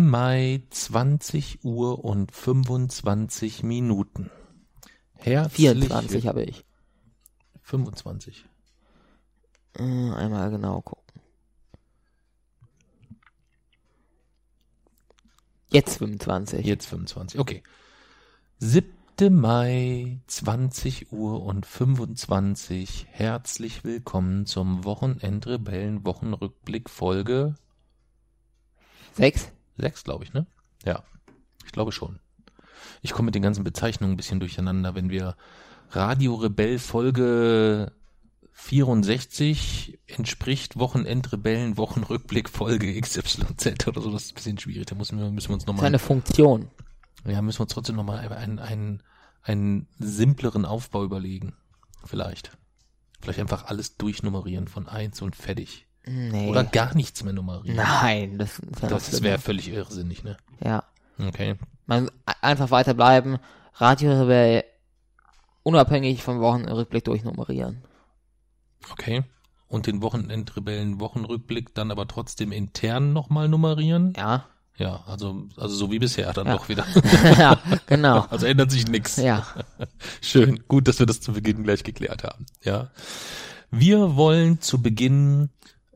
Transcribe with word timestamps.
Mai, 0.00 0.62
20 0.70 1.64
Uhr 1.64 2.04
und 2.04 2.32
25 2.32 3.62
Minuten. 3.62 4.30
Herzlich 5.14 5.56
24 5.56 6.26
habe 6.26 6.44
ich. 6.44 6.64
25. 7.62 8.44
Äh, 9.76 9.82
Einmal 9.82 10.50
genau 10.50 10.80
gucken. 10.80 11.20
Jetzt 15.70 15.98
25. 15.98 16.64
Jetzt 16.64 16.86
25, 16.86 17.40
okay. 17.40 17.62
7. 18.58 18.92
Mai, 19.30 20.20
20 20.26 21.12
Uhr 21.12 21.42
und 21.42 21.66
25. 21.66 23.06
Herzlich 23.10 23.84
willkommen 23.84 24.46
zum 24.46 24.84
Wochenendrebellen 24.84 26.04
Wochenrückblick 26.04 26.90
Folge 26.90 27.54
Sechs? 29.76 30.00
6, 30.00 30.04
glaube 30.04 30.24
ich, 30.24 30.32
ne? 30.32 30.46
Ja, 30.84 31.02
ich 31.64 31.72
glaube 31.72 31.92
schon. 31.92 32.20
Ich 33.02 33.12
komme 33.12 33.26
mit 33.26 33.34
den 33.34 33.42
ganzen 33.42 33.64
Bezeichnungen 33.64 34.14
ein 34.14 34.16
bisschen 34.16 34.40
durcheinander, 34.40 34.94
wenn 34.94 35.10
wir 35.10 35.36
Radio 35.90 36.34
Rebell 36.34 36.78
Folge 36.78 37.92
64 38.52 39.98
entspricht 40.06 40.78
Wochenendrebellen 40.78 41.76
Wochenrückblick 41.76 42.48
Folge 42.48 43.00
XYZ 43.00 43.88
oder 43.88 44.00
so, 44.00 44.12
das 44.12 44.24
ist 44.24 44.32
ein 44.32 44.34
bisschen 44.34 44.58
schwierig, 44.58 44.86
da 44.86 44.94
müssen 44.94 45.18
wir, 45.18 45.30
müssen 45.30 45.48
wir 45.48 45.54
uns 45.54 45.64
Das 45.64 45.72
ist 45.72 45.76
nochmal 45.76 45.86
eine 45.86 45.98
Funktion. 45.98 46.70
Ja, 47.26 47.42
müssen 47.42 47.58
wir 47.58 47.62
uns 47.62 47.72
trotzdem 47.72 47.96
nochmal 47.96 48.20
einen, 48.28 48.58
einen, 48.58 49.02
einen 49.42 49.88
simpleren 49.98 50.64
Aufbau 50.64 51.04
überlegen. 51.04 51.54
Vielleicht. 52.04 52.56
Vielleicht 53.20 53.40
einfach 53.40 53.64
alles 53.64 53.96
durchnummerieren 53.96 54.68
von 54.68 54.86
eins 54.88 55.22
und 55.22 55.34
fertig. 55.34 55.86
Nee. 56.06 56.50
Oder 56.50 56.64
gar 56.64 56.94
nichts 56.94 57.24
mehr 57.24 57.32
nummerieren. 57.32 57.76
Nein, 57.76 58.38
das, 58.38 58.60
ja 58.82 58.88
das 58.88 59.22
wäre 59.22 59.38
völlig 59.38 59.68
irrsinnig, 59.68 60.22
ne? 60.22 60.36
Ja. 60.62 60.84
Okay. 61.18 61.56
Man 61.86 62.10
einfach 62.40 62.70
weiterbleiben. 62.70 63.38
Radio 63.74 64.12
Rebell 64.20 64.64
unabhängig 65.62 66.22
vom 66.22 66.40
Wochenrückblick 66.40 67.04
durchnummerieren. 67.04 67.82
Okay. 68.92 69.24
Und 69.66 69.86
den 69.86 70.02
Wochenendrebellen 70.02 71.00
Wochenrückblick 71.00 71.74
dann 71.74 71.90
aber 71.90 72.06
trotzdem 72.06 72.52
intern 72.52 73.12
nochmal 73.12 73.48
nummerieren? 73.48 74.12
Ja. 74.16 74.46
Ja, 74.76 75.04
also, 75.06 75.46
also 75.56 75.74
so 75.74 75.92
wie 75.92 76.00
bisher 76.00 76.32
dann 76.32 76.48
Ja. 76.48 76.56
doch 76.56 76.68
wieder. 76.68 76.84
ja, 77.38 77.58
genau. 77.86 78.26
Also 78.30 78.46
ändert 78.46 78.70
sich 78.72 78.86
nichts. 78.88 79.16
Ja. 79.16 79.46
Schön, 80.20 80.64
gut, 80.68 80.88
dass 80.88 80.98
wir 80.98 81.06
das 81.06 81.20
zu 81.20 81.32
Beginn 81.32 81.62
gleich 81.62 81.84
geklärt 81.84 82.24
haben. 82.24 82.44
Ja, 82.62 82.90
wir 83.70 84.16
wollen 84.16 84.60
zu 84.60 84.82
Beginn 84.82 85.50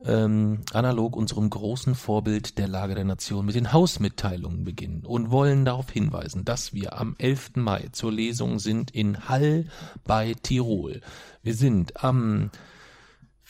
ähm, 0.05 0.61
analog 0.73 1.15
unserem 1.15 1.49
großen 1.49 1.95
Vorbild 1.95 2.57
der 2.57 2.67
Lage 2.67 2.95
der 2.95 3.03
Nation 3.03 3.45
mit 3.45 3.55
den 3.55 3.73
Hausmitteilungen 3.73 4.63
beginnen 4.63 5.05
und 5.05 5.31
wollen 5.31 5.65
darauf 5.65 5.89
hinweisen, 5.89 6.45
dass 6.45 6.73
wir 6.73 6.97
am 6.99 7.15
11. 7.17 7.51
Mai 7.55 7.89
zur 7.91 8.11
Lesung 8.11 8.59
sind 8.59 8.91
in 8.91 9.27
Hall 9.27 9.65
bei 10.05 10.35
Tirol. 10.41 11.01
Wir 11.43 11.53
sind 11.53 12.03
am 12.03 12.51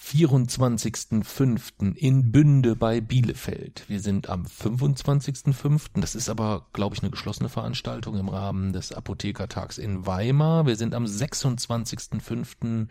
24.05. 0.03 1.95
in 1.95 2.31
Bünde 2.31 2.75
bei 2.75 2.99
Bielefeld. 3.01 3.83
Wir 3.87 3.99
sind 3.99 4.29
am 4.29 4.45
25.05. 4.45 6.01
Das 6.01 6.15
ist 6.15 6.29
aber, 6.29 6.65
glaube 6.73 6.95
ich, 6.95 7.03
eine 7.03 7.11
geschlossene 7.11 7.49
Veranstaltung 7.49 8.17
im 8.17 8.29
Rahmen 8.29 8.73
des 8.73 8.91
Apothekertags 8.91 9.77
in 9.77 10.07
Weimar. 10.07 10.65
Wir 10.65 10.77
sind 10.77 10.95
am 10.95 11.05
26.05. 11.05 12.87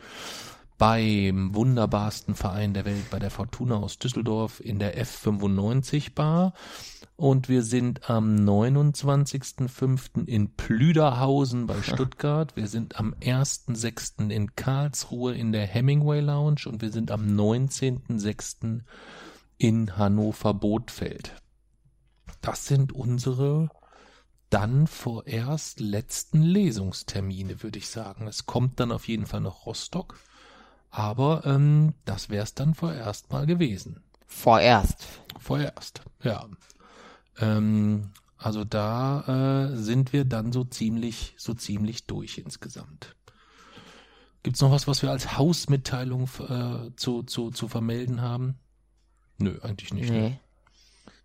beim 0.79 1.55
wunderbarsten 1.55 2.37
Verein 2.37 2.73
der 2.73 2.85
Welt, 2.85 3.11
bei 3.11 3.19
der 3.19 3.31
Fortuna 3.31 3.77
aus 3.77 3.99
Düsseldorf 3.99 4.61
in 4.61 4.79
der 4.79 4.97
F95 4.97 6.15
Bar. 6.15 6.55
Und 7.17 7.49
wir 7.49 7.65
sind 7.65 8.09
am 8.09 8.37
29.05. 8.37 10.27
in 10.27 10.55
Plüderhausen 10.55 11.67
bei 11.67 11.83
Stuttgart. 11.83 12.55
Wir 12.55 12.69
sind 12.69 12.99
am 12.99 13.13
1.06. 13.15 14.31
in 14.31 14.55
Karlsruhe 14.55 15.35
in 15.35 15.51
der 15.51 15.67
Hemingway 15.67 16.21
Lounge 16.21 16.63
und 16.67 16.81
wir 16.81 16.93
sind 16.93 17.11
am 17.11 17.27
19.06. 17.27 18.83
in 19.59 19.97
Hannover 19.97 20.55
Bothfeld. 20.55 21.35
Das 22.41 22.67
sind 22.67 22.93
unsere 22.93 23.69
dann 24.51 24.87
vorerst 24.87 25.81
letzten 25.81 26.41
Lesungstermine, 26.41 27.63
würde 27.63 27.79
ich 27.79 27.89
sagen. 27.89 28.29
Es 28.29 28.47
kommt 28.47 28.81
dann 28.81 28.93
auf 28.93 29.09
jeden 29.09 29.27
Fall 29.27 29.41
noch 29.41 29.67
Rostock, 29.67 30.19
aber 30.91 31.43
ähm, 31.45 31.95
das 32.05 32.31
wäre 32.31 32.45
es 32.45 32.55
dann 32.55 32.75
vorerst 32.75 33.31
mal 33.31 33.47
gewesen. 33.47 34.03
Vorerst. 34.27 35.07
Vorerst, 35.39 36.03
ja. 36.23 36.47
Ähm, 37.39 38.11
also 38.37 38.65
da 38.65 39.71
äh, 39.73 39.77
sind 39.77 40.13
wir 40.13 40.25
dann 40.25 40.53
so 40.53 40.65
ziemlich, 40.65 41.35
so 41.39 41.55
ziemlich 41.55 42.07
durch 42.07 42.39
insgesamt. 42.39 43.17
Gibt's 44.43 44.61
noch 44.61 44.71
was, 44.71 44.87
was 44.87 45.03
wir 45.03 45.11
als 45.11 45.37
Hausmitteilung 45.37 46.29
äh, 46.49 46.95
zu, 46.97 47.25
zu, 47.25 47.51
zu 47.51 47.69
vermelden 47.69 48.21
haben? 48.21 48.59
Nö, 49.39 49.59
eigentlich 49.63 49.93
nicht. 49.93 50.11
Ne? 50.11 50.21
Nee. 50.21 50.41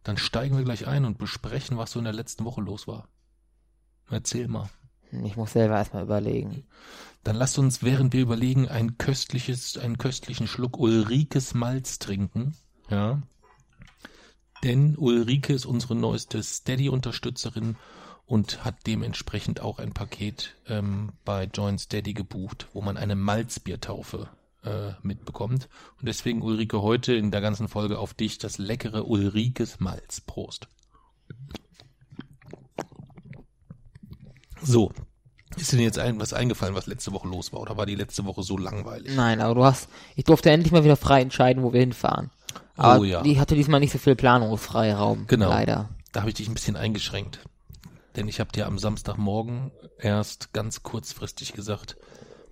Dann 0.04 0.18
steigen 0.18 0.58
wir 0.58 0.64
gleich 0.64 0.88
ein 0.88 1.06
und 1.06 1.18
besprechen, 1.18 1.78
was 1.78 1.92
so 1.92 2.00
in 2.00 2.06
der 2.06 2.14
letzten 2.14 2.46
Woche 2.46 2.62
los 2.62 2.88
war. 2.88 3.08
Erzähl 4.10 4.48
mal. 4.48 4.70
Ich 5.24 5.36
muss 5.36 5.54
selber 5.54 5.76
erstmal 5.76 6.04
überlegen. 6.04 6.64
Dann 7.24 7.36
lasst 7.36 7.58
uns, 7.58 7.84
während 7.84 8.14
wir 8.14 8.22
überlegen, 8.22 8.68
ein 8.68 8.98
köstliches, 8.98 9.78
einen 9.78 9.98
köstlichen 9.98 10.48
Schluck 10.48 10.78
Ulrikes 10.78 11.54
Malz 11.54 12.00
trinken. 12.00 12.56
Ja. 12.90 13.22
Denn 14.64 14.96
Ulrike 14.98 15.54
ist 15.54 15.66
unsere 15.66 15.96
neueste 15.96 16.42
Steady-Unterstützerin 16.42 17.76
und 18.26 18.64
hat 18.64 18.88
dementsprechend 18.88 19.62
auch 19.62 19.80
ein 19.80 19.94
Paket 19.94 20.56
ähm, 20.68 21.12
bei 21.26 21.46
Join 21.46 21.78
Steady 21.78 22.14
gebucht, 22.14 22.68
wo 22.74 22.82
man 22.82 22.98
eine 22.98 23.16
Malzbiertaufe 23.16 24.30
äh, 24.64 24.92
mitbekommt. 25.02 25.70
Und 26.00 26.08
deswegen, 26.08 26.42
Ulrike, 26.42 26.82
heute 26.82 27.14
in 27.14 27.32
der 27.32 27.42
ganzen 27.42 27.68
Folge 27.68 28.00
auf 28.00 28.14
dich 28.14 28.38
das 28.38 28.58
leckere 28.58 29.08
Ulrikes 29.08 29.80
Malz. 29.80 30.22
Prost. 30.22 30.68
So, 34.64 34.92
ist 35.58 35.72
dir 35.72 35.78
denn 35.78 35.86
jetzt 35.86 36.00
ein, 36.00 36.20
was 36.20 36.34
eingefallen, 36.34 36.74
was 36.76 36.88
letzte 36.88 37.12
Woche 37.12 37.28
los 37.28 37.54
war? 37.54 37.60
Oder 37.60 37.78
war 37.78 37.86
die 37.86 37.96
letzte 37.96 38.26
Woche 38.26 38.44
so 38.44 38.58
langweilig? 38.58 39.16
Nein, 39.16 39.42
aber 39.42 39.56
du 39.56 39.64
hast, 39.64 39.88
ich 40.16 40.24
durfte 40.24 40.50
endlich 40.50 40.72
mal 40.72 40.84
wieder 40.84 40.96
frei 40.96 41.22
entscheiden, 41.22 41.64
wo 41.64 41.74
wir 41.74 41.80
hinfahren. 41.82 42.32
Aber 42.76 43.00
Oh 43.00 43.04
ja. 43.04 43.22
die 43.22 43.40
hatte 43.40 43.56
diesmal 43.56 43.80
nicht 43.80 43.92
so 43.92 44.00
viel 44.00 44.16
Planungsfreiraum. 44.16 45.28
Genau. 45.28 45.50
Leider. 45.50 45.90
Da 46.12 46.22
habe 46.22 46.30
ich 46.30 46.36
dich 46.36 46.48
ein 46.48 46.54
bisschen 46.54 46.76
eingeschränkt. 46.76 47.40
Denn 48.16 48.28
ich 48.28 48.40
habe 48.40 48.52
dir 48.52 48.68
am 48.68 48.78
Samstagmorgen 48.80 49.72
erst 50.00 50.54
ganz 50.54 50.84
kurzfristig 50.84 51.54
gesagt, 51.54 51.98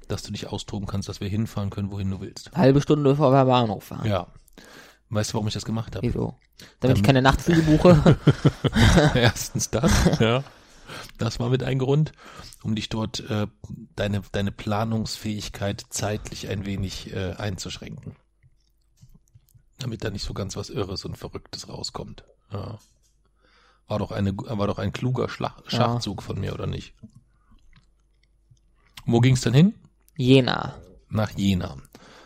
dass 0.08 0.24
du 0.24 0.32
dich 0.32 0.48
austoben 0.48 0.88
kannst, 0.88 1.08
dass 1.10 1.22
wir 1.22 1.28
hinfahren 1.30 1.70
können, 1.70 1.92
wohin 1.92 2.10
du 2.10 2.20
willst. 2.20 2.52
Halbe 2.54 2.82
Stunde 2.82 3.16
vor 3.16 3.32
der 3.32 3.46
Bahnhof 3.46 3.84
fahren. 3.86 4.08
Ja. 4.08 4.28
Weißt 5.10 5.32
du, 5.32 5.34
warum 5.36 5.48
ich 5.48 5.54
das 5.54 5.66
gemacht 5.66 5.96
habe? 5.96 6.06
Wieso? 6.08 6.36
Damit 6.80 6.98
ich 6.98 7.02
Damit- 7.02 7.04
keine 7.04 7.22
Nachtflüge 7.22 7.62
buche. 7.64 8.18
Erstens 9.16 9.70
das, 9.70 9.92
ja. 10.20 10.44
Das 11.22 11.40
war 11.40 11.50
mit 11.50 11.62
ein 11.64 11.78
Grund, 11.78 12.14
um 12.64 12.74
dich 12.76 12.90
dort 12.90 13.20
äh, 13.30 13.46
deine 13.96 14.22
deine 14.32 14.52
Planungsfähigkeit 14.52 15.86
zeitlich 15.90 16.50
ein 16.50 16.66
wenig 16.66 17.14
äh, 17.14 17.34
einzuschränken, 17.34 18.16
damit 19.78 20.04
da 20.04 20.10
nicht 20.10 20.26
so 20.26 20.34
ganz 20.34 20.56
was 20.56 20.70
Irres 20.72 21.06
und 21.06 21.18
Verrücktes 21.18 21.70
rauskommt. 21.70 22.24
Ja. 22.52 22.80
War 23.88 24.00
doch 24.00 24.12
eine 24.12 24.36
war 24.36 24.66
doch 24.68 24.80
ein 24.80 24.94
kluger 24.94 25.30
Schlag, 25.30 25.62
Ja. 25.70 25.78
Schachzug 25.78 26.24
von 26.24 26.40
mir 26.40 26.54
oder 26.54 26.66
nicht? 26.66 26.96
Wo 29.06 29.20
ging's 29.20 29.42
denn 29.42 29.54
hin? 29.54 29.74
Jena. 30.18 30.76
Nach 31.10 31.32
Jena. 31.32 31.78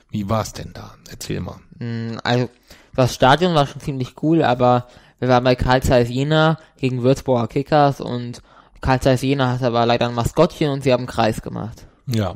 Wie 0.09 0.29
war's 0.29 0.53
denn 0.53 0.71
da? 0.73 0.95
Erzähl 1.09 1.41
mal. 1.41 1.59
Mm, 1.79 2.17
Also, 2.23 2.49
das 2.95 3.13
Stadion 3.13 3.55
war 3.55 3.67
schon 3.67 3.81
ziemlich 3.81 4.21
cool, 4.23 4.43
aber 4.43 4.87
wir 5.19 5.27
waren 5.27 5.43
bei 5.43 5.55
Karl 5.55 5.81
Zeiss 5.83 6.09
Jena 6.09 6.59
gegen 6.77 7.03
Würzburger 7.03 7.47
Kickers 7.47 7.99
und 7.99 8.41
Karl 8.81 8.99
Zeiss 9.01 9.21
Jena 9.21 9.51
hat 9.51 9.63
aber 9.63 9.85
leider 9.85 10.07
ein 10.07 10.13
Maskottchen 10.15 10.69
und 10.69 10.83
sie 10.83 10.91
haben 10.93 11.01
einen 11.01 11.07
Kreis 11.07 11.41
gemacht. 11.41 11.87
Ja. 12.07 12.35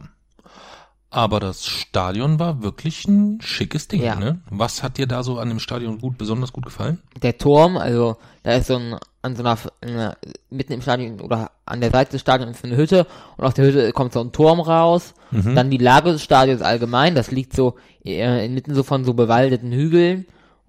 Aber 1.11 1.39
das 1.39 1.65
Stadion 1.65 2.37
war 2.37 2.61
wirklich 2.61 3.07
ein 3.07 3.39
schickes 3.41 3.87
Ding, 3.87 4.03
Ja. 4.03 4.15
ne? 4.15 4.41
Was 4.51 4.83
hat 4.83 4.97
dir 4.99 5.07
da 5.07 5.23
so 5.23 5.39
an 5.39 5.49
dem 5.49 5.59
Stadion 5.59 5.97
gut, 5.99 6.19
besonders 6.19 6.53
gut 6.53 6.65
gefallen? 6.65 6.99
Der 7.23 7.35
Turm, 7.37 7.77
also 7.77 8.17
da 8.43 8.53
ist 8.53 8.67
so 8.67 8.75
ein, 8.75 8.95
an 9.23 9.35
so 9.35 9.41
einer, 9.41 9.57
einer 9.81 10.17
mitten 10.51 10.73
im 10.73 10.81
Stadion 10.83 11.19
oder 11.19 11.49
an 11.65 11.81
der 11.81 11.89
Seite 11.89 12.11
des 12.11 12.21
Stadions 12.21 12.57
ist 12.57 12.63
eine 12.63 12.77
Hütte 12.77 13.07
und 13.37 13.45
aus 13.45 13.55
der 13.55 13.65
Hütte 13.65 13.91
kommt 13.91 14.13
so 14.13 14.21
ein 14.21 14.31
Turm 14.31 14.59
raus. 14.59 15.13
Dann 15.31 15.69
die 15.71 15.77
Lage 15.77 16.11
des 16.11 16.23
Stadions 16.23 16.61
allgemein, 16.61 17.15
das 17.15 17.31
liegt 17.31 17.55
so 17.55 17.75
äh, 18.05 18.45
inmitten 18.45 18.73
so 18.75 18.83
von 18.83 19.03
so 19.03 19.13
bewaldeten 19.15 19.71
Hügeln 19.71 20.25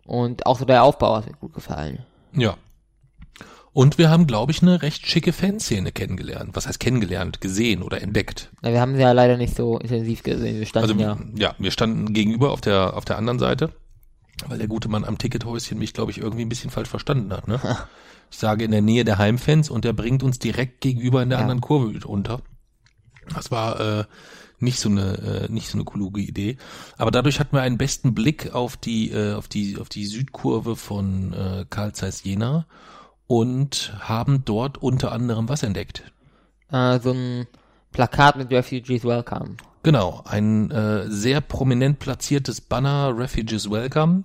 und 0.07 0.47
auch 0.47 0.59
so 0.59 0.65
der 0.65 0.85
Aufbau 0.85 1.17
hat 1.17 1.27
mir 1.27 1.37
gut 1.37 1.53
gefallen. 1.55 2.01
Ja. 2.35 2.57
Und 3.73 3.99
wir 3.99 4.11
haben, 4.11 4.27
glaube 4.27 4.51
ich, 4.51 4.63
eine 4.63 4.83
recht 4.83 5.07
schicke 5.07 5.33
Fanszene 5.33 5.93
kennengelernt. 5.93 6.51
Was 6.55 6.67
heißt 6.67 6.81
kennengelernt? 6.81 7.41
Gesehen 7.41 7.83
oder 7.83 8.03
entdeckt. 8.03 8.51
Na, 8.63 8.73
wir 8.73 8.81
haben 8.81 8.97
sie 8.97 9.03
ja 9.03 9.13
leider 9.13 9.37
nicht 9.37 9.55
so 9.55 9.79
intensiv 9.79 10.23
gesehen. 10.25 10.57
Wir 10.61 10.67
Also 10.83 10.95
standen 10.95 11.37
ja. 11.37 11.51
ja, 11.51 11.55
wir 11.59 11.71
standen 11.71 12.13
gegenüber 12.13 12.51
auf 12.51 12.61
der 12.61 12.97
auf 12.97 13.05
der 13.05 13.17
anderen 13.17 13.39
Seite, 13.39 13.73
weil 14.49 14.59
der 14.59 14.67
gute 14.67 14.89
Mann 14.89 15.05
am 15.05 15.19
Tickethäuschen 15.19 15.79
mich, 15.79 15.93
glaube 15.95 16.11
ich, 16.11 16.19
irgendwie 16.19 16.43
ein 16.45 16.49
bisschen 16.49 16.71
falsch 16.71 16.89
verstanden 16.89 17.33
hat. 17.33 17.47
Ne? 17.49 17.61
Ich 18.33 18.39
sage 18.39 18.65
in 18.65 18.71
der 18.71 18.81
Nähe 18.81 19.05
der 19.05 19.19
Heimfans 19.19 19.71
und 19.71 19.85
der 19.85 19.93
bringt 19.93 20.23
uns 20.23 20.39
direkt 20.39 20.81
gegenüber 20.83 21.21
in 21.21 21.31
der 21.31 21.39
Ja. 21.39 21.43
anderen 21.43 21.61
Kurve 21.61 22.07
unter. 22.07 22.43
Das 23.35 23.51
war 23.51 23.81
äh, 23.81 24.05
nicht 24.61 24.79
so 24.79 24.89
eine 24.89 25.49
äh, 25.49 25.53
nicht 25.53 25.67
so 25.69 25.77
eine 25.77 25.85
kluge 25.85 26.21
Idee, 26.21 26.57
aber 26.97 27.11
dadurch 27.11 27.41
hatten 27.41 27.57
wir 27.57 27.63
einen 27.63 27.77
besten 27.77 28.15
Blick 28.15 28.55
auf 28.55 28.77
die 28.77 29.11
äh, 29.11 29.35
auf 29.35 29.49
die 29.49 29.79
auf 29.79 29.89
die 29.89 30.07
Südkurve 30.07 30.77
von 30.77 31.33
äh, 31.33 31.65
Karl 31.71 31.93
Zeiss 31.93 32.23
Jena 32.23 32.67
und 33.31 33.93
haben 34.01 34.45
dort 34.45 34.79
unter 34.79 35.13
anderem 35.13 35.49
was 35.49 35.63
entdeckt. 35.63 36.03
Äh, 36.73 36.99
so 36.99 37.13
ein 37.13 37.47
Plakat 37.93 38.35
mit 38.35 38.51
Refugees 38.51 39.05
Welcome. 39.05 39.57
Genau, 39.85 40.23
ein 40.25 40.73
äh, 40.73 41.09
sehr 41.09 41.41
prominent 41.41 42.01
platziertes 42.01 42.61
Banner 42.61 43.17
Refugees 43.17 43.71
Welcome. 43.71 44.25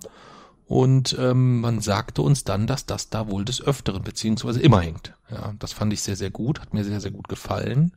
Und 0.66 1.16
ähm, 1.20 1.60
man 1.60 1.78
sagte 1.78 2.20
uns 2.22 2.42
dann, 2.42 2.66
dass 2.66 2.84
das 2.86 3.08
da 3.08 3.30
wohl 3.30 3.44
des 3.44 3.62
Öfteren 3.62 4.02
beziehungsweise 4.02 4.60
immer 4.60 4.80
hängt. 4.80 5.12
Ja, 5.30 5.54
das 5.60 5.72
fand 5.72 5.92
ich 5.92 6.02
sehr, 6.02 6.16
sehr 6.16 6.30
gut, 6.30 6.60
hat 6.60 6.74
mir 6.74 6.82
sehr, 6.82 7.00
sehr 7.00 7.12
gut 7.12 7.28
gefallen. 7.28 7.92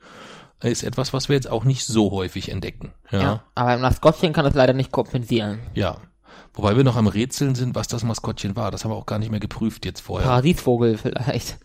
Ist 0.61 0.83
etwas, 0.83 1.11
was 1.11 1.27
wir 1.27 1.35
jetzt 1.35 1.49
auch 1.49 1.63
nicht 1.63 1.87
so 1.87 2.11
häufig 2.11 2.51
entdecken. 2.51 2.91
Ja, 3.09 3.17
Ja. 3.17 3.23
ja. 3.23 3.43
Aber 3.55 3.73
im 3.73 3.81
Maskottchen 3.81 4.31
kann 4.31 4.45
das 4.45 4.53
leider 4.53 4.73
nicht 4.73 4.91
kompensieren. 4.91 5.57
Wobei 6.53 6.75
wir 6.75 6.83
noch 6.83 6.95
am 6.95 7.07
Rätseln 7.07 7.55
sind, 7.55 7.75
was 7.75 7.87
das 7.87 8.03
Maskottchen 8.03 8.55
war. 8.55 8.71
Das 8.71 8.83
haben 8.83 8.91
wir 8.91 8.95
auch 8.95 9.05
gar 9.05 9.19
nicht 9.19 9.31
mehr 9.31 9.39
geprüft 9.39 9.85
jetzt 9.85 10.01
vorher. 10.01 10.27
Paradiesvogel 10.27 10.97
vielleicht. 10.97 11.57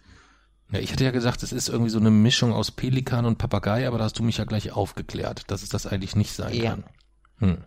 Ja, 0.70 0.78
ich 0.80 0.92
hatte 0.92 1.04
ja 1.04 1.10
gesagt, 1.10 1.42
es 1.42 1.52
ist 1.52 1.68
irgendwie 1.68 1.90
so 1.90 1.98
eine 1.98 2.10
Mischung 2.10 2.52
aus 2.52 2.70
Pelikan 2.70 3.26
und 3.26 3.38
Papagei, 3.38 3.86
aber 3.86 3.98
da 3.98 4.04
hast 4.04 4.18
du 4.18 4.22
mich 4.22 4.38
ja 4.38 4.44
gleich 4.44 4.72
aufgeklärt, 4.72 5.50
dass 5.50 5.62
es 5.62 5.68
das 5.68 5.86
eigentlich 5.86 6.16
nicht 6.16 6.32
sein 6.34 6.54
Ja. 6.54 6.70
kann. 6.70 6.84
Hm. 7.38 7.58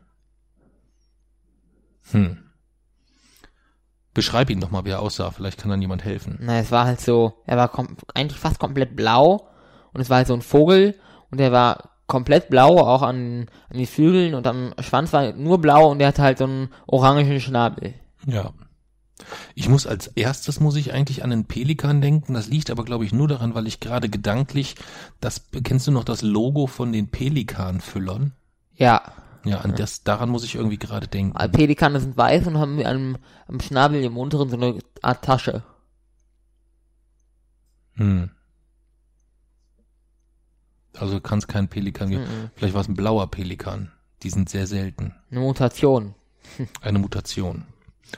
Hm. 2.12 2.38
Beschreib 4.14 4.50
ihn 4.50 4.60
doch 4.60 4.72
mal, 4.72 4.84
wie 4.86 4.90
er 4.90 5.02
aussah. 5.02 5.30
Vielleicht 5.32 5.60
kann 5.60 5.70
dann 5.70 5.82
jemand 5.82 6.04
helfen. 6.04 6.40
Na, 6.42 6.58
es 6.60 6.72
war 6.72 6.86
halt 6.86 7.00
so, 7.00 7.44
er 7.46 7.58
war 7.58 7.72
eigentlich 8.16 8.40
fast 8.40 8.58
komplett 8.60 8.96
blau 8.96 9.48
und 9.94 10.02
es 10.02 10.10
war 10.10 10.18
halt 10.18 10.28
so 10.28 10.34
ein 10.34 10.42
Vogel 10.42 11.00
und 11.30 11.40
er 11.40 11.52
war 11.52 11.97
komplett 12.08 12.50
blau, 12.50 12.78
auch 12.80 13.02
an, 13.02 13.48
an 13.70 13.78
den 13.78 13.86
Flügeln 13.86 14.34
und 14.34 14.48
am 14.48 14.74
Schwanz 14.80 15.14
war 15.14 15.34
nur 15.34 15.60
blau 15.60 15.92
und 15.92 16.00
er 16.00 16.08
hatte 16.08 16.24
halt 16.24 16.38
so 16.38 16.46
einen 16.46 16.70
orangen 16.88 17.40
Schnabel. 17.40 17.94
Ja. 18.26 18.54
Ich 19.56 19.68
muss 19.68 19.88
als 19.88 20.08
erstes 20.08 20.60
muss 20.60 20.76
ich 20.76 20.94
eigentlich 20.94 21.24
an 21.24 21.32
einen 21.32 21.46
Pelikan 21.46 22.02
denken. 22.02 22.34
Das 22.34 22.48
liegt 22.48 22.70
aber, 22.70 22.86
glaube 22.86 23.04
ich, 23.04 23.14
nur 23.14 23.28
daran, 23.28 23.56
weil 23.56 23.68
ich 23.68 23.80
gerade 23.80 24.10
gedanklich, 24.10 24.76
das 25.20 25.48
kennst 25.64 25.88
du 25.88 25.92
noch 25.92 26.04
das 26.04 26.22
Logo 26.22 26.68
von 26.68 26.92
den 26.92 27.10
Pelikanfüllern? 27.10 28.34
Ja, 28.76 29.02
Ja, 29.44 29.62
an 29.62 29.76
das, 29.76 30.04
daran 30.04 30.30
muss 30.30 30.44
ich 30.44 30.56
irgendwie 30.56 30.78
gerade 30.78 31.08
denken. 31.08 31.36
Pelikane 31.52 32.00
sind 32.00 32.16
weiß 32.16 32.48
und 32.48 32.58
haben 32.58 32.84
am, 32.86 33.18
am 33.48 33.60
Schnabel 33.60 34.04
im 34.04 34.18
unteren 34.18 34.50
so 34.50 34.56
eine 34.56 34.80
Art 35.02 35.24
Tasche. 35.26 35.64
Hm. 37.94 38.30
Also 41.00 41.20
kann 41.20 41.40
es 41.40 41.48
kein 41.48 41.68
Pelikan 41.68 42.10
geben. 42.10 42.24
Mhm. 42.24 42.50
Vielleicht 42.56 42.74
war 42.74 42.82
es 42.82 42.88
ein 42.88 42.96
blauer 42.96 43.30
Pelikan. 43.30 43.92
Die 44.24 44.30
sind 44.30 44.50
sehr 44.50 44.68
selten. 44.68 45.14
Eine 45.32 45.42
Mutation. 45.42 46.16
Eine 46.82 47.00
Mutation. 47.00 47.66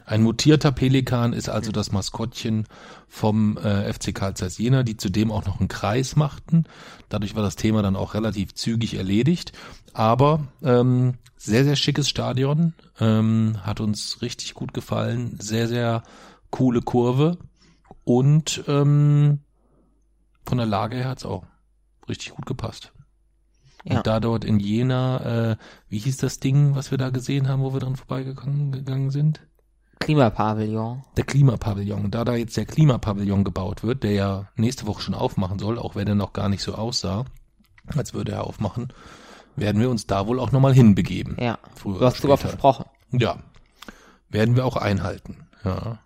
Ein 0.05 0.21
mutierter 0.21 0.71
Pelikan 0.71 1.33
ist 1.33 1.49
also 1.49 1.71
das 1.71 1.91
Maskottchen 1.91 2.67
vom 3.07 3.57
äh, 3.57 3.91
FC 3.91 4.13
Karl 4.13 4.35
Zeiss 4.35 4.59
Jena, 4.59 4.83
die 4.83 4.97
zudem 4.97 5.31
auch 5.31 5.45
noch 5.45 5.59
einen 5.59 5.67
Kreis 5.67 6.15
machten. 6.15 6.65
Dadurch 7.09 7.35
war 7.35 7.41
das 7.41 7.55
Thema 7.55 7.81
dann 7.81 7.95
auch 7.95 8.13
relativ 8.13 8.53
zügig 8.53 8.95
erledigt. 8.95 9.51
Aber 9.93 10.47
ähm, 10.61 11.15
sehr, 11.37 11.63
sehr 11.63 11.75
schickes 11.75 12.07
Stadion. 12.07 12.73
Ähm, 12.99 13.57
hat 13.63 13.79
uns 13.79 14.21
richtig 14.21 14.53
gut 14.53 14.73
gefallen. 14.73 15.37
Sehr, 15.39 15.67
sehr 15.67 16.03
coole 16.51 16.81
Kurve. 16.81 17.37
Und 18.03 18.63
ähm, 18.67 19.39
von 20.45 20.57
der 20.57 20.67
Lage 20.67 20.97
her 20.97 21.09
hat's 21.09 21.25
auch 21.25 21.45
richtig 22.09 22.31
gut 22.31 22.45
gepasst. 22.45 22.91
Ja. 23.85 23.97
Und 23.97 24.07
da 24.07 24.19
dort 24.19 24.43
in 24.43 24.59
Jena, 24.59 25.51
äh, 25.51 25.57
wie 25.87 25.99
hieß 25.99 26.17
das 26.17 26.39
Ding, 26.39 26.75
was 26.75 26.91
wir 26.91 26.97
da 26.97 27.09
gesehen 27.09 27.47
haben, 27.47 27.61
wo 27.61 27.73
wir 27.73 27.79
dran 27.79 27.95
vorbeigegangen 27.95 28.71
gegangen 28.71 29.09
sind? 29.09 29.41
Klimapavillon. 29.99 31.03
Der 31.17 31.23
Klimapavillon. 31.25 32.09
Da 32.11 32.23
da 32.23 32.35
jetzt 32.35 32.57
der 32.57 32.65
Klimapavillon 32.65 33.43
gebaut 33.43 33.83
wird, 33.83 34.03
der 34.03 34.11
ja 34.11 34.47
nächste 34.55 34.87
Woche 34.87 35.01
schon 35.01 35.13
aufmachen 35.13 35.59
soll, 35.59 35.77
auch 35.77 35.95
wenn 35.95 36.07
er 36.07 36.15
noch 36.15 36.33
gar 36.33 36.49
nicht 36.49 36.61
so 36.61 36.75
aussah, 36.75 37.25
als 37.95 38.13
würde 38.13 38.31
er 38.31 38.45
aufmachen, 38.45 38.93
werden 39.55 39.81
wir 39.81 39.89
uns 39.89 40.07
da 40.07 40.27
wohl 40.27 40.39
auch 40.39 40.51
nochmal 40.51 40.73
hinbegeben. 40.73 41.37
Ja. 41.39 41.59
Früher 41.75 41.99
du 41.99 42.05
hast 42.05 42.21
sogar 42.21 42.37
versprochen. 42.37 42.85
Ja. 43.11 43.39
Werden 44.29 44.55
wir 44.55 44.65
auch 44.65 44.77
einhalten. 44.77 45.47
Ja. 45.63 45.99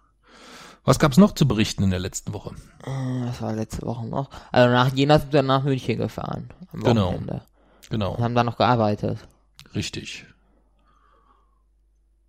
Was 0.86 1.00
gab's 1.00 1.18
noch 1.18 1.32
zu 1.34 1.48
berichten 1.48 1.84
in 1.84 1.90
der 1.92 2.00
letzten 2.00 2.34
Woche? 2.34 2.56
Äh, 2.86 3.26
Das 3.26 3.42
war 3.42 3.54
letzte 3.54 3.86
Woche 3.86 4.06
noch. 4.06 4.30
Also 4.52 4.74
nach 4.74 4.94
Jena 4.94 5.20
sind 5.20 5.32
wir 5.34 5.42
nach 5.44 5.64
München 5.64 5.98
gefahren. 5.98 6.50
Am 6.74 6.82
Genau. 6.82 7.08
Wochenende. 7.08 7.42
Genau. 7.90 8.16
Und 8.16 8.24
haben 8.24 8.36
da 8.36 8.44
noch 8.44 8.58
gearbeitet. 8.58 9.20
Richtig. 9.76 10.26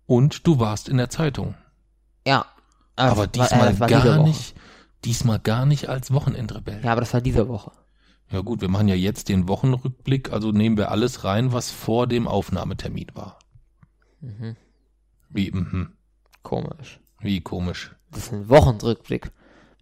Und 0.05 0.45
du 0.47 0.59
warst 0.59 0.87
in 0.89 0.97
der 0.97 1.09
Zeitung. 1.09 1.55
Ja. 2.25 2.45
Aber 2.95 3.17
war- 3.17 3.27
diesmal 3.27 3.67
äh, 3.67 3.71
das 3.71 3.79
war 3.81 3.87
diese 3.87 4.01
gar 4.03 4.23
nicht, 4.23 4.55
diesmal 5.03 5.39
gar 5.39 5.65
nicht 5.65 5.89
als 5.89 6.11
Wochenendrebell. 6.13 6.81
Ja, 6.83 6.91
aber 6.91 7.01
das 7.01 7.13
war 7.13 7.21
diese 7.21 7.47
Woche. 7.49 7.71
Ja 8.31 8.41
gut, 8.41 8.61
wir 8.61 8.69
machen 8.69 8.87
ja 8.87 8.95
jetzt 8.95 9.29
den 9.29 9.47
Wochenrückblick, 9.47 10.31
also 10.31 10.51
nehmen 10.51 10.77
wir 10.77 10.91
alles 10.91 11.23
rein, 11.23 11.51
was 11.53 11.69
vor 11.71 12.07
dem 12.07 12.27
Aufnahmetermin 12.27 13.07
war. 13.13 13.37
Mhm. 14.21 14.55
Wie, 15.29 15.51
mhm, 15.51 15.93
Komisch. 16.41 16.99
wie 17.19 17.41
komisch. 17.41 17.91
Das 18.15 18.23
ist 18.27 18.33
ein 18.33 18.49
Wochenrückblick. 18.49 19.31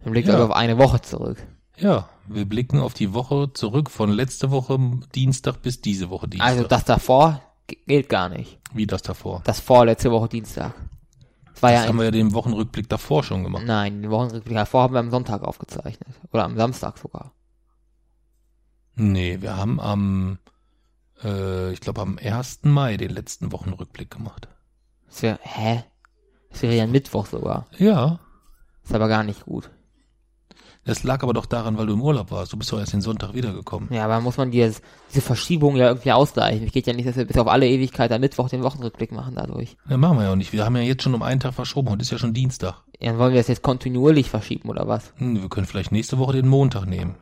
Man 0.04 0.12
blickt 0.12 0.28
Ja. 0.28 0.44
auf 0.44 0.50
eine 0.50 0.76
Woche 0.78 1.00
zurück. 1.00 1.38
Ja, 1.76 2.08
wir 2.26 2.44
blicken 2.44 2.78
auf 2.80 2.94
die 2.94 3.14
Woche 3.14 3.52
zurück 3.52 3.90
von 3.90 4.10
letzte 4.10 4.50
Woche 4.50 4.78
Dienstag 5.14 5.62
bis 5.62 5.80
diese 5.80 6.10
Woche 6.10 6.28
Dienstag. 6.28 6.48
Also 6.48 6.64
das 6.64 6.84
davor 6.84 7.40
gilt 7.66 8.08
gar 8.08 8.28
nicht. 8.28 8.58
wie 8.74 8.86
das 8.86 9.02
davor. 9.02 9.40
Das 9.44 9.60
vorletzte 9.60 10.10
Woche 10.10 10.28
Dienstag. 10.28 10.74
Das 11.52 11.62
war 11.62 11.70
Das 11.70 11.82
ja 11.82 11.88
haben 11.88 11.96
wir 11.98 12.04
ja 12.06 12.10
den 12.10 12.34
Wochenrückblick 12.34 12.88
davor 12.88 13.22
schon 13.22 13.44
gemacht. 13.44 13.62
Nein, 13.64 14.02
den 14.02 14.10
Wochenrückblick 14.10 14.54
davor 14.56 14.82
haben 14.82 14.94
wir 14.94 15.00
am 15.00 15.10
Sonntag 15.10 15.42
aufgezeichnet. 15.42 16.08
Oder 16.32 16.44
am 16.44 16.56
Samstag 16.56 16.98
sogar. 16.98 17.32
Nee, 18.96 19.40
wir 19.40 19.56
haben 19.56 19.80
am, 19.80 20.38
äh, 21.22 21.72
ich 21.72 21.80
glaube 21.80 22.00
am 22.02 22.18
1. 22.18 22.60
Mai 22.64 22.96
den 22.96 23.10
letzten 23.10 23.52
Wochenrückblick 23.52 24.10
gemacht. 24.10 24.48
Das 25.08 25.22
wäre, 25.22 25.38
hä? 25.42 25.84
Das 26.50 26.62
wäre 26.62 26.74
ja 26.76 26.84
ein 26.84 26.92
Mittwoch 26.92 27.26
sogar. 27.26 27.66
Ja, 27.78 28.20
ist 28.84 28.94
aber 28.94 29.08
gar 29.08 29.24
nicht 29.24 29.44
gut. 29.46 29.70
das 30.84 31.02
lag 31.02 31.22
aber 31.22 31.32
doch 31.32 31.46
daran, 31.46 31.78
weil 31.78 31.86
du 31.86 31.94
im 31.94 32.02
Urlaub 32.02 32.30
warst. 32.30 32.52
Du 32.52 32.58
bist 32.58 32.70
doch 32.70 32.78
erst 32.78 32.92
den 32.92 33.00
Sonntag 33.00 33.32
wiedergekommen. 33.34 33.88
Ja, 33.92 34.04
aber 34.04 34.20
muss 34.20 34.36
man 34.36 34.50
dieses, 34.50 34.82
diese 35.08 35.22
Verschiebung 35.22 35.76
ja 35.76 35.88
irgendwie 35.88 36.12
ausgleichen. 36.12 36.66
Es 36.66 36.72
geht 36.72 36.86
ja 36.86 36.92
nicht, 36.92 37.08
dass 37.08 37.16
wir 37.16 37.24
bis 37.24 37.38
auf 37.38 37.48
alle 37.48 37.66
Ewigkeit 37.66 38.12
am 38.12 38.20
Mittwoch 38.20 38.50
den 38.50 38.62
Wochenrückblick 38.62 39.10
machen 39.10 39.34
dadurch. 39.36 39.76
Ja, 39.88 39.96
machen 39.96 40.18
wir 40.18 40.24
ja 40.24 40.32
auch 40.32 40.36
nicht. 40.36 40.52
Wir 40.52 40.64
haben 40.64 40.76
ja 40.76 40.82
jetzt 40.82 41.02
schon 41.02 41.14
um 41.14 41.22
einen 41.22 41.40
Tag 41.40 41.54
verschoben. 41.54 41.88
Heute 41.90 42.02
ist 42.02 42.10
ja 42.10 42.18
schon 42.18 42.34
Dienstag. 42.34 42.82
Ja, 43.00 43.10
dann 43.10 43.18
wollen 43.18 43.32
wir 43.32 43.40
das 43.40 43.48
jetzt 43.48 43.62
kontinuierlich 43.62 44.28
verschieben 44.28 44.68
oder 44.68 44.86
was? 44.86 45.12
Hm, 45.16 45.40
wir 45.40 45.48
können 45.48 45.66
vielleicht 45.66 45.90
nächste 45.92 46.18
Woche 46.18 46.34
den 46.34 46.48
Montag 46.48 46.84
nehmen. 46.86 47.14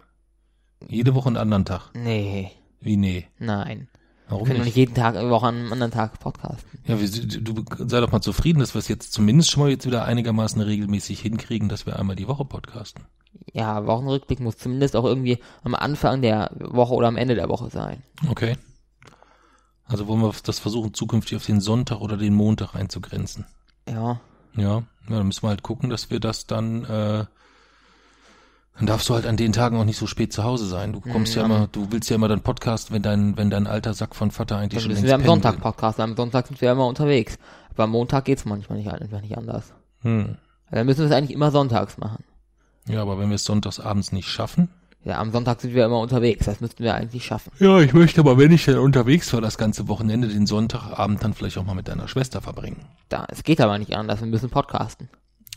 Jede 0.88 1.14
Woche 1.14 1.28
einen 1.28 1.36
anderen 1.36 1.64
Tag. 1.64 1.90
Nee, 1.94 2.50
Wie 2.80 2.96
nee? 2.96 3.26
nein. 3.38 3.86
Warum 4.28 4.46
Wir 4.46 4.54
können 4.54 4.64
nicht? 4.64 4.76
jeden 4.76 4.94
Tag, 4.94 5.16
eine 5.16 5.30
Woche 5.30 5.46
an 5.46 5.56
einem 5.56 5.72
anderen 5.72 5.92
Tag 5.92 6.18
podcasten. 6.20 6.80
Ja, 6.86 7.00
wir, 7.00 7.08
du 7.08 7.64
sei 7.86 8.00
doch 8.00 8.12
mal 8.12 8.20
zufrieden, 8.20 8.60
dass 8.60 8.74
wir 8.74 8.78
es 8.78 8.88
jetzt 8.88 9.12
zumindest 9.12 9.50
schon 9.50 9.62
mal 9.62 9.70
jetzt 9.70 9.86
wieder 9.86 10.04
einigermaßen 10.04 10.60
regelmäßig 10.60 11.20
hinkriegen, 11.20 11.68
dass 11.68 11.86
wir 11.86 11.98
einmal 11.98 12.16
die 12.16 12.28
Woche 12.28 12.44
podcasten. 12.44 13.04
Ja, 13.52 13.86
Wochenrückblick 13.86 14.40
muss 14.40 14.56
zumindest 14.56 14.96
auch 14.96 15.04
irgendwie 15.04 15.38
am 15.62 15.74
Anfang 15.74 16.22
der 16.22 16.50
Woche 16.58 16.94
oder 16.94 17.08
am 17.08 17.16
Ende 17.16 17.34
der 17.34 17.48
Woche 17.48 17.70
sein. 17.70 18.02
Okay. 18.28 18.56
Also 19.84 20.06
wollen 20.06 20.22
wir 20.22 20.32
das 20.44 20.58
versuchen, 20.58 20.94
zukünftig 20.94 21.36
auf 21.36 21.46
den 21.46 21.60
Sonntag 21.60 22.00
oder 22.00 22.16
den 22.16 22.34
Montag 22.34 22.74
einzugrenzen. 22.74 23.44
Ja, 23.88 24.20
Ja, 24.56 24.62
ja 24.62 24.82
dann 25.08 25.26
müssen 25.26 25.42
wir 25.42 25.50
halt 25.50 25.62
gucken, 25.62 25.90
dass 25.90 26.10
wir 26.10 26.20
das 26.20 26.46
dann 26.46 26.84
äh, 26.84 27.24
Dann 28.78 28.86
darfst 28.86 29.08
du 29.08 29.14
halt 29.14 29.26
an 29.26 29.36
den 29.36 29.52
Tagen 29.52 29.76
auch 29.76 29.84
nicht 29.84 29.98
so 29.98 30.06
spät 30.06 30.32
zu 30.32 30.44
Hause 30.44 30.66
sein. 30.66 30.92
Du 30.92 31.00
kommst 31.00 31.34
ja, 31.34 31.42
Ja. 31.42 31.46
immer, 31.46 31.68
du 31.70 31.88
willst 31.92 32.08
ja 32.10 32.16
immer 32.16 32.28
dann 32.28 32.40
Podcast, 32.40 32.90
wenn 32.90 33.02
dein, 33.02 33.36
wenn 33.36 33.50
dein 33.50 33.66
alter 33.66 33.92
Sack 33.94 34.16
von 34.16 34.30
Vater 34.30 34.56
eigentlich 34.56 34.82
Dann 34.82 34.82
schon 34.82 34.92
müssen 34.92 35.06
wir 35.06 35.14
am 35.14 35.24
Sonntag. 35.24 35.60
Podcast. 35.60 36.00
Am 36.00 36.16
Sonntag 36.16 36.46
sind 36.46 36.60
wir 36.60 36.72
immer 36.72 36.86
unterwegs. 36.86 37.38
Aber 37.70 37.84
am 37.84 37.90
Montag 37.90 38.24
geht's 38.24 38.44
manchmal 38.44 38.78
nicht, 38.78 38.90
einfach 38.90 39.20
nicht 39.20 39.36
anders. 39.36 39.72
Hm. 40.00 40.36
Dann 40.70 40.86
müssen 40.86 41.00
wir 41.00 41.06
es 41.06 41.12
eigentlich 41.12 41.34
immer 41.34 41.50
sonntags 41.50 41.98
machen. 41.98 42.24
Ja, 42.88 43.02
aber 43.02 43.18
wenn 43.18 43.28
wir 43.28 43.36
es 43.36 43.44
sonntags 43.44 43.78
abends 43.78 44.10
nicht 44.10 44.28
schaffen. 44.28 44.68
Ja, 45.04 45.18
am 45.18 45.32
Sonntag 45.32 45.60
sind 45.60 45.74
wir 45.74 45.84
immer 45.84 45.98
unterwegs. 46.00 46.46
Das 46.46 46.60
müssten 46.60 46.82
wir 46.82 46.94
eigentlich 46.94 47.24
schaffen. 47.24 47.50
Ja, 47.58 47.78
ich 47.80 47.92
möchte 47.92 48.20
aber, 48.20 48.38
wenn 48.38 48.52
ich 48.52 48.64
dann 48.64 48.78
unterwegs 48.78 49.32
war, 49.32 49.40
das 49.40 49.58
ganze 49.58 49.88
Wochenende, 49.88 50.28
den 50.28 50.46
Sonntagabend 50.46 51.22
dann 51.22 51.34
vielleicht 51.34 51.58
auch 51.58 51.64
mal 51.64 51.74
mit 51.74 51.88
deiner 51.88 52.08
Schwester 52.08 52.40
verbringen. 52.40 52.84
Da, 53.08 53.26
es 53.28 53.42
geht 53.42 53.60
aber 53.60 53.78
nicht 53.78 53.94
anders. 53.96 54.20
Wir 54.20 54.28
müssen 54.28 54.48
podcasten. 54.48 55.08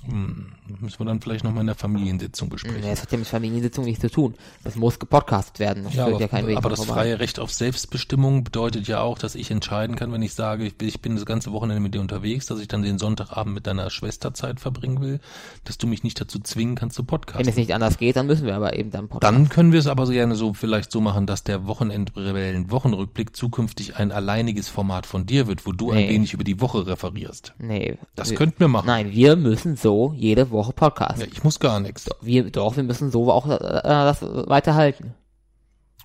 Hm. 0.08 0.48
Müssen 0.80 1.00
wir 1.00 1.06
dann 1.06 1.22
vielleicht 1.22 1.44
nochmal 1.44 1.62
in 1.62 1.68
der 1.68 1.76
Familiensitzung 1.76 2.50
besprechen. 2.50 2.82
Nee, 2.82 2.90
das 2.90 3.02
hat 3.04 3.12
ja 3.12 3.18
mit 3.18 3.28
Familiensitzung 3.28 3.86
nichts 3.86 4.02
zu 4.02 4.10
tun. 4.10 4.34
Das 4.64 4.76
muss 4.76 4.98
gepodcastet 5.00 5.60
werden. 5.60 5.84
Das 5.84 5.94
Ja, 5.94 6.06
aber, 6.08 6.20
ja 6.20 6.58
aber 6.58 6.70
das 6.70 6.80
vorbei. 6.80 6.94
freie 7.02 7.20
Recht 7.20 7.40
auf 7.40 7.52
Selbstbestimmung 7.54 8.44
bedeutet 8.44 8.88
ja 8.88 9.02
auch, 9.02 9.18
dass 9.20 9.36
ich 9.36 9.52
entscheiden 9.52 9.96
kann, 9.96 10.12
wenn 10.12 10.22
ich 10.22 10.34
sage, 10.34 10.72
ich 10.82 11.02
bin, 11.02 11.16
das 11.16 11.26
ganze 11.26 11.52
Wochenende 11.52 11.82
mit 11.82 11.94
dir 11.94 12.02
unterwegs, 12.02 12.46
dass 12.48 12.60
ich 12.60 12.68
dann 12.68 12.82
den 12.82 12.98
Sonntagabend 12.98 13.54
mit 13.54 13.68
deiner 13.68 13.90
Schwester 13.90 14.34
Zeit 14.34 14.60
verbringen 14.60 15.02
will, 15.02 15.20
dass 15.66 15.78
du 15.78 15.86
mich 15.88 16.04
nicht 16.04 16.20
dazu 16.20 16.40
zwingen 16.40 16.76
kannst 16.76 16.96
zu 16.96 17.04
Wenn 17.04 17.08
podcasten. 17.08 17.48
es 17.48 17.56
nicht 17.56 17.74
anders 17.74 17.98
geht, 17.98 18.16
dann 18.16 18.26
müssen 18.28 18.46
wir 18.46 18.56
aber 18.56 18.76
eben 18.78 18.92
dann 18.92 19.08
podcasten. 19.08 19.38
Dann 19.44 19.50
können 19.50 19.72
wir 19.72 19.80
es 19.80 19.88
aber 19.88 20.06
so 20.06 20.14
gerne 20.14 20.36
so 20.36 20.54
vielleicht 20.54 20.92
so 20.92 21.00
machen, 21.02 21.28
dass 21.28 21.44
der 21.44 21.68
Wochenendrebellen 21.68 22.72
Wochenrückblick 22.72 23.36
zukünftig 23.36 23.98
ein 23.98 24.12
alleiniges 24.12 24.68
Format 24.68 25.06
von 25.06 25.26
dir 25.26 25.48
wird, 25.48 25.66
wo 25.66 25.72
du 25.72 25.92
ein 25.92 25.98
Nee. 25.98 26.10
wenig 26.10 26.34
über 26.34 26.44
die 26.44 26.60
Woche 26.62 26.88
referierst. 26.88 27.54
Nee. 27.60 27.98
Das 28.16 28.32
wir, 28.32 28.38
könnten 28.38 28.60
wir 28.60 28.68
machen. 28.68 28.88
Nein, 28.88 29.12
wir 29.12 29.36
müssen 29.36 29.76
so 29.78 29.95
jede 30.16 30.52
Woche 30.52 30.74
podcasten. 30.74 31.22
Ja, 31.22 31.28
ich 31.32 31.44
muss 31.44 31.60
gar 31.60 31.80
nichts. 31.80 32.08
Wir, 32.22 32.50
doch, 32.52 32.76
wir 32.76 32.84
müssen 32.84 33.12
so 33.12 33.32
auch 33.32 33.48
äh, 33.48 33.58
das 33.84 34.22
weiterhalten. 34.22 35.14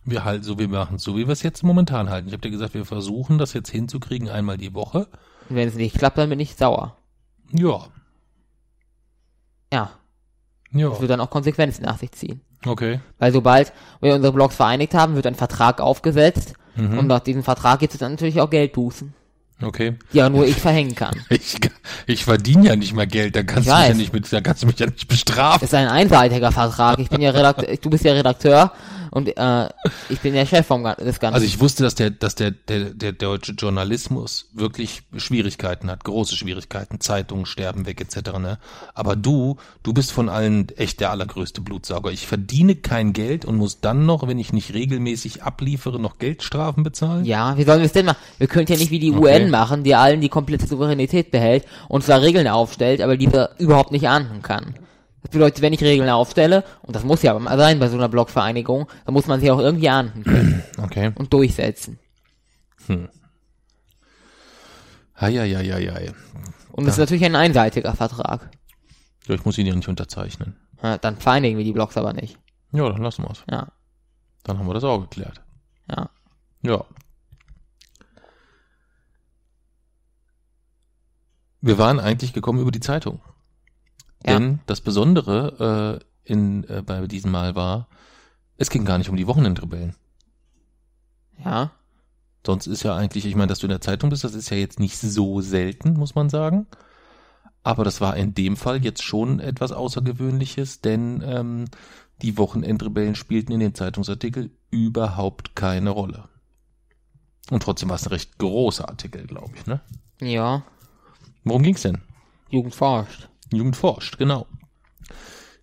Wir 0.04 0.24
halten 0.24 0.42
so, 0.44 0.58
wir 0.58 0.68
machen 0.68 0.96
es 0.96 1.02
so, 1.02 1.16
wie 1.16 1.26
wir 1.26 1.32
es 1.32 1.42
jetzt 1.42 1.62
momentan 1.62 2.08
halten. 2.10 2.28
Ich 2.28 2.32
habe 2.32 2.40
dir 2.40 2.50
gesagt, 2.50 2.74
wir 2.74 2.84
versuchen 2.86 3.38
das 3.38 3.52
jetzt 3.52 3.70
hinzukriegen, 3.70 4.28
einmal 4.28 4.56
die 4.56 4.74
Woche. 4.74 5.08
Und 5.48 5.56
wenn 5.56 5.68
es 5.68 5.74
nicht 5.74 5.96
klappt, 5.98 6.16
dann 6.18 6.30
bin 6.30 6.40
ich 6.40 6.56
sauer. 6.56 6.96
Ja, 7.52 7.86
Ja, 9.72 9.90
ja, 10.72 10.88
das 10.88 11.00
wird 11.00 11.10
dann 11.10 11.20
auch 11.20 11.30
Konsequenzen 11.30 11.82
nach 11.84 11.98
sich 11.98 12.12
ziehen. 12.12 12.40
okay. 12.66 13.00
Weil 13.18 13.32
sobald 13.32 13.72
wir 14.00 14.14
unsere 14.14 14.32
Blogs 14.32 14.54
vereinigt 14.56 14.94
haben, 14.94 15.14
wird 15.16 15.26
ein 15.26 15.34
Vertrag 15.34 15.80
aufgesetzt 15.80 16.54
Mhm. 16.76 16.98
und 17.00 17.06
nach 17.08 17.18
diesem 17.20 17.42
Vertrag 17.42 17.80
gibt 17.80 17.92
es 17.94 17.98
dann 17.98 18.12
natürlich 18.12 18.40
auch 18.40 18.48
Geldbußen, 18.48 19.12
Okay. 19.62 19.94
ja 20.12 20.28
nur 20.28 20.46
ich 20.46 20.56
verhängen 20.56 20.94
kann. 20.94 21.14
Ich, 21.30 21.56
ich 22.06 22.24
verdiene 22.24 22.66
ja 22.66 22.76
nicht 22.76 22.94
mehr 22.94 23.06
Geld, 23.06 23.36
da 23.36 23.42
kannst 23.42 23.68
Ich 23.68 23.72
du 23.72 23.78
mich 23.78 23.88
ja 23.88 23.94
nicht 23.94 24.12
mit, 24.12 24.32
da 24.32 24.40
kannst 24.40 24.62
du 24.62 24.66
mich 24.66 24.78
ja 24.78 24.86
nicht 24.86 25.08
bestrafen. 25.08 25.60
Das 25.60 25.70
ist 25.70 25.74
ein 25.74 25.88
einseitiger 25.88 26.52
Vertrag. 26.52 26.98
Ich 26.98 27.08
bin 27.08 27.20
ja 27.20 27.30
Redakteur, 27.30 27.76
du 27.80 27.90
bist 27.90 28.04
ja 28.04 28.12
Redakteur 28.12 28.72
und 29.10 29.36
äh, 29.36 29.68
ich 30.08 30.20
bin 30.20 30.34
der 30.34 30.46
Chef 30.46 30.66
vom, 30.66 30.84
Gan- 30.84 30.96
des 30.98 31.18
Ganzen. 31.20 31.34
Also 31.34 31.46
ich 31.46 31.60
wusste, 31.60 31.82
dass 31.82 31.94
der, 31.94 32.10
dass 32.10 32.34
der, 32.34 32.50
der, 32.52 32.90
der 32.94 33.12
deutsche 33.12 33.52
Journalismus 33.52 34.48
wirklich 34.52 35.02
Schwierigkeiten 35.16 35.90
hat, 35.90 36.04
große 36.04 36.36
Schwierigkeiten, 36.36 37.00
Zeitungen 37.00 37.46
sterben 37.46 37.86
weg 37.86 38.00
etc. 38.00 38.32
Ne? 38.38 38.58
Aber 38.94 39.16
du, 39.16 39.56
du 39.82 39.92
bist 39.92 40.12
von 40.12 40.28
allen 40.28 40.68
echt 40.76 41.00
der 41.00 41.10
allergrößte 41.10 41.60
Blutsauger. 41.60 42.10
Ich 42.12 42.26
verdiene 42.26 42.76
kein 42.76 43.12
Geld 43.12 43.44
und 43.44 43.56
muss 43.56 43.80
dann 43.80 44.06
noch, 44.06 44.26
wenn 44.28 44.38
ich 44.38 44.52
nicht 44.52 44.74
regelmäßig 44.74 45.42
abliefere, 45.42 45.98
noch 46.00 46.18
Geldstrafen 46.18 46.82
bezahlen. 46.84 47.24
ja, 47.24 47.56
wie 47.56 47.64
sollen 47.64 47.80
wir 47.80 47.86
es 47.86 47.92
denn 47.92 48.06
machen? 48.06 48.18
Wir 48.38 48.46
können 48.46 48.66
ja 48.68 48.76
nicht 48.76 48.90
wie 48.90 48.98
die 48.98 49.12
Okay. 49.12 49.42
UN 49.42 49.50
machen, 49.50 49.84
die 49.84 49.94
allen 49.94 50.20
die 50.20 50.28
komplette 50.28 50.66
Souveränität 50.66 51.30
behält 51.30 51.64
und 51.88 52.04
zwar 52.04 52.22
Regeln 52.22 52.46
aufstellt, 52.48 53.00
aber 53.00 53.16
diese 53.16 53.50
überhaupt 53.58 53.92
nicht 53.92 54.08
ahnden 54.08 54.42
kann. 54.42 54.74
Das 55.22 55.30
bedeutet, 55.32 55.60
wenn 55.60 55.72
ich 55.74 55.82
Regeln 55.82 56.08
aufstelle, 56.08 56.64
und 56.82 56.96
das 56.96 57.04
muss 57.04 57.22
ja 57.22 57.38
mal 57.38 57.58
sein 57.58 57.78
bei 57.78 57.88
so 57.88 57.96
einer 57.96 58.08
Blockvereinigung, 58.08 58.88
dann 59.04 59.12
muss 59.14 59.26
man 59.26 59.40
sie 59.40 59.50
auch 59.50 59.58
irgendwie 59.58 59.88
ahnden 59.90 60.24
können 60.24 60.62
Okay. 60.82 61.12
und 61.16 61.32
durchsetzen. 61.32 61.98
Hei, 65.20 65.32
hei. 65.32 66.12
Und 66.72 66.86
das 66.86 66.94
ist 66.94 66.98
natürlich 67.00 67.24
ein 67.24 67.36
einseitiger 67.36 67.94
Vertrag. 67.94 68.50
Ja, 69.26 69.34
ich 69.34 69.44
muss 69.44 69.58
ihn 69.58 69.66
ja 69.66 69.74
nicht 69.74 69.88
unterzeichnen. 69.88 70.56
Ja, 70.82 70.96
dann 70.96 71.16
vereinigen 71.18 71.58
wir 71.58 71.64
die 71.64 71.72
Blocks 71.72 71.96
aber 71.98 72.14
nicht. 72.14 72.38
Ja, 72.72 72.88
dann 72.88 73.02
lassen 73.02 73.22
wir 73.24 73.30
es. 73.30 73.44
Ja, 73.50 73.68
Dann 74.44 74.58
haben 74.58 74.66
wir 74.66 74.74
das 74.74 74.84
auch 74.84 75.00
geklärt. 75.00 75.42
ja. 75.90 76.08
Ja. 76.62 76.84
Wir 81.62 81.76
waren 81.78 82.00
eigentlich 82.00 82.32
gekommen 82.32 82.60
über 82.60 82.70
die 82.70 82.80
Zeitung. 82.80 83.20
Ja. 84.24 84.38
Denn 84.38 84.60
das 84.66 84.80
Besondere 84.80 86.00
äh, 86.00 86.32
in, 86.32 86.64
äh, 86.64 86.82
bei 86.84 87.06
diesem 87.06 87.30
Mal 87.30 87.54
war, 87.54 87.88
es 88.56 88.70
ging 88.70 88.84
gar 88.84 88.98
nicht 88.98 89.08
um 89.08 89.16
die 89.16 89.26
Wochenendrebellen. 89.26 89.96
Ja. 91.44 91.72
Sonst 92.46 92.66
ist 92.66 92.82
ja 92.82 92.94
eigentlich, 92.94 93.26
ich 93.26 93.34
meine, 93.34 93.48
dass 93.48 93.60
du 93.60 93.66
in 93.66 93.70
der 93.70 93.80
Zeitung 93.80 94.10
bist, 94.10 94.24
das 94.24 94.34
ist 94.34 94.50
ja 94.50 94.56
jetzt 94.56 94.80
nicht 94.80 94.98
so 94.98 95.40
selten, 95.40 95.94
muss 95.94 96.14
man 96.14 96.28
sagen. 96.28 96.66
Aber 97.62 97.84
das 97.84 98.00
war 98.00 98.16
in 98.16 98.34
dem 98.34 98.56
Fall 98.56 98.82
jetzt 98.82 99.02
schon 99.02 99.40
etwas 99.40 99.72
Außergewöhnliches, 99.72 100.80
denn 100.80 101.22
ähm, 101.24 101.64
die 102.22 102.38
Wochenendrebellen 102.38 103.14
spielten 103.14 103.52
in 103.52 103.60
dem 103.60 103.74
Zeitungsartikel 103.74 104.50
überhaupt 104.70 105.56
keine 105.56 105.90
Rolle. 105.90 106.28
Und 107.50 107.62
trotzdem 107.62 107.88
war 107.88 107.96
es 107.96 108.06
ein 108.06 108.10
recht 108.10 108.38
großer 108.38 108.88
Artikel, 108.88 109.26
glaube 109.26 109.52
ich, 109.56 109.66
ne? 109.66 109.80
Ja. 110.20 110.62
Worum 111.44 111.62
ging's 111.62 111.82
denn? 111.82 112.02
Jugend 112.50 112.74
forscht. 112.74 113.29
Jugend 113.52 113.76
forscht, 113.76 114.18
genau. 114.18 114.46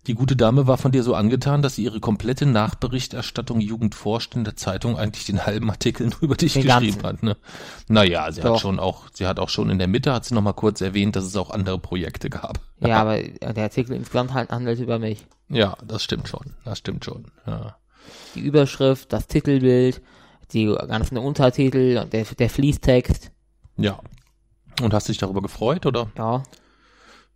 Die 0.06 0.14
gute 0.14 0.36
Dame 0.36 0.66
war 0.66 0.78
von 0.78 0.90
dir 0.90 1.02
so 1.02 1.14
angetan, 1.14 1.60
dass 1.60 1.74
sie 1.74 1.84
ihre 1.84 2.00
komplette 2.00 2.46
Nachberichterstattung 2.46 3.60
Jugend 3.60 3.94
forscht 3.94 4.34
in 4.36 4.44
der 4.44 4.56
Zeitung 4.56 4.96
eigentlich 4.96 5.26
den 5.26 5.44
halben 5.44 5.68
Artikel 5.70 6.06
nur 6.06 6.22
über 6.22 6.34
dich 6.36 6.54
Den 6.54 6.62
geschrieben 6.62 7.02
ganzen. 7.02 7.04
hat. 7.04 7.22
Ne? 7.22 7.36
Naja, 7.88 8.32
sie 8.32 8.40
hat 8.42 8.48
Doch. 8.52 8.60
schon 8.60 8.78
auch, 8.80 9.04
sie 9.12 9.26
hat 9.26 9.38
auch 9.38 9.50
schon 9.50 9.68
in 9.68 9.78
der 9.78 9.88
Mitte, 9.88 10.12
hat 10.14 10.24
sie 10.24 10.34
noch 10.34 10.40
mal 10.40 10.54
kurz 10.54 10.80
erwähnt, 10.80 11.14
dass 11.14 11.24
es 11.24 11.36
auch 11.36 11.50
andere 11.50 11.78
Projekte 11.78 12.30
gab. 12.30 12.60
Ja, 12.80 12.96
aber 13.02 13.20
der 13.22 13.64
Artikel 13.64 13.94
insgesamt 13.96 14.32
halt 14.32 14.50
handelt 14.50 14.80
über 14.80 14.98
mich. 14.98 15.26
Ja, 15.50 15.76
das 15.86 16.02
stimmt 16.04 16.28
schon. 16.28 16.54
Das 16.64 16.78
stimmt 16.78 17.04
schon. 17.04 17.26
Ja. 17.46 17.76
Die 18.34 18.40
Überschrift, 18.40 19.12
das 19.12 19.26
Titelbild, 19.26 20.00
die 20.54 20.66
ganzen 20.66 21.18
Untertitel 21.18 21.98
und 22.02 22.14
der, 22.14 22.24
der 22.24 22.48
Fließtext. 22.48 23.30
ja. 23.76 23.98
Und 24.80 24.94
hast 24.94 25.08
dich 25.08 25.18
darüber 25.18 25.42
gefreut 25.42 25.86
oder 25.86 26.06
Ja, 26.16 26.44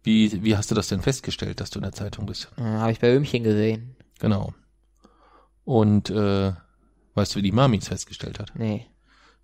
wie, 0.04 0.42
wie 0.42 0.56
hast 0.56 0.71
du 0.71 0.75
das 0.75 0.88
denn 0.88 1.00
festgestellt, 1.00 1.61
dass 1.61 1.71
du 1.71 1.78
in 1.78 1.85
der 1.85 1.92
Zeitung 1.92 2.26
bist? 2.26 2.49
äh, 2.59 2.62
habe 2.62 2.92
ich 2.92 3.00
bei 3.00 3.14
Ömchen 3.14 3.42
gesehen. 3.44 3.94
Genau. 4.18 4.52
Und 5.64 6.11
äh, 6.11 6.52
weißt 7.14 7.35
du, 7.35 7.38
wie 7.38 7.42
die 7.42 7.52
Mami 7.52 7.78
es 7.78 7.88
festgestellt 7.88 8.38
hat? 8.38 8.52
Nee. 8.54 8.87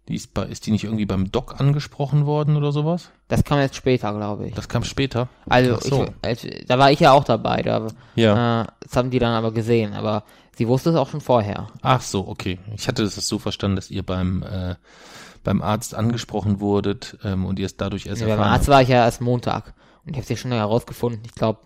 Die 0.08 0.14
ist, 0.14 0.32
bei, 0.32 0.44
ist 0.46 0.66
die 0.66 0.70
nicht 0.70 0.84
irgendwie 0.84 1.04
beim 1.04 1.30
Doc 1.30 1.60
angesprochen 1.60 2.24
worden 2.24 2.56
oder 2.56 2.72
sowas? 2.72 3.10
Das 3.28 3.44
kam 3.44 3.58
jetzt 3.58 3.76
später, 3.76 4.12
glaube 4.14 4.48
ich. 4.48 4.54
Das 4.54 4.68
kam 4.68 4.82
später. 4.82 5.28
Also, 5.48 5.78
so. 5.80 6.04
ich, 6.04 6.10
als, 6.22 6.46
da 6.66 6.78
war 6.78 6.90
ich 6.90 6.98
ja 7.00 7.12
auch 7.12 7.24
dabei. 7.24 7.62
Da, 7.62 7.86
Ja. 8.14 8.62
äh, 8.62 8.66
das 8.80 8.96
haben 8.96 9.10
die 9.10 9.18
dann 9.18 9.34
aber 9.34 9.52
gesehen. 9.52 9.92
Aber 9.92 10.24
sie 10.56 10.66
wusste 10.66 10.90
es 10.90 10.96
auch 10.96 11.10
schon 11.10 11.20
vorher. 11.20 11.68
Ach 11.82 12.00
so, 12.00 12.26
okay. 12.26 12.58
Ich 12.74 12.88
hatte 12.88 13.04
das 13.04 13.14
so 13.16 13.38
verstanden, 13.38 13.76
dass 13.76 13.90
ihr 13.90 14.02
beim 14.02 14.42
äh, 14.42 14.76
beim 15.44 15.62
Arzt 15.62 15.94
angesprochen 15.94 16.60
wurdet 16.60 17.16
ähm, 17.22 17.44
und 17.46 17.58
ihr 17.58 17.66
es 17.66 17.76
dadurch 17.76 18.06
erst 18.06 18.20
Nee, 18.20 18.28
beim 18.28 18.38
erfahren 18.38 18.52
Arzt 18.54 18.68
war 18.68 18.82
ich 18.82 18.88
ja 18.88 19.04
erst 19.04 19.20
Montag. 19.20 19.72
Und 20.08 20.14
ich 20.14 20.16
habe 20.16 20.22
es 20.22 20.28
ja 20.30 20.36
schon 20.36 20.52
herausgefunden. 20.52 21.20
Ich 21.26 21.34
glaube, 21.34 21.60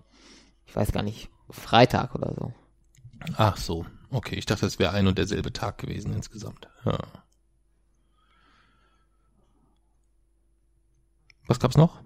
ich 0.67 0.75
weiß 0.75 0.91
gar 0.91 1.05
nicht, 1.05 1.31
Freitag 1.49 2.17
oder 2.17 2.35
so. 2.35 2.53
Ach 3.37 3.57
so, 3.57 3.87
okay. 4.11 4.35
Ich 4.35 4.47
dachte, 4.47 4.67
es 4.67 4.81
wäre 4.81 4.91
ein 4.95 5.07
und 5.07 5.17
derselbe 5.17 5.53
Tag 5.53 5.79
gewesen 5.79 6.13
insgesamt. 6.13 6.69
Ja. 6.85 6.99
Was 11.47 11.61
gab's 11.61 11.77
noch? 11.77 12.01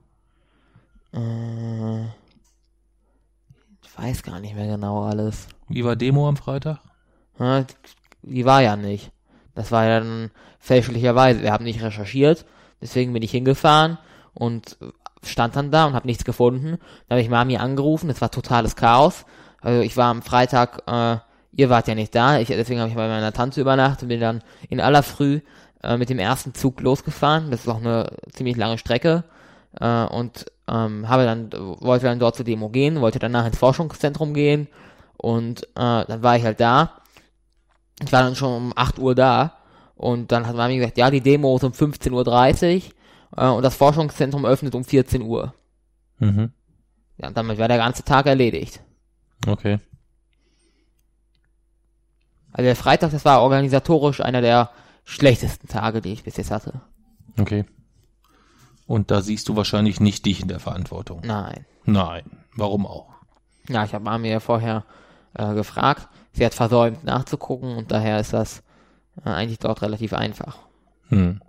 Äh, 1.14 2.04
ich 2.04 3.96
weiß 3.96 4.22
gar 4.22 4.38
nicht 4.38 4.54
mehr 4.54 4.66
genau 4.66 5.04
alles. 5.04 5.48
Wie 5.68 5.86
war 5.86 5.96
Demo 5.96 6.28
am 6.28 6.36
Freitag? 6.36 6.80
Ja, 7.38 7.64
die 8.20 8.44
war 8.44 8.60
ja 8.60 8.76
nicht. 8.76 9.10
Das 9.54 9.72
war 9.72 9.86
ja 9.86 10.00
dann 10.00 10.30
fälschlicherweise. 10.58 11.40
Wir 11.40 11.54
haben 11.54 11.64
nicht 11.64 11.80
recherchiert, 11.80 12.44
deswegen 12.82 13.14
bin 13.14 13.22
ich 13.22 13.30
hingefahren 13.30 13.96
und 14.34 14.76
stand 15.28 15.56
dann 15.56 15.70
da 15.70 15.86
und 15.86 15.94
habe 15.94 16.06
nichts 16.06 16.24
gefunden. 16.24 16.78
Dann 17.08 17.16
habe 17.16 17.20
ich 17.20 17.28
Mami 17.28 17.56
angerufen, 17.56 18.10
es 18.10 18.20
war 18.20 18.30
totales 18.30 18.76
Chaos. 18.76 19.24
Also 19.60 19.82
ich 19.82 19.96
war 19.96 20.10
am 20.10 20.22
Freitag, 20.22 20.82
äh, 20.86 21.16
ihr 21.52 21.70
wart 21.70 21.88
ja 21.88 21.94
nicht 21.94 22.14
da, 22.14 22.38
ich, 22.38 22.48
deswegen 22.48 22.80
habe 22.80 22.90
ich 22.90 22.96
bei 22.96 23.08
meiner 23.08 23.32
Tante 23.32 23.60
übernachtet 23.60 24.02
und 24.02 24.08
bin 24.08 24.20
dann 24.20 24.42
in 24.68 24.80
aller 24.80 25.02
Früh 25.02 25.40
äh, 25.82 25.96
mit 25.96 26.10
dem 26.10 26.18
ersten 26.18 26.54
Zug 26.54 26.80
losgefahren. 26.80 27.50
Das 27.50 27.60
ist 27.60 27.68
auch 27.68 27.80
eine 27.80 28.10
ziemlich 28.32 28.56
lange 28.56 28.78
Strecke. 28.78 29.24
Äh, 29.80 30.04
und 30.04 30.46
ähm, 30.68 31.08
habe 31.08 31.24
dann, 31.24 31.50
wollte 31.80 32.06
dann 32.06 32.18
dort 32.18 32.36
zur 32.36 32.44
Demo 32.44 32.68
gehen, 32.68 33.00
wollte 33.00 33.18
danach 33.18 33.46
ins 33.46 33.58
Forschungszentrum 33.58 34.34
gehen 34.34 34.68
und 35.16 35.62
äh, 35.62 36.04
dann 36.06 36.22
war 36.22 36.36
ich 36.36 36.44
halt 36.44 36.60
da. 36.60 37.02
Ich 38.02 38.12
war 38.12 38.22
dann 38.22 38.34
schon 38.34 38.52
um 38.52 38.72
8 38.74 38.98
Uhr 38.98 39.14
da 39.14 39.54
und 39.94 40.32
dann 40.32 40.46
hat 40.46 40.56
Mami 40.56 40.76
gesagt, 40.76 40.98
ja, 40.98 41.10
die 41.10 41.20
Demo 41.20 41.56
ist 41.56 41.64
um 41.64 41.72
15.30 41.72 42.76
Uhr 42.76 42.82
äh, 43.34 43.48
und 43.48 43.62
das 43.62 43.76
Forschungszentrum 43.76 44.44
öffnet 44.44 44.74
um 44.74 44.84
14 44.84 45.22
Uhr. 45.22 45.54
Mhm. 46.18 46.52
Ja, 47.18 47.28
und 47.28 47.36
damit 47.36 47.58
war 47.58 47.68
der 47.68 47.78
ganze 47.78 48.04
Tag 48.04 48.26
erledigt. 48.26 48.82
Okay. 49.46 49.78
Also 52.52 52.64
der 52.64 52.76
Freitag, 52.76 53.10
das 53.10 53.24
war 53.24 53.42
organisatorisch 53.42 54.20
einer 54.20 54.40
der 54.40 54.70
schlechtesten 55.04 55.68
Tage, 55.68 56.00
die 56.00 56.12
ich 56.12 56.24
bis 56.24 56.36
jetzt 56.36 56.50
hatte. 56.50 56.80
Okay. 57.38 57.64
Und 58.86 59.10
da 59.10 59.20
siehst 59.20 59.48
du 59.48 59.56
wahrscheinlich 59.56 60.00
nicht 60.00 60.24
dich 60.26 60.40
in 60.40 60.48
der 60.48 60.60
Verantwortung. 60.60 61.20
Nein. 61.24 61.66
Nein. 61.84 62.24
Warum 62.54 62.86
auch? 62.86 63.08
Ja, 63.68 63.84
ich 63.84 63.94
habe 63.94 64.04
Mami 64.04 64.28
ja 64.30 64.40
vorher 64.40 64.84
äh, 65.34 65.54
gefragt. 65.54 66.08
Sie 66.32 66.44
hat 66.44 66.54
versäumt 66.54 67.04
nachzugucken 67.04 67.76
und 67.76 67.90
daher 67.90 68.20
ist 68.20 68.32
das 68.32 68.62
äh, 69.24 69.30
eigentlich 69.30 69.58
dort 69.58 69.82
relativ 69.82 70.12
einfach. 70.12 70.58
Hm. 71.08 71.40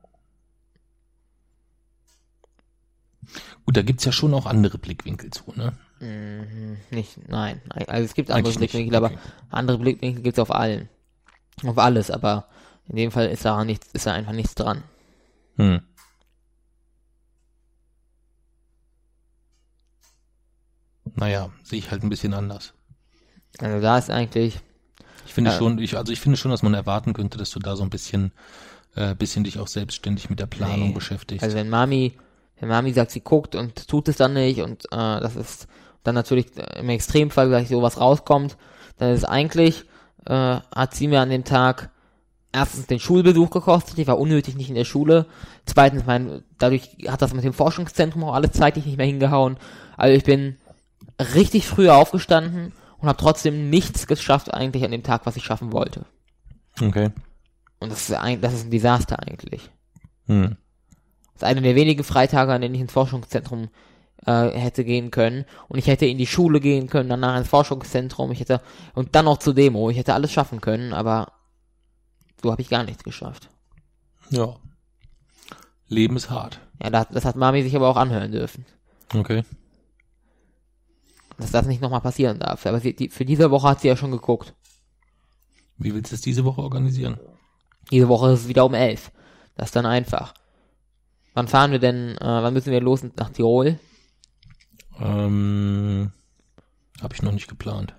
Gut, 3.68 3.76
da 3.76 3.82
gibt's 3.82 4.06
ja 4.06 4.14
schon 4.14 4.34
auch 4.34 4.46
andere 4.46 4.78
Blickwinkel 4.78 5.30
zu, 5.30 5.44
ne? 5.58 5.74
Mhm, 6.00 6.78
nicht, 6.90 7.28
nein. 7.28 7.62
Also 7.70 8.06
es 8.06 8.14
gibt 8.14 8.32
andere 8.32 8.54
Eigentlich 8.54 8.60
nicht, 8.60 8.72
Blickwinkel, 8.72 8.96
aber 8.96 9.08
okay. 9.08 9.18
andere 9.50 9.78
Blickwinkel 9.78 10.24
gibt's 10.24 10.40
auf 10.40 10.56
allen. 10.56 10.88
Auf 11.66 11.78
alles, 11.78 12.10
aber 12.10 12.48
in 12.88 12.96
dem 12.96 13.12
Fall 13.12 13.28
ist 13.28 13.44
da 13.44 13.66
nichts, 13.66 13.90
ist 13.92 14.06
da 14.06 14.14
einfach 14.14 14.32
nichts 14.32 14.56
dran. 14.56 14.84
Hm. 15.58 15.82
Naja, 21.16 21.50
sehe 21.64 21.80
ich 21.80 21.92
halt 21.92 22.04
ein 22.04 22.10
bisschen 22.10 22.34
anders. 22.34 22.74
Also 23.60 23.82
da 23.82 23.98
ist 23.98 24.10
eigentlich, 24.10 24.60
Ich 25.26 25.34
finde 25.34 25.52
Ja. 25.52 25.58
schon, 25.58 25.78
ich, 25.80 25.98
also 25.98 26.14
ich 26.14 26.22
finde 26.22 26.38
schon, 26.38 26.52
dass 26.52 26.64
man 26.64 26.74
erwarten 26.74 27.12
könnte, 27.12 27.38
dass 27.38 27.50
du 27.52 27.60
da 27.60 27.76
so 27.76 27.84
ein 27.84 27.90
bisschen, 27.90 28.32
äh, 28.96 29.14
bisschen 29.14 29.44
dich 29.44 29.60
auch 29.60 29.68
selbstständig 29.68 30.30
mit 30.30 30.40
der 30.40 30.46
Planung 30.46 30.88
Nee. 30.90 30.94
beschäftigst. 30.94 31.44
also 31.44 31.58
wenn 31.58 31.70
Mami, 31.70 32.14
Mami 32.62 32.94
sagt, 32.94 33.12
sie 33.12 33.22
guckt 33.22 33.56
und 33.56 33.88
tut 33.88 34.08
es 34.08 34.18
dann 34.18 34.34
nicht 34.34 34.62
und 34.62 34.86
äh, 34.86 35.20
das 35.20 35.36
ist 35.36 35.68
dann 36.04 36.16
natürlich 36.16 36.48
im 36.78 36.90
Extremfall 36.90 37.50
gleich 37.50 37.68
sowas 37.68 38.00
rauskommt, 38.00 38.58
dann 38.98 39.14
ist 39.14 39.26
eigentlich, 39.26 39.86
äh, 40.26 40.60
hat 40.76 40.96
sie 40.96 41.08
mir 41.08 41.22
an 41.22 41.30
dem 41.30 41.44
Tag 41.44 41.92
erstens 42.52 42.88
den 42.88 43.00
Schulbesuch 43.00 43.50
gekostet, 43.50 44.00
ich 44.00 44.08
war 44.08 44.18
unnötig 44.18 44.56
nicht 44.56 44.70
in 44.70 44.76
der 44.76 44.86
Schule. 44.86 45.26
Zweitens, 45.66 46.06
mein, 46.06 46.44
dadurch 46.58 46.98
hat 47.08 47.22
das 47.22 47.34
mit 47.34 47.44
dem 47.44 47.54
Forschungszentrum 47.54 48.24
auch 48.24 48.34
alles 48.34 48.52
zeitlich 48.54 48.86
nicht 48.86 48.98
mehr 48.98 49.06
hingehauen. 49.06 49.58
Also 49.96 50.16
ich 50.16 50.24
bin 50.24 50.58
richtig 51.36 51.68
früh 51.68 51.90
aufgestanden 51.90 52.74
und 52.98 53.08
habe 53.08 53.20
trotzdem 53.20 53.70
nichts 53.70 54.08
geschafft 54.08 54.54
eigentlich 54.54 54.84
an 54.84 54.92
dem 54.92 55.04
Tag, 55.04 55.26
was 55.26 55.36
ich 55.36 55.44
schaffen 55.44 55.72
wollte. 55.72 56.06
okay. 56.82 57.12
Und 57.80 57.92
das 57.92 58.10
ist 58.10 58.16
ein, 58.16 58.42
das 58.42 58.54
ist 58.54 58.66
ein 58.66 58.72
Desaster 58.72 59.20
eigentlich. 59.20 59.70
Hm. 60.26 60.58
Das 61.40 61.44
ist 61.44 61.52
einer 61.52 61.62
der 61.62 61.76
wenigen 61.76 62.04
Freitage, 62.04 62.52
an 62.52 62.62
denen 62.62 62.74
ich 62.76 62.82
ins 62.82 62.94
Forschungszentrum 62.94 63.70
äh, 64.26 64.50
hätte 64.50 64.84
gehen 64.84 65.12
können. 65.12 65.46
Und 65.68 65.78
ich 65.78 65.86
hätte 65.88 66.08
in 66.08 66.18
die 66.18 66.26
Schule 66.26 66.60
gehen 66.60 66.88
können, 66.88 67.10
danach 67.10 67.38
ins 67.38 67.48
Forschungszentrum. 67.48 68.32
Ich 68.32 68.40
hätte 68.40 68.60
und 68.96 69.16
dann 69.16 69.26
noch 69.26 69.38
zur 69.38 69.54
Demo. 69.54 69.90
Ich 69.92 69.98
hätte 69.98 70.16
alles 70.16 70.32
schaffen 70.32 70.62
können, 70.62 70.94
aber 70.94 71.32
so 72.42 72.52
habe 72.52 72.62
ich 72.62 72.70
gar 72.70 72.84
nichts 72.84 73.04
geschafft. 73.04 73.50
Ja. 74.32 74.56
Leben 75.88 76.18
ist 76.18 76.30
hart. 76.32 76.60
Ja, 76.84 76.90
das, 76.90 77.08
das 77.12 77.26
hat 77.26 77.36
Mami 77.36 77.62
sich 77.64 77.76
aber 77.76 77.88
auch 77.88 77.98
anhören 77.98 78.32
dürfen, 78.32 78.66
Okay. 79.16 79.44
dass 81.38 81.52
das 81.52 81.66
nicht 81.68 81.82
nochmal 81.82 82.02
passieren 82.02 82.40
darf. 82.40 82.66
Aber 82.66 82.80
sie, 82.80 82.96
die, 82.96 83.10
für 83.10 83.26
diese 83.26 83.52
Woche 83.52 83.70
hat 83.70 83.82
sie 83.82 83.88
ja 83.88 83.96
schon 83.96 84.12
geguckt. 84.12 84.54
Wie 85.78 85.94
willst 85.94 86.12
du 86.12 86.16
es 86.16 86.22
diese 86.22 86.44
Woche 86.44 86.62
organisieren? 86.62 87.20
Diese 87.92 88.08
Woche 88.10 88.32
ist 88.32 88.42
es 88.42 88.48
wieder 88.48 88.66
um 88.66 88.74
elf. 88.74 89.12
Das 89.56 89.70
ist 89.70 89.76
dann 89.76 89.86
einfach. 89.86 90.34
Wann 91.38 91.48
fahren 91.48 91.72
wir 91.72 91.78
denn, 91.78 92.18
äh, 92.18 92.26
wann 92.26 92.52
müssen 92.52 92.72
wir 92.72 92.82
los 92.82 93.04
nach 93.16 93.30
Tirol? 93.30 93.78
Ähm, 95.00 96.12
habe 97.00 97.14
ich 97.14 97.22
noch 97.22 97.32
nicht 97.32 97.48
geplant. 97.48 97.94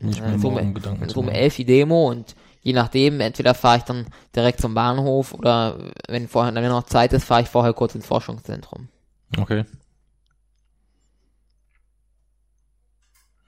Muss 0.00 0.14
ich 0.14 0.22
mir 0.22 0.28
Äh, 0.28 0.38
so 0.38 0.50
morgen 0.50 0.68
um, 0.68 0.74
Gedanken 0.74 1.06
so 1.06 1.20
um 1.20 1.28
elf 1.28 1.54
die 1.56 1.66
Demo 1.66 2.08
und 2.08 2.34
je 2.62 2.72
nachdem, 2.72 3.20
entweder 3.20 3.52
fahre 3.52 3.76
ich 3.76 3.82
dann 3.82 4.06
direkt 4.34 4.62
zum 4.62 4.72
Bahnhof 4.72 5.34
oder 5.34 5.92
wenn 6.08 6.28
vorher 6.28 6.50
dann 6.50 6.66
noch 6.66 6.84
Zeit 6.84 7.12
ist, 7.12 7.24
fahre 7.24 7.42
ich 7.42 7.48
vorher 7.50 7.74
kurz 7.74 7.94
ins 7.94 8.06
Forschungszentrum. 8.06 8.88
Okay. 9.36 9.66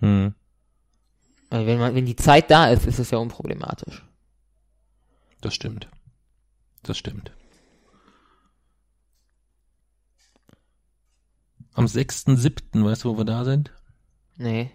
Hm. 0.01 0.35
Weil 1.49 1.67
wenn 1.67 1.79
man, 1.79 1.95
wenn 1.95 2.05
die 2.05 2.17
Zeit 2.17 2.51
da 2.51 2.69
ist, 2.69 2.85
ist 2.87 2.99
es 2.99 3.11
ja 3.11 3.17
unproblematisch. 3.17 4.05
Das 5.41 5.55
stimmt. 5.55 5.89
Das 6.83 6.99
stimmt. 6.99 7.33
Am 11.79 11.85
6.7., 11.85 12.85
weißt 12.85 13.05
du, 13.05 13.11
wo 13.11 13.19
wir 13.19 13.25
da 13.25 13.45
sind? 13.45 13.71
Nee. 14.37 14.73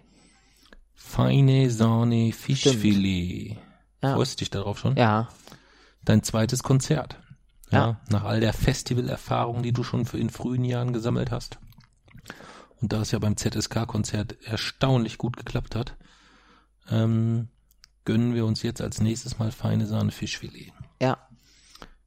Feine 0.94 1.68
Sahne 1.68 2.32
Fischfilet. 2.32 3.58
Ja. 4.02 4.14
Freust 4.14 4.32
du 4.32 4.36
dich 4.38 4.48
darauf 4.48 4.78
schon? 4.78 4.96
Ja. 4.96 5.28
Dein 6.02 6.22
zweites 6.22 6.62
Konzert. 6.62 7.18
Ja. 7.70 7.78
Ja. 7.78 8.00
Nach 8.08 8.24
all 8.24 8.40
der 8.40 8.54
Festivalerfahrung, 8.54 9.62
die 9.62 9.72
du 9.72 9.82
schon 9.82 10.06
für 10.06 10.16
in 10.16 10.30
frühen 10.30 10.64
Jahren 10.64 10.94
gesammelt 10.94 11.30
hast. 11.30 11.58
Und 12.80 12.94
da 12.94 13.02
es 13.02 13.10
ja 13.10 13.18
beim 13.18 13.36
ZSK-Konzert 13.36 14.42
erstaunlich 14.42 15.18
gut 15.18 15.36
geklappt 15.36 15.76
hat, 15.76 15.98
ähm, 16.88 17.48
gönnen 18.06 18.34
wir 18.34 18.46
uns 18.46 18.62
jetzt 18.62 18.80
als 18.80 19.02
nächstes 19.02 19.38
mal 19.38 19.52
feine 19.52 19.86
Sahne 19.86 20.10
Fischfilet. 20.10 20.72
Ja. 21.02 21.18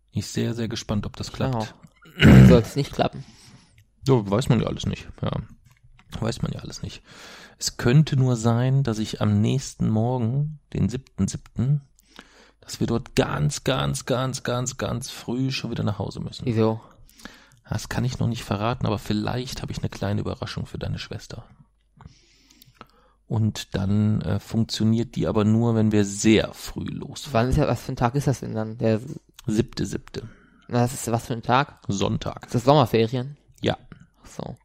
Ich 0.10 0.14
bin 0.14 0.24
sehr, 0.24 0.56
sehr 0.56 0.68
gespannt, 0.68 1.06
ob 1.06 1.16
das 1.18 1.32
klappt. 1.32 1.76
Genau. 2.18 2.48
Soll 2.48 2.62
es 2.62 2.76
nicht 2.76 2.94
klappen. 2.94 3.24
Ja, 4.08 4.30
weiß 4.30 4.50
man 4.50 4.60
ja 4.60 4.67
alles 4.67 4.86
nicht. 4.86 5.08
Ja, 5.22 5.32
weiß 6.20 6.41
man 6.41 6.52
ja 6.52 6.60
alles 6.62 6.82
nicht. 6.82 7.02
Es 7.60 7.78
könnte 7.78 8.15
nur 8.15 8.36
sein, 8.36 8.84
dass 8.84 9.00
ich 9.00 9.22
am 9.22 9.41
nächsten 9.41 9.89
Morgen, 9.89 10.60
den 10.74 10.89
7.7., 10.89 11.80
dass 12.62 12.80
wir 12.80 12.88
dort 12.88 13.15
ganz, 13.15 13.63
ganz, 13.63 14.06
ganz, 14.06 14.43
ganz, 14.43 14.78
ganz 14.78 15.10
früh 15.10 15.52
schon 15.52 15.72
wieder 15.72 15.84
nach 15.84 16.00
Hause 16.00 16.20
müssen. 16.20 16.46
Wieso? 16.46 16.82
Das 17.70 17.89
kann 17.89 18.06
ich 18.06 18.20
noch 18.20 18.28
nicht 18.28 18.43
verraten, 18.43 18.86
aber 18.86 19.00
vielleicht 19.00 19.62
habe 19.62 19.72
ich 19.72 19.80
eine 19.80 19.89
kleine 19.89 20.22
Überraschung 20.22 20.65
für 20.65 20.78
deine 20.78 21.00
Schwester. 21.00 21.46
Und 23.28 23.76
dann 23.76 24.22
äh, 24.22 24.39
funktioniert 24.39 25.15
die 25.15 25.28
aber 25.28 25.43
nur, 25.43 25.76
wenn 25.76 25.91
wir 25.91 26.06
sehr 26.06 26.54
früh 26.54 26.86
losfahren. 26.86 27.34
Wann 27.34 27.50
ist 27.50 27.58
ja, 27.58 27.67
was 27.67 27.82
für 27.82 27.91
ein 27.91 27.98
Tag 27.98 28.15
ist 28.15 28.28
das 28.28 28.39
denn 28.39 28.56
dann? 28.56 28.78
Der, 28.78 29.02
Siebte, 29.46 29.86
siebte. 29.86 30.24
das 30.67 30.93
ist 30.93 31.12
was 31.12 31.26
für 31.26 31.34
ein 31.34 31.41
Tag? 31.41 31.80
Sonntag. 31.88 32.46
Ist 32.46 32.56
das 32.56 32.63
Sommerferien? 32.63 33.38
Ja. 33.62 33.78
So. 34.36 34.56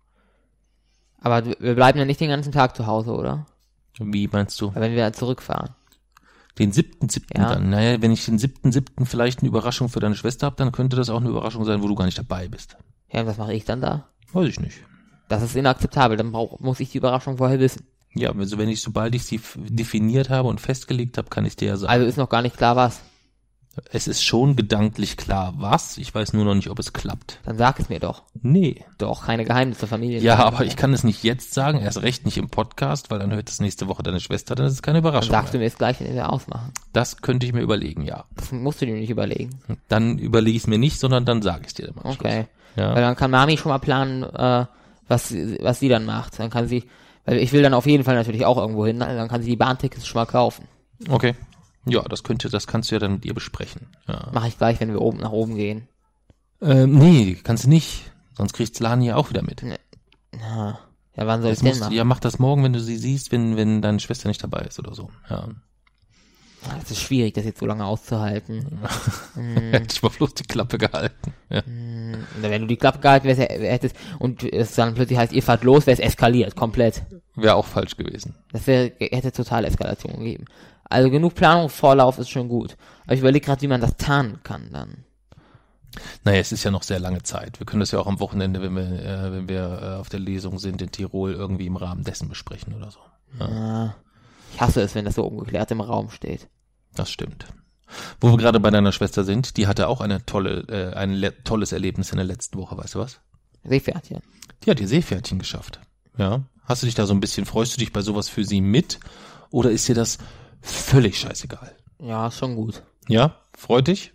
Aber 1.20 1.44
wir 1.46 1.75
bleiben 1.75 1.98
ja 1.98 2.05
nicht 2.05 2.20
den 2.20 2.31
ganzen 2.31 2.53
Tag 2.53 2.77
zu 2.77 2.87
Hause, 2.87 3.12
oder? 3.12 3.46
Wie 3.98 4.29
meinst 4.29 4.61
du? 4.61 4.75
Wenn 4.75 4.94
wir 4.94 5.12
zurückfahren. 5.12 5.70
Den 6.59 6.72
siebten, 6.72 7.09
siebten 7.09 7.40
Ja. 7.40 7.55
dann. 7.55 7.70
Naja, 7.70 8.03
wenn 8.03 8.11
ich 8.12 8.25
den 8.25 8.38
siebten, 8.38 8.72
siebten 8.72 9.07
vielleicht 9.07 9.40
eine 9.40 9.48
Überraschung 9.48 9.88
für 9.88 10.01
deine 10.01 10.16
Schwester 10.16 10.46
habe, 10.46 10.57
dann 10.57 10.72
könnte 10.72 10.96
das 10.96 11.09
auch 11.11 11.20
eine 11.20 11.29
Überraschung 11.31 11.64
sein, 11.64 11.83
wo 11.83 11.88
du 11.88 11.94
gar 11.94 12.05
nicht 12.05 12.18
dabei 12.18 12.48
bist. 12.48 12.77
Ja, 13.11 13.20
und 13.20 13.27
was 13.27 13.38
mache 13.38 13.55
ich 13.55 13.64
dann 13.64 13.81
da? 13.81 14.09
Weiß 14.33 14.48
ich 14.48 14.61
nicht. 14.61 14.79
Das 15.29 15.42
ist 15.42 15.57
inakzeptabel. 15.57 16.16
Dann 16.16 16.33
brauch, 16.33 16.61
muss 16.61 16.81
ich 16.81 16.90
die 16.90 16.98
Überraschung 16.98 17.38
vorher 17.38 17.59
wissen. 17.61 17.87
Ja, 18.14 18.33
also 18.33 18.59
wenn 18.59 18.68
ich, 18.68 18.83
sobald 18.83 19.14
ich 19.14 19.25
sie 19.25 19.40
definiert 19.57 20.29
habe 20.29 20.48
und 20.48 20.61
festgelegt 20.61 21.16
habe, 21.16 21.31
kann 21.31 21.46
ich 21.46 21.57
dir 21.57 21.68
ja 21.68 21.77
sagen. 21.77 21.90
Also 21.90 22.05
ist 22.07 22.18
noch 22.18 22.29
gar 22.29 22.42
nicht 22.42 22.57
klar 22.59 22.77
was. 22.77 23.01
Es 23.90 24.06
ist 24.06 24.22
schon 24.22 24.54
gedanklich 24.56 25.16
klar, 25.16 25.54
was. 25.56 25.96
Ich 25.98 26.14
weiß 26.14 26.32
nur 26.35 26.44
noch 26.44 26.54
nicht, 26.54 26.68
ob 26.68 26.78
es 26.78 26.92
klappt. 26.92 27.38
Dann 27.44 27.56
sag 27.56 27.80
es 27.80 27.88
mir 27.88 28.00
doch. 28.00 28.22
Nee. 28.42 28.85
Doch, 28.98 29.24
keine 29.26 29.44
Geheimnisse, 29.44 29.87
Familie. 29.87 30.20
Ja, 30.20 30.37
aber 30.44 30.64
ich 30.64 30.76
kann 30.76 30.92
es 30.92 31.04
nicht 31.04 31.22
jetzt 31.24 31.54
sagen, 31.54 31.80
erst 31.80 32.02
recht 32.02 32.24
nicht 32.26 32.37
im 32.37 32.48
Podcast, 32.50 33.11
weil 33.11 33.18
dann 33.18 33.32
hört 33.32 33.48
es 33.48 33.61
nächste 33.61 33.88
Woche 33.88 34.02
deine 34.02 34.20
Schwester, 34.20 34.54
dann 34.54 34.66
ist 34.66 34.72
es 34.74 34.82
keine 34.82 35.00
Dann 35.00 35.08
Überraschung. 35.11 35.30
sagst 35.32 35.54
du 35.54 35.58
Mehr. 35.58 35.62
mir 35.64 35.68
jetzt 35.68 35.78
gleich, 35.78 36.00
wenn 36.00 36.14
wir 36.14 36.30
ausmachen. 36.30 36.72
Das 36.92 37.22
könnte 37.22 37.46
ich 37.46 37.52
mir 37.52 37.62
überlegen, 37.62 38.02
ja. 38.02 38.24
Das 38.37 38.52
musst 38.52 38.82
du 38.82 38.87
dir 38.87 38.94
nicht 38.94 39.11
überlegen. 39.11 39.50
Dann 39.88 40.18
überlege 40.18 40.56
ich 40.56 40.64
es 40.64 40.66
mir 40.66 40.78
nicht, 40.78 40.98
sondern 41.00 41.24
dann 41.24 41.40
sage 41.42 41.62
ich 41.62 41.68
es 41.68 41.74
dir 41.74 41.88
immer. 41.88 42.04
am 42.04 42.11
Okay. 42.12 42.44
Schluss. 42.44 42.46
Weil 42.76 42.85
Ja. 42.85 42.94
dann 43.00 43.16
kann 43.16 43.30
Mami 43.30 43.56
schon 43.56 43.70
mal 43.70 43.78
planen, 43.78 44.22
äh, 44.22 44.66
was, 45.08 45.28
sie- 45.28 45.58
was 45.61 45.78
sie 45.80 45.88
dann 45.88 46.04
macht. 46.04 46.38
Dann 46.38 46.50
kann 46.50 46.68
sie, 46.68 46.85
weil 47.24 47.38
ich 47.38 47.52
will 47.52 47.62
dann 47.62 47.74
auf 47.74 47.87
jeden 47.87 48.04
Fall 48.04 48.14
natürlich 48.16 48.44
auch 48.44 48.56
irgendwo 48.58 48.87
hin, 48.87 48.98
dann 49.00 49.28
kann 49.28 49.42
sie 49.42 49.50
die 49.50 49.56
Bahntickets 49.56 50.06
schon 50.06 50.20
mal 50.20 50.26
kaufen. 50.26 50.68
Okay. 51.08 51.35
Ja, 51.85 52.03
das 52.03 52.23
könnte, 52.23 52.49
das 52.49 52.66
kannst 52.66 52.90
du 52.90 52.95
ja 52.95 52.99
dann 52.99 53.14
mit 53.14 53.25
ihr 53.25 53.35
besprechen. 53.35 53.88
Ja. 54.07 54.31
Mache 54.33 54.49
ich 54.49 54.59
gleich, 54.59 54.81
wenn 54.81 54.92
wir 54.92 55.01
oben 55.01 55.18
nach 55.18 55.33
oben 55.33 55.57
gehen. 55.57 55.88
Ähm, 56.61 56.97
nee, 56.99 57.35
kannst 57.42 57.64
du 57.64 57.68
nicht. 57.68 58.12
Sonst 58.37 58.53
kriegst 58.53 58.79
Lani 58.81 59.07
ja 59.07 59.16
auch 59.16 59.31
wieder 59.31 59.42
mit. 59.42 59.62
Ja, 59.62 60.79
ja 61.16 61.27
wann 61.27 61.42
soll 61.42 61.53
ich 61.53 61.61
denn 61.61 61.79
machen? 61.79 61.92
ja, 61.92 62.05
mach 62.05 62.21
das 62.21 62.38
morgen, 62.38 62.62
wenn 62.62 62.73
du 62.73 62.81
sie 62.81 62.97
siehst, 62.97 63.33
wenn, 63.33 63.57
wenn 63.57 63.83
deine 63.83 64.01
Schwester 64.01 64.29
nicht 64.29 64.42
dabei 64.42 64.61
ist 64.61 64.79
oder 64.79 64.95
so. 64.95 65.11
Ja. 65.29 65.49
Ah, 66.68 66.77
Das 66.79 66.92
ist 66.92 67.01
schwierig, 67.01 67.35
das 67.35 67.45
jetzt 67.45 67.59
so 67.59 67.66
lange 67.66 67.85
auszuhalten. 67.85 68.79
Hätte 69.35 69.88
ich 69.92 70.03
mal 70.03 70.11
bloß 70.11 70.35
die 70.35 70.45
Klappe 70.45 70.79
gehalten. 70.79 71.35
Ja. 71.51 71.62
Und 71.66 72.42
wenn 72.42 72.62
du 72.62 72.68
die 72.68 72.77
Klappe 72.77 73.01
gehalten 73.01 73.27
wärst, 73.27 73.40
hättest, 73.40 73.97
und 74.21 74.45
es 74.45 74.75
dann 74.77 74.95
plötzlich 74.95 75.18
heißt, 75.18 75.33
ihr 75.33 75.42
fahrt 75.42 75.64
los, 75.64 75.87
wäre 75.87 75.95
es 75.95 76.01
eskaliert, 76.01 76.55
komplett. 76.55 77.03
Wäre 77.35 77.57
auch 77.57 77.66
falsch 77.66 77.97
gewesen. 77.97 78.37
Das 78.53 78.66
wäre, 78.68 78.92
hätte 79.01 79.33
total 79.33 79.64
Eskalation 79.64 80.18
gegeben. 80.18 80.45
Also 80.92 81.11
genug 81.11 81.35
Planung, 81.35 81.68
Vorlauf 81.68 82.18
ist 82.18 82.31
schon 82.31 82.48
gut. 82.48 82.76
Aber 83.05 83.14
ich 83.14 83.20
überlege 83.20 83.44
gerade, 83.46 83.62
wie 83.62 83.68
man 83.68 83.81
das 83.81 83.96
tarnen 83.96 84.40
kann 84.42 84.70
dann. 84.72 85.05
Naja, 86.24 86.38
es 86.40 86.52
ist 86.52 86.64
ja 86.64 86.70
noch 86.70 86.83
sehr 86.83 87.00
lange 87.00 87.22
Zeit. 87.22 87.59
Wir 87.61 87.66
können 87.66 87.81
das 87.81 87.90
ja 87.90 87.98
auch 87.98 88.07
am 88.07 88.20
Wochenende, 88.20 88.62
wenn 88.62 88.74
wir, 88.74 88.83
äh, 89.05 89.33
wenn 89.33 89.48
wir 89.48 89.81
äh, 89.83 90.00
auf 90.00 90.09
der 90.09 90.20
Lesung 90.20 90.59
sind 90.59 90.81
in 90.81 90.90
Tirol, 90.90 91.33
irgendwie 91.33 91.66
im 91.66 91.76
Rahmen 91.76 92.02
dessen 92.05 92.28
besprechen 92.28 92.74
oder 92.74 92.90
so. 92.90 93.00
Ja. 93.38 93.94
Ich 94.55 94.61
hasse 94.61 94.81
es, 94.83 94.94
wenn 94.94 95.05
das 95.05 95.16
so 95.16 95.24
ungeklärt 95.24 95.70
im 95.70 95.81
Raum 95.81 96.11
steht. 96.11 96.48
Das 96.94 97.11
stimmt. 97.11 97.46
Wo 98.20 98.31
wir 98.31 98.38
gerade 98.38 98.59
bei 98.61 98.70
deiner 98.70 98.92
Schwester 98.92 99.22
sind, 99.24 99.59
die 99.59 99.66
hatte 99.66 99.88
auch 99.88 100.00
eine 100.00 100.24
tolle, 100.24 100.61
äh, 100.68 100.94
ein 100.94 101.12
le- 101.12 101.42
tolles 101.44 101.72
Erlebnis 101.72 102.11
in 102.11 102.16
der 102.16 102.24
letzten 102.26 102.59
Woche, 102.59 102.76
weißt 102.78 102.94
du 102.94 103.00
was? 103.00 103.20
Seepferdchen. 103.64 104.20
Die 104.64 104.70
hat 104.70 104.81
ihr 104.81 104.88
Seepferdchen 104.88 105.38
geschafft. 105.38 105.78
Ja. 106.16 106.40
Hast 106.64 106.83
du 106.83 106.87
dich 106.87 106.94
da 106.94 107.05
so 107.07 107.12
ein 107.12 107.20
bisschen, 107.20 107.44
freust 107.44 107.74
du 107.76 107.81
dich 107.81 107.92
bei 107.92 108.00
sowas 108.00 108.28
für 108.31 108.44
sie 108.44 108.61
mit? 108.62 108.98
Oder 109.50 109.70
ist 109.70 109.88
dir 109.88 109.94
das 109.94 110.18
völlig 110.62 111.18
scheißegal? 111.18 111.77
Ja, 112.01 112.29
ist 112.29 112.38
schon 112.38 112.57
gut. 112.57 112.83
Ja? 113.09 113.37
Freut 113.57 113.88
dich? 113.88 114.12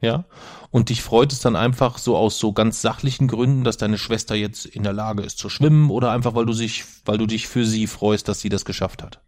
Ja? 0.00 0.24
Und 0.70 0.88
dich 0.88 1.02
freut 1.02 1.32
es 1.32 1.40
dann 1.40 1.56
einfach 1.56 1.98
so 1.98 2.16
aus 2.16 2.38
so 2.38 2.52
ganz 2.52 2.80
sachlichen 2.80 3.28
Gründen, 3.28 3.64
dass 3.64 3.76
deine 3.76 3.98
Schwester 3.98 4.34
jetzt 4.34 4.66
in 4.66 4.82
der 4.82 4.92
Lage 4.92 5.22
ist 5.22 5.38
zu 5.38 5.48
schwimmen 5.48 5.90
oder 5.90 6.10
einfach 6.10 6.34
weil 6.34 6.46
du 6.46 6.52
sich, 6.52 6.84
weil 7.04 7.18
du 7.18 7.26
dich 7.26 7.48
für 7.48 7.64
sie 7.64 7.86
freust, 7.86 8.28
dass 8.28 8.40
sie 8.40 8.48
das 8.48 8.64
geschafft 8.64 9.02
hat? 9.02 9.20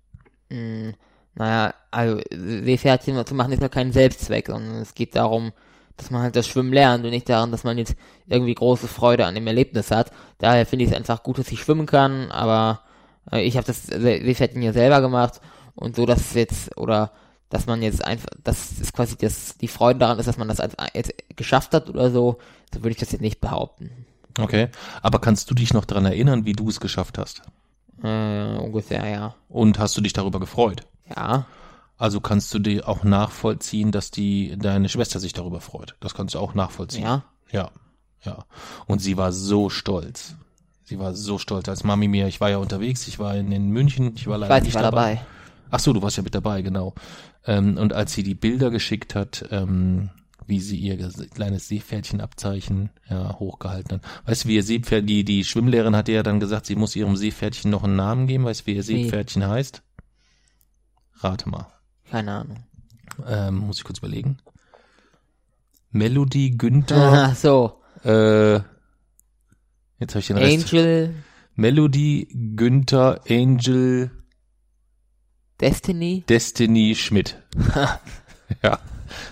Hm, 0.50 0.94
naja, 1.34 1.74
also 1.90 2.20
Seepferdchen 2.30 3.24
zu 3.26 3.34
machen 3.34 3.52
ist 3.52 3.62
ja 3.62 3.68
kein 3.68 3.92
Selbstzweck, 3.92 4.46
sondern 4.48 4.76
es 4.76 4.94
geht 4.94 5.14
darum, 5.16 5.52
dass 5.96 6.10
man 6.10 6.22
halt 6.22 6.36
das 6.36 6.46
Schwimmen 6.46 6.72
lernt 6.72 7.04
und 7.04 7.10
nicht 7.10 7.28
daran, 7.28 7.50
dass 7.50 7.64
man 7.64 7.76
jetzt 7.76 7.94
irgendwie 8.26 8.54
große 8.54 8.88
Freude 8.88 9.26
an 9.26 9.34
dem 9.34 9.46
Erlebnis 9.46 9.90
hat. 9.90 10.10
Daher 10.38 10.64
finde 10.64 10.84
ich 10.84 10.90
es 10.90 10.96
einfach 10.96 11.22
gut, 11.22 11.38
dass 11.38 11.52
ich 11.52 11.60
schwimmen 11.60 11.86
kann, 11.86 12.30
aber 12.30 12.80
äh, 13.30 13.42
ich 13.42 13.56
habe 13.56 13.66
das 13.66 13.86
Se- 13.86 13.98
Seepferdchen 13.98 14.62
ja 14.62 14.72
selber 14.72 15.00
gemacht 15.00 15.40
und 15.74 15.96
so, 15.96 16.06
dass 16.06 16.20
es 16.20 16.34
jetzt, 16.34 16.76
oder 16.76 17.12
dass 17.48 17.66
man 17.66 17.82
jetzt 17.82 18.04
einfach, 18.04 18.28
dass 18.42 18.78
es 18.80 18.92
quasi 18.92 19.16
das, 19.16 19.56
die 19.58 19.68
Freude 19.68 19.98
daran 20.00 20.18
ist, 20.18 20.26
dass 20.26 20.38
man 20.38 20.48
das 20.48 20.58
jetzt 20.94 21.12
geschafft 21.36 21.74
hat 21.74 21.88
oder 21.88 22.10
so, 22.10 22.38
so 22.72 22.82
würde 22.82 22.90
ich 22.92 22.98
das 22.98 23.12
jetzt 23.12 23.20
nicht 23.20 23.40
behaupten. 23.40 23.90
Okay. 24.38 24.68
Aber 25.02 25.18
kannst 25.18 25.50
du 25.50 25.54
dich 25.54 25.74
noch 25.74 25.84
daran 25.84 26.06
erinnern, 26.06 26.46
wie 26.46 26.54
du 26.54 26.68
es 26.68 26.80
geschafft 26.80 27.18
hast? 27.18 27.42
Äh, 28.02 28.56
ungefähr, 28.56 29.06
ja. 29.08 29.34
Und 29.48 29.78
hast 29.78 29.96
du 29.96 30.00
dich 30.00 30.12
darüber 30.14 30.40
gefreut? 30.40 30.86
Ja, 31.14 31.44
Also 31.98 32.20
kannst 32.20 32.52
du 32.54 32.58
dir 32.58 32.88
auch 32.88 33.04
nachvollziehen, 33.04 33.92
dass 33.92 34.10
die 34.10 34.56
deine 34.58 34.88
Schwester 34.88 35.20
sich 35.20 35.34
darüber 35.34 35.60
freut. 35.60 35.94
Das 36.00 36.14
kannst 36.14 36.34
du 36.34 36.38
auch 36.38 36.54
nachvollziehen. 36.54 37.02
ja. 37.04 37.22
Ja, 37.50 37.70
ja. 38.22 38.46
Und 38.86 39.00
sie 39.00 39.18
war 39.18 39.30
so 39.30 39.68
stolz. 39.68 40.36
Sie 40.84 40.98
war 40.98 41.12
so 41.14 41.36
stolz, 41.36 41.68
als 41.68 41.84
Mami 41.84 42.08
mir, 42.08 42.26
ich 42.28 42.40
war 42.40 42.48
ja 42.48 42.56
unterwegs, 42.56 43.06
ich 43.06 43.18
war 43.18 43.34
in, 43.36 43.52
in 43.52 43.68
München, 43.68 44.14
ich 44.16 44.26
war 44.26 44.36
Ich 44.36 44.40
leider 44.40 44.54
weiß, 44.54 44.62
nicht 44.62 44.70
ich 44.70 44.74
war 44.74 44.82
dabei. 44.90 45.20
Ach 45.72 45.80
so, 45.80 45.94
du 45.94 46.02
warst 46.02 46.18
ja 46.18 46.22
mit 46.22 46.34
dabei, 46.34 46.60
genau. 46.60 46.94
Ähm, 47.46 47.78
und 47.78 47.94
als 47.94 48.12
sie 48.12 48.22
die 48.22 48.34
Bilder 48.34 48.70
geschickt 48.70 49.14
hat, 49.14 49.48
ähm, 49.50 50.10
wie 50.46 50.60
sie 50.60 50.76
ihr 50.76 50.98
kleines 51.32 51.68
Seepferdchenabzeichen 51.68 52.90
ja, 53.08 53.38
hochgehalten 53.38 53.94
hat. 53.94 54.02
Weißt 54.26 54.44
du, 54.44 54.48
wie 54.48 54.56
ihr 54.56 54.62
Seepferd, 54.62 55.08
die, 55.08 55.24
die 55.24 55.44
Schwimmlehrerin 55.44 55.96
hatte 55.96 56.12
ja 56.12 56.22
dann 56.22 56.40
gesagt, 56.40 56.66
sie 56.66 56.76
muss 56.76 56.94
ihrem 56.94 57.16
Seepferdchen 57.16 57.70
noch 57.70 57.84
einen 57.84 57.96
Namen 57.96 58.26
geben. 58.26 58.44
Weißt 58.44 58.62
du, 58.62 58.66
wie 58.66 58.74
ihr? 58.74 58.82
Seepferdchen 58.82 59.46
heißt? 59.46 59.82
Rate 61.20 61.48
mal. 61.48 61.66
Keine 62.10 62.32
Ahnung. 62.32 62.58
Ähm, 63.26 63.56
muss 63.56 63.78
ich 63.78 63.84
kurz 63.84 63.98
überlegen. 63.98 64.38
Melody 65.90 66.50
Günther, 66.50 67.28
Ach 67.30 67.36
so. 67.36 67.80
äh, 68.04 68.56
jetzt 70.00 70.10
habe 70.10 70.18
ich 70.18 70.26
den 70.26 70.36
Rest. 70.36 70.74
Angel, 70.74 71.14
Melody 71.54 72.28
Günther 72.56 73.20
Angel 73.26 74.10
Destiny. 75.62 76.24
Destiny 76.28 76.94
Schmidt. 76.96 77.40
ja, 78.62 78.80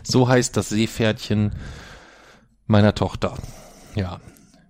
so 0.05 0.29
heißt 0.29 0.57
das 0.57 0.69
Seepferdchen 0.69 1.53
meiner 2.67 2.95
Tochter. 2.95 3.37
Ja, 3.97 4.21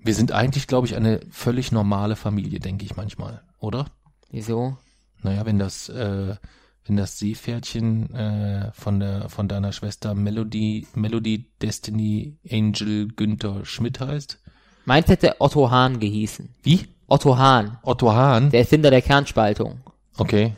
wir 0.03 0.15
sind 0.15 0.33
eigentlich, 0.33 0.67
glaube 0.67 0.87
ich, 0.87 0.97
eine 0.97 1.21
völlig 1.31 1.71
normale 1.71 2.17
Familie, 2.17 2.61
denke 2.61 2.87
ich 2.87 2.97
manchmal, 2.97 3.43
oder? 3.59 3.87
Wieso? 4.31 4.79
Naja, 5.23 5.45
wenn 5.45 5.59
das, 5.59 5.91
äh, 5.91 6.35
wenn 6.87 6.97
das 6.97 7.19
Seepferdchen 7.19 8.15
äh, 8.15 8.73
von 8.73 8.99
der 8.99 9.29
von 9.29 9.47
deiner 9.47 9.73
Schwester 9.73 10.15
Melody 10.15 10.87
Melody 10.95 11.51
Destiny 11.61 12.39
Angel 12.51 13.09
Günther 13.09 13.67
Schmidt 13.67 14.01
heißt. 14.01 14.39
Meins 14.87 15.09
hätte 15.09 15.37
Otto 15.41 15.71
Hahn 15.71 16.01
gehießen. 16.01 16.55
Wie? 16.63 16.89
Otto 17.07 17.37
Hahn, 17.37 17.77
Otto 17.83 18.13
Hahn. 18.15 18.51
der 18.51 18.61
Erfinder 18.61 18.91
der 18.91 19.03
Kernspaltung. 19.03 19.81
Okay. 20.17 20.55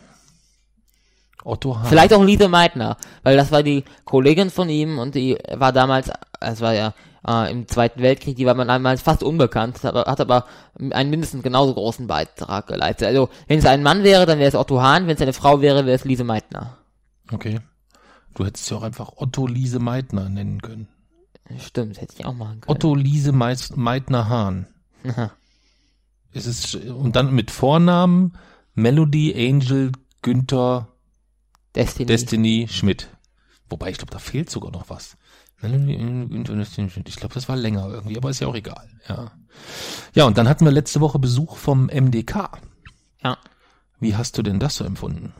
Otto 1.44 1.76
Hahn. 1.78 1.86
Vielleicht 1.86 2.12
auch 2.12 2.22
Lise 2.22 2.48
Meitner, 2.48 2.96
weil 3.22 3.36
das 3.36 3.50
war 3.52 3.62
die 3.62 3.84
Kollegin 4.04 4.50
von 4.50 4.68
ihm 4.68 4.98
und 4.98 5.14
die 5.14 5.36
war 5.52 5.72
damals, 5.72 6.10
es 6.40 6.60
war 6.60 6.74
ja 6.74 6.94
äh, 7.26 7.50
im 7.50 7.68
Zweiten 7.68 8.00
Weltkrieg, 8.02 8.36
die 8.36 8.46
war 8.46 8.54
man 8.54 8.68
damals 8.68 9.02
fast 9.02 9.22
unbekannt, 9.22 9.82
hat 9.84 10.20
aber 10.20 10.46
einen 10.90 11.10
mindestens 11.10 11.42
genauso 11.42 11.74
großen 11.74 12.06
Beitrag 12.06 12.66
geleistet. 12.66 13.08
Also, 13.08 13.28
wenn 13.48 13.58
es 13.58 13.66
ein 13.66 13.82
Mann 13.82 14.02
wäre, 14.04 14.26
dann 14.26 14.38
wäre 14.38 14.48
es 14.48 14.54
Otto 14.54 14.80
Hahn, 14.80 15.06
wenn 15.06 15.16
es 15.16 15.22
eine 15.22 15.32
Frau 15.32 15.60
wäre, 15.60 15.86
wäre 15.86 15.96
es 15.96 16.04
Lise 16.04 16.24
Meitner. 16.24 16.78
Okay. 17.32 17.60
Du 18.34 18.44
hättest 18.46 18.70
ja 18.70 18.78
auch 18.78 18.82
einfach 18.82 19.12
Otto 19.16 19.46
Liese 19.46 19.78
Meitner 19.78 20.28
nennen 20.28 20.62
können. 20.62 20.88
Stimmt, 21.58 22.00
hätte 22.00 22.14
ich 22.18 22.24
auch 22.24 22.32
machen 22.34 22.60
können. 22.62 22.76
Otto 22.76 22.94
Meis- 23.32 23.76
Meitner 23.76 24.28
Hahn. 24.28 24.66
Es 26.32 26.46
ist, 26.46 26.76
und 26.76 27.14
dann 27.16 27.34
mit 27.34 27.50
Vornamen 27.50 28.36
Melody 28.74 29.34
Angel 29.36 29.92
Günther 30.22 30.88
Destiny. 31.74 32.06
Destiny 32.06 32.68
Schmidt. 32.70 33.08
Wobei, 33.68 33.90
ich 33.90 33.98
glaube, 33.98 34.12
da 34.12 34.18
fehlt 34.18 34.50
sogar 34.50 34.70
noch 34.70 34.90
was. 34.90 35.16
Ich 35.62 37.16
glaube, 37.16 37.34
das 37.34 37.48
war 37.48 37.56
länger 37.56 37.88
irgendwie, 37.88 38.16
aber 38.16 38.30
ist 38.30 38.40
ja 38.40 38.48
auch 38.48 38.54
egal. 38.54 38.88
Ja. 39.08 39.32
Ja, 40.14 40.24
und 40.24 40.36
dann 40.36 40.48
hatten 40.48 40.64
wir 40.64 40.72
letzte 40.72 41.00
Woche 41.00 41.18
Besuch 41.18 41.56
vom 41.56 41.86
MDK. 41.86 42.50
ja. 43.22 43.38
Wie 44.00 44.16
hast 44.16 44.36
du 44.36 44.42
denn 44.42 44.58
das 44.58 44.74
so 44.74 44.84
empfunden? 44.84 45.32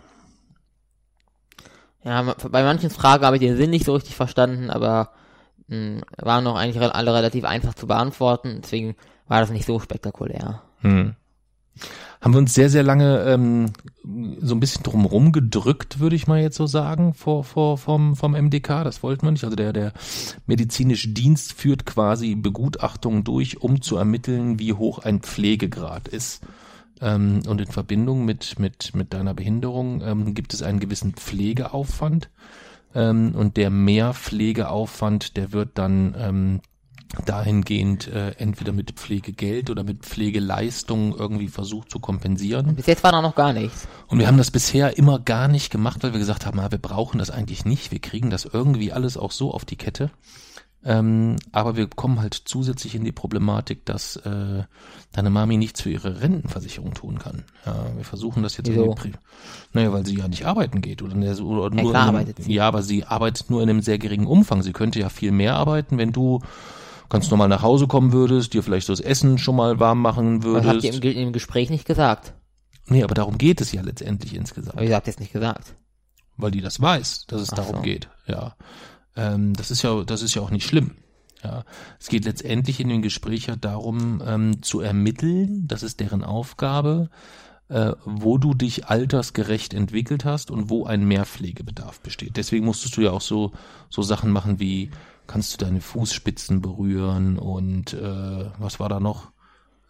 Ja, 2.04 2.22
bei 2.22 2.62
manchen 2.62 2.90
Fragen 2.90 3.24
habe 3.24 3.36
ich 3.36 3.40
den 3.42 3.56
Sinn 3.56 3.70
nicht 3.70 3.84
so 3.84 3.94
richtig 3.94 4.14
verstanden, 4.14 4.70
aber 4.70 5.10
mh, 5.66 6.02
waren 6.18 6.44
noch 6.44 6.54
eigentlich 6.56 6.80
alle 6.80 7.12
relativ 7.14 7.44
einfach 7.44 7.74
zu 7.74 7.88
beantworten, 7.88 8.60
deswegen 8.62 8.94
war 9.26 9.40
das 9.40 9.50
nicht 9.50 9.66
so 9.66 9.80
spektakulär. 9.80 10.62
Hm. 10.80 11.16
Haben 12.20 12.34
wir 12.34 12.38
uns 12.38 12.54
sehr, 12.54 12.70
sehr 12.70 12.82
lange 12.82 13.24
ähm, 13.24 13.72
so 14.40 14.54
ein 14.54 14.60
bisschen 14.60 14.82
drumherum 14.82 15.32
gedrückt, 15.32 15.98
würde 15.98 16.14
ich 16.14 16.28
mal 16.28 16.40
jetzt 16.40 16.56
so 16.56 16.66
sagen, 16.66 17.14
vor, 17.14 17.42
vor, 17.44 17.78
vom, 17.78 18.14
vom 18.14 18.32
MDK. 18.32 18.84
Das 18.84 19.02
wollten 19.02 19.26
wir 19.26 19.32
nicht. 19.32 19.44
Also 19.44 19.56
der, 19.56 19.72
der 19.72 19.92
medizinische 20.46 21.08
Dienst 21.08 21.52
führt 21.52 21.84
quasi 21.84 22.34
Begutachtungen 22.34 23.24
durch, 23.24 23.60
um 23.60 23.82
zu 23.82 23.96
ermitteln, 23.96 24.58
wie 24.58 24.72
hoch 24.72 25.00
ein 25.00 25.20
Pflegegrad 25.20 26.08
ist. 26.08 26.42
Ähm, 27.00 27.42
und 27.48 27.60
in 27.60 27.66
Verbindung 27.66 28.24
mit, 28.24 28.58
mit, 28.58 28.94
mit 28.94 29.12
deiner 29.12 29.34
Behinderung 29.34 30.00
ähm, 30.02 30.34
gibt 30.34 30.54
es 30.54 30.62
einen 30.62 30.78
gewissen 30.78 31.14
Pflegeaufwand. 31.14 32.30
Ähm, 32.94 33.34
und 33.34 33.56
der 33.56 33.70
Mehrpflegeaufwand, 33.70 35.36
der 35.36 35.52
wird 35.52 35.70
dann 35.74 36.14
ähm, 36.16 36.60
dahingehend 37.26 38.08
äh, 38.08 38.30
entweder 38.38 38.72
mit 38.72 38.92
Pflegegeld 38.92 39.70
oder 39.70 39.84
mit 39.84 40.04
Pflegeleistung 40.04 41.14
irgendwie 41.16 41.48
versucht 41.48 41.90
zu 41.90 41.98
kompensieren. 41.98 42.74
Bis 42.74 42.86
jetzt 42.86 43.04
war 43.04 43.12
da 43.12 43.20
noch 43.20 43.34
gar 43.34 43.52
nichts. 43.52 43.86
Und 44.08 44.18
wir 44.18 44.26
haben 44.26 44.38
das 44.38 44.50
bisher 44.50 44.96
immer 44.96 45.18
gar 45.18 45.48
nicht 45.48 45.70
gemacht, 45.70 46.02
weil 46.02 46.12
wir 46.12 46.20
gesagt 46.20 46.46
haben, 46.46 46.56
na, 46.56 46.70
wir 46.70 46.78
brauchen 46.78 47.18
das 47.18 47.30
eigentlich 47.30 47.64
nicht. 47.64 47.92
Wir 47.92 48.00
kriegen 48.00 48.30
das 48.30 48.44
irgendwie 48.46 48.92
alles 48.92 49.16
auch 49.16 49.30
so 49.32 49.52
auf 49.52 49.64
die 49.64 49.76
Kette. 49.76 50.10
Ähm, 50.84 51.36
aber 51.52 51.76
wir 51.76 51.86
kommen 51.86 52.20
halt 52.20 52.34
zusätzlich 52.34 52.96
in 52.96 53.04
die 53.04 53.12
Problematik, 53.12 53.84
dass 53.86 54.16
äh, 54.16 54.64
deine 55.12 55.30
Mami 55.30 55.56
nichts 55.56 55.80
für 55.80 55.90
ihre 55.90 56.20
Rentenversicherung 56.20 56.92
tun 56.94 57.20
kann. 57.20 57.44
Ja, 57.64 57.86
wir 57.94 58.04
versuchen 58.04 58.42
das 58.42 58.56
jetzt 58.56 58.68
Wieso? 58.68 58.86
irgendwie. 58.86 59.12
Naja, 59.72 59.92
weil 59.92 60.04
sie 60.04 60.16
ja 60.16 60.26
nicht 60.26 60.44
arbeiten 60.44 60.80
geht 60.80 61.02
oder, 61.02 61.14
oder 61.14 61.22
Ja, 61.22 61.42
nur 61.44 61.70
klar 61.70 61.86
in 61.86 61.96
einem, 61.96 62.16
arbeitet 62.16 62.44
sie. 62.44 62.52
ja, 62.52 62.66
aber 62.66 62.82
sie 62.82 63.04
arbeitet 63.04 63.48
nur 63.48 63.62
in 63.62 63.70
einem 63.70 63.80
sehr 63.80 63.98
geringen 63.98 64.26
Umfang. 64.26 64.62
Sie 64.62 64.72
könnte 64.72 64.98
ja 64.98 65.08
viel 65.08 65.30
mehr 65.30 65.54
arbeiten, 65.54 65.98
wenn 65.98 66.10
du 66.12 66.40
ganz 67.12 67.30
normal 67.30 67.48
nach 67.48 67.62
Hause 67.62 67.86
kommen 67.86 68.12
würdest, 68.12 68.54
dir 68.54 68.62
vielleicht 68.62 68.86
so 68.86 68.92
das 68.92 69.00
Essen 69.00 69.38
schon 69.38 69.54
mal 69.54 69.78
warm 69.78 70.00
machen 70.00 70.40
Das 70.40 70.64
habt 70.66 70.82
ihr 70.82 70.92
würdest. 70.94 71.04
im, 71.04 71.22
im 71.28 71.32
Gespräch 71.32 71.70
nicht 71.70 71.84
gesagt. 71.86 72.34
Nee, 72.86 73.04
aber 73.04 73.14
darum 73.14 73.38
geht 73.38 73.60
es 73.60 73.70
ja 73.70 73.82
letztendlich 73.82 74.34
insgesamt 74.34 74.76
Aber 74.76 74.84
ihr 74.86 74.94
habt 74.96 75.06
jetzt 75.06 75.20
nicht 75.20 75.32
gesagt. 75.32 75.76
weil 76.36 76.50
die 76.50 76.60
das 76.62 76.80
weiß, 76.80 77.26
dass 77.28 77.40
es 77.42 77.52
Ach 77.52 77.56
darum 77.56 77.76
so. 77.76 77.82
geht. 77.82 78.08
Ja, 78.26 78.56
ähm, 79.14 79.52
das 79.54 79.70
ist 79.70 79.82
ja, 79.82 80.02
das 80.04 80.22
ist 80.22 80.34
ja 80.34 80.42
auch 80.42 80.50
nicht 80.50 80.66
schlimm. 80.66 80.92
Ja, 81.44 81.64
es 82.00 82.08
geht 82.08 82.24
letztendlich 82.24 82.80
in 82.80 82.88
dem 82.88 83.02
Gespräch 83.02 83.46
ja 83.46 83.56
darum, 83.56 84.22
ähm, 84.24 84.62
zu 84.62 84.80
ermitteln, 84.80 85.66
das 85.66 85.82
ist 85.82 85.98
deren 86.00 86.22
Aufgabe, 86.24 87.10
äh, 87.68 87.92
wo 88.04 88.38
du 88.38 88.54
dich 88.54 88.86
altersgerecht 88.86 89.74
entwickelt 89.74 90.24
hast 90.24 90.50
und 90.50 90.70
wo 90.70 90.84
ein 90.86 91.04
Mehrpflegebedarf 91.04 92.00
besteht. 92.00 92.36
Deswegen 92.36 92.64
musstest 92.64 92.96
du 92.96 93.00
ja 93.02 93.10
auch 93.10 93.20
so 93.20 93.52
so 93.90 94.02
Sachen 94.02 94.30
machen 94.30 94.60
wie 94.60 94.90
kannst 95.32 95.54
du 95.54 95.64
deine 95.64 95.80
Fußspitzen 95.80 96.60
berühren 96.60 97.38
und 97.38 97.94
äh, 97.94 98.50
was 98.58 98.78
war 98.80 98.90
da 98.90 99.00
noch? 99.00 99.32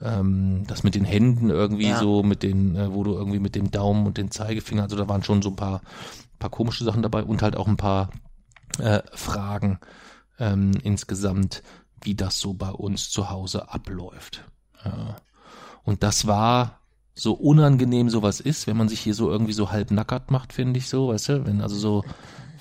Ähm, 0.00 0.62
das 0.68 0.84
mit 0.84 0.94
den 0.94 1.04
Händen 1.04 1.50
irgendwie 1.50 1.88
Ja. 1.88 1.98
so, 1.98 2.22
mit 2.22 2.44
den, 2.44 2.76
äh, 2.76 2.94
wo 2.94 3.02
du 3.02 3.14
irgendwie 3.14 3.40
mit 3.40 3.56
dem 3.56 3.72
Daumen 3.72 4.06
und 4.06 4.18
den 4.18 4.30
Zeigefinger, 4.30 4.84
also 4.84 4.94
da 4.94 5.08
waren 5.08 5.24
schon 5.24 5.42
so 5.42 5.48
ein 5.48 5.56
paar, 5.56 5.82
paar 6.38 6.50
komische 6.50 6.84
Sachen 6.84 7.02
dabei 7.02 7.24
und 7.24 7.42
halt 7.42 7.56
auch 7.56 7.66
ein 7.66 7.76
paar 7.76 8.10
äh, 8.78 9.02
Fragen 9.14 9.80
ähm, 10.38 10.74
insgesamt, 10.84 11.64
wie 12.00 12.14
das 12.14 12.38
so 12.38 12.54
bei 12.54 12.70
uns 12.70 13.10
zu 13.10 13.28
Hause 13.28 13.68
abläuft. 13.72 14.44
Ja. 14.84 15.16
Und 15.82 16.04
das 16.04 16.28
war 16.28 16.78
so 17.16 17.32
unangenehm 17.32 18.10
sowas 18.10 18.38
ist, 18.38 18.68
wenn 18.68 18.76
man 18.76 18.88
sich 18.88 19.00
hier 19.00 19.14
so 19.14 19.28
irgendwie 19.28 19.52
so 19.54 19.72
halb 19.72 19.90
nackert 19.90 20.30
macht, 20.30 20.52
finde 20.52 20.78
ich 20.78 20.88
so, 20.88 21.08
weißt 21.08 21.28
du, 21.30 21.46
wenn 21.46 21.60
also 21.62 21.76
so 21.76 22.04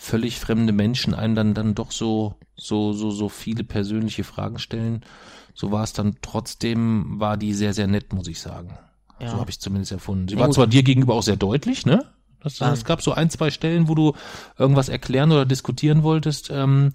völlig 0.03 0.39
fremde 0.39 0.73
Menschen 0.73 1.13
einem 1.13 1.35
dann, 1.35 1.53
dann 1.53 1.75
doch 1.75 1.91
so, 1.91 2.33
so, 2.55 2.91
so, 2.91 3.11
so 3.11 3.29
viele 3.29 3.63
persönliche 3.63 4.23
Fragen 4.23 4.57
stellen. 4.57 5.05
So 5.53 5.71
war 5.71 5.83
es 5.83 5.93
dann 5.93 6.15
trotzdem, 6.23 7.19
war 7.19 7.37
die 7.37 7.53
sehr, 7.53 7.73
sehr 7.75 7.85
nett, 7.85 8.11
muss 8.11 8.27
ich 8.27 8.41
sagen. 8.41 8.79
Ja. 9.19 9.29
So 9.29 9.37
habe 9.37 9.51
ich 9.51 9.59
zumindest 9.59 9.91
erfunden. 9.91 10.27
Sie 10.27 10.33
Ja, 10.33 10.39
war 10.39 10.47
gut. 10.47 10.55
zwar 10.55 10.65
dir 10.65 10.81
gegenüber 10.81 11.13
auch 11.13 11.21
sehr 11.21 11.35
deutlich, 11.35 11.85
ne? 11.85 12.03
Das, 12.43 12.59
es 12.59 12.83
gab 12.83 13.03
so 13.03 13.11
ein, 13.11 13.29
zwei 13.29 13.51
Stellen, 13.51 13.87
wo 13.87 13.93
du 13.93 14.13
irgendwas 14.57 14.89
erklären 14.89 15.31
oder 15.31 15.45
diskutieren 15.45 16.01
wolltest, 16.01 16.49
ähm, 16.49 16.93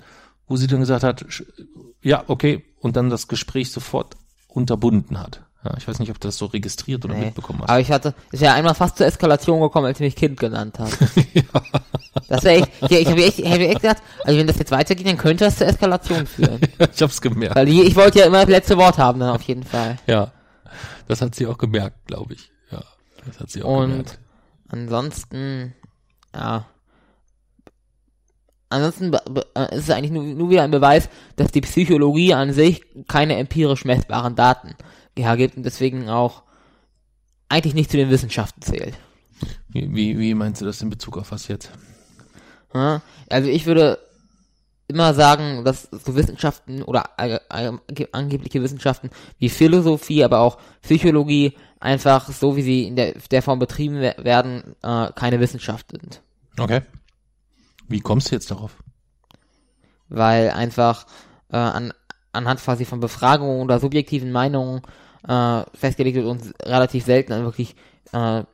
wo 0.48 0.56
sie 0.56 0.66
dann 0.66 0.80
gesagt 0.80 1.04
hat, 1.04 1.24
ja, 2.02 2.24
okay, 2.26 2.64
und 2.80 2.96
dann 2.96 3.08
das 3.08 3.28
Gespräch 3.28 3.70
sofort 3.70 4.16
unterbunden 4.48 5.20
hat. 5.20 5.42
Ja, 5.64 5.74
ich 5.78 5.86
weiß 5.86 6.00
nicht, 6.00 6.10
ob 6.10 6.18
du 6.18 6.26
das 6.26 6.38
so 6.38 6.46
registriert 6.46 7.04
oder 7.04 7.14
Nee. 7.14 7.26
mitbekommen 7.26 7.60
hast. 7.62 7.68
Aber 7.70 7.78
ich 7.80 7.92
hatte, 7.92 8.14
ist 8.32 8.42
ja 8.42 8.54
einmal 8.54 8.74
fast 8.74 8.96
zur 8.96 9.06
Eskalation 9.06 9.60
gekommen, 9.60 9.86
als 9.86 9.98
sie 9.98 10.04
mich 10.04 10.16
Kind 10.16 10.40
genannt 10.40 10.80
hat. 10.80 10.90
Das 12.28 12.42
wäre 12.44 12.62
echt, 12.62 12.90
ja, 12.90 12.98
ich 12.98 13.06
habe 13.08 13.24
echt, 13.24 13.38
ich 13.38 13.46
hab 13.50 13.58
echt 13.58 13.80
gedacht, 13.82 14.02
also 14.24 14.38
wenn 14.38 14.46
das 14.46 14.58
jetzt 14.58 14.70
weitergeht, 14.72 15.06
dann 15.06 15.16
könnte 15.16 15.44
das 15.44 15.56
zur 15.58 15.68
Eskalation 15.68 16.26
führen. 16.26 16.60
ich 16.94 17.02
hab's 17.02 17.20
gemerkt. 17.20 17.54
Weil 17.56 17.66
die, 17.66 17.82
ich 17.82 17.94
wollte 17.94 18.18
ja 18.18 18.26
immer 18.26 18.40
das 18.40 18.48
letzte 18.50 18.76
Wort 18.76 18.98
haben, 18.98 19.20
dann 19.20 19.30
auf 19.30 19.42
jeden 19.42 19.62
Fall. 19.62 19.96
Ja, 20.06 20.32
das 21.06 21.20
hat 21.20 21.34
sie 21.34 21.46
auch 21.46 21.58
gemerkt, 21.58 22.06
glaube 22.06 22.34
ich. 22.34 22.50
Ja, 22.70 22.82
das 23.24 23.38
hat 23.40 23.50
sie 23.50 23.62
auch 23.62 23.78
Und 23.78 23.90
gemerkt. 23.90 24.18
ansonsten, 24.68 25.74
ja. 26.34 26.66
Ansonsten 28.68 29.12
äh, 29.14 29.76
ist 29.76 29.84
es 29.84 29.90
eigentlich 29.90 30.10
nur, 30.10 30.24
nur 30.24 30.50
wieder 30.50 30.64
ein 30.64 30.72
Beweis, 30.72 31.08
dass 31.36 31.52
die 31.52 31.60
Psychologie 31.60 32.34
an 32.34 32.52
sich 32.52 32.82
keine 33.06 33.36
empirisch 33.36 33.84
messbaren 33.84 34.34
Daten 34.34 34.74
hergibt 35.16 35.56
und 35.56 35.62
deswegen 35.62 36.08
auch 36.08 36.42
eigentlich 37.48 37.74
nicht 37.74 37.92
zu 37.92 37.96
den 37.96 38.10
Wissenschaften 38.10 38.62
zählt. 38.62 38.94
Wie, 39.68 39.94
wie, 39.94 40.18
wie 40.18 40.34
meinst 40.34 40.60
du 40.60 40.64
das 40.64 40.82
in 40.82 40.90
Bezug 40.90 41.16
auf 41.18 41.30
was 41.30 41.46
jetzt? 41.46 41.70
Also 43.28 43.48
ich 43.48 43.66
würde 43.66 43.98
immer 44.88 45.14
sagen, 45.14 45.64
dass 45.64 45.88
so 45.90 46.14
Wissenschaften 46.14 46.82
oder 46.82 47.10
angebliche 48.12 48.62
Wissenschaften 48.62 49.10
wie 49.38 49.48
Philosophie, 49.48 50.22
aber 50.22 50.40
auch 50.40 50.58
Psychologie 50.82 51.56
einfach 51.80 52.28
so 52.30 52.56
wie 52.56 52.62
sie 52.62 52.84
in 52.84 52.96
der, 52.96 53.14
der 53.30 53.42
Form 53.42 53.58
betrieben 53.58 54.00
we- 54.00 54.14
werden, 54.18 54.76
äh, 54.82 55.10
keine 55.14 55.40
Wissenschaft 55.40 55.90
sind. 55.90 56.22
Okay. 56.58 56.82
Wie 57.88 58.00
kommst 58.00 58.30
du 58.30 58.34
jetzt 58.34 58.50
darauf? 58.50 58.76
Weil 60.08 60.50
einfach 60.50 61.06
äh, 61.50 61.56
an, 61.56 61.92
anhand 62.32 62.60
quasi 62.60 62.84
von 62.84 63.00
Befragungen 63.00 63.62
oder 63.62 63.80
subjektiven 63.80 64.30
Meinungen 64.32 64.82
äh, 65.26 65.62
festgelegt 65.74 66.16
wird 66.16 66.26
und 66.26 66.54
relativ 66.62 67.04
selten 67.04 67.32
an 67.32 67.44
wirklich 67.44 67.74
äh, 68.12 68.44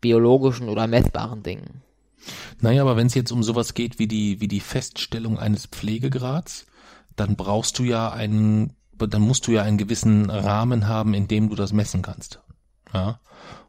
biologischen 0.00 0.68
oder 0.68 0.86
messbaren 0.86 1.42
Dingen. 1.42 1.82
Naja, 2.60 2.82
aber 2.82 2.96
wenn 2.96 3.06
es 3.06 3.14
jetzt 3.14 3.32
um 3.32 3.42
sowas 3.42 3.74
geht 3.74 3.98
wie 3.98 4.06
die, 4.06 4.40
wie 4.40 4.48
die 4.48 4.60
Feststellung 4.60 5.38
eines 5.38 5.66
Pflegegrads, 5.66 6.66
dann 7.16 7.36
brauchst 7.36 7.78
du 7.78 7.84
ja 7.84 8.10
einen, 8.10 8.74
dann 8.98 9.22
musst 9.22 9.46
du 9.46 9.52
ja 9.52 9.62
einen 9.62 9.78
gewissen 9.78 10.30
Rahmen 10.30 10.86
haben, 10.86 11.14
in 11.14 11.28
dem 11.28 11.48
du 11.48 11.56
das 11.56 11.72
messen 11.72 12.02
kannst. 12.02 12.40
Ja. 12.92 13.20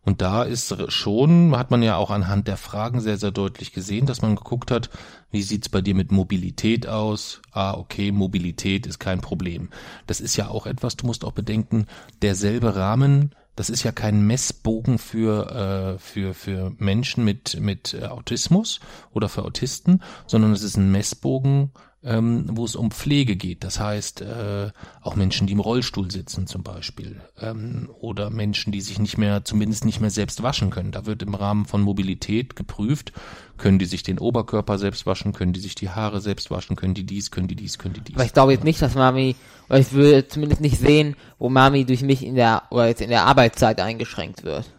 Und 0.01 0.21
da 0.21 0.43
ist 0.43 0.73
schon, 0.89 1.55
hat 1.57 1.69
man 1.69 1.83
ja 1.83 1.97
auch 1.97 2.11
anhand 2.11 2.47
der 2.47 2.55
Fragen 2.55 3.01
sehr, 3.01 3.17
sehr 3.17 3.31
deutlich 3.31 3.73
gesehen, 3.73 4.05
dass 4.05 4.21
man 4.21 4.37
geguckt 4.37 4.71
hat, 4.71 4.89
wie 5.31 5.41
sieht's 5.41 5.67
bei 5.67 5.81
dir 5.81 5.95
mit 5.95 6.13
Mobilität 6.13 6.87
aus? 6.87 7.41
Ah, 7.51 7.73
okay, 7.73 8.13
Mobilität 8.13 8.87
ist 8.87 8.99
kein 8.99 9.19
Problem. 9.19 9.69
Das 10.05 10.21
ist 10.21 10.37
ja 10.37 10.47
auch 10.47 10.65
etwas, 10.65 10.95
du 10.95 11.05
musst 11.05 11.25
auch 11.25 11.33
bedenken, 11.33 11.87
derselbe 12.21 12.77
Rahmen, 12.77 13.35
das 13.57 13.69
ist 13.71 13.83
ja 13.83 13.91
kein 13.91 14.21
Messbogen 14.25 14.99
für, 14.99 15.97
äh, 15.97 15.99
für, 15.99 16.33
für 16.33 16.73
Menschen 16.77 17.25
mit, 17.25 17.59
mit 17.59 17.95
äh, 17.95 18.05
Autismus 18.05 18.79
oder 19.11 19.27
für 19.27 19.43
Autisten, 19.43 20.01
sondern 20.27 20.53
es 20.53 20.61
ist 20.61 20.77
ein 20.77 20.91
Messbogen, 20.91 21.71
ähm, 22.07 22.45
wo 22.49 22.63
es 22.63 22.77
um 22.77 22.89
Pflege 22.89 23.35
geht. 23.35 23.65
Das 23.65 23.81
heißt, 23.81 24.21
äh, 24.21 24.71
auch 25.01 25.15
Menschen, 25.15 25.45
die 25.45 25.53
im 25.53 25.59
Rollstuhl 25.59 26.09
sitzen 26.09 26.47
zum 26.47 26.63
Beispiel, 26.63 27.21
ähm, 27.39 27.89
oder 27.99 28.29
Menschen, 28.29 28.71
die 28.71 28.79
sich 28.79 28.97
nicht 28.97 29.17
mehr, 29.17 29.43
zumindest 29.43 29.83
nicht 29.83 29.99
mehr 29.99 30.09
selbst 30.09 30.41
waschen 30.41 30.69
können. 30.69 30.93
Da 30.93 31.05
wird 31.05 31.21
im 31.21 31.35
Rahmen 31.35 31.65
von 31.65 31.81
Mobilität 31.81 32.55
geprüft, 32.55 33.11
können 33.57 33.77
die 33.77 33.85
sich 33.85 34.03
den 34.03 34.19
Oberkörper 34.19 34.77
selbst 34.77 35.05
waschen, 35.05 35.33
können 35.33 35.51
die 35.51 35.59
sich 35.59 35.75
die 35.75 35.89
Haare 35.89 36.21
selbst 36.21 36.49
waschen, 36.49 36.77
können 36.77 36.93
die 36.93 37.05
dies, 37.05 37.29
können 37.29 37.49
die 37.49 37.57
dies, 37.57 37.77
können 37.77 37.95
die 37.95 38.01
dies. 38.01 38.15
Aber 38.15 38.25
ich 38.25 38.33
glaube 38.33 38.53
jetzt 38.53 38.63
nicht, 38.63 38.81
dass 38.81 38.95
Mami, 38.95 39.35
oder 39.67 39.79
ich 39.79 39.91
würde 39.91 40.29
zumindest 40.29 40.61
nicht 40.61 40.79
sehen, 40.79 41.17
wo 41.39 41.49
Mami 41.49 41.83
durch 41.83 42.03
mich 42.03 42.25
in 42.25 42.35
der, 42.35 42.63
oder 42.69 42.87
jetzt 42.87 43.01
in 43.01 43.09
der 43.09 43.25
Arbeitszeit 43.25 43.81
eingeschränkt 43.81 44.45
wird. 44.45 44.71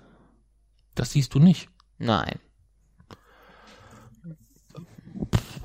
Das 0.95 1.13
siehst 1.13 1.35
du 1.35 1.41
nicht. 1.41 1.69
Nein. 1.99 2.39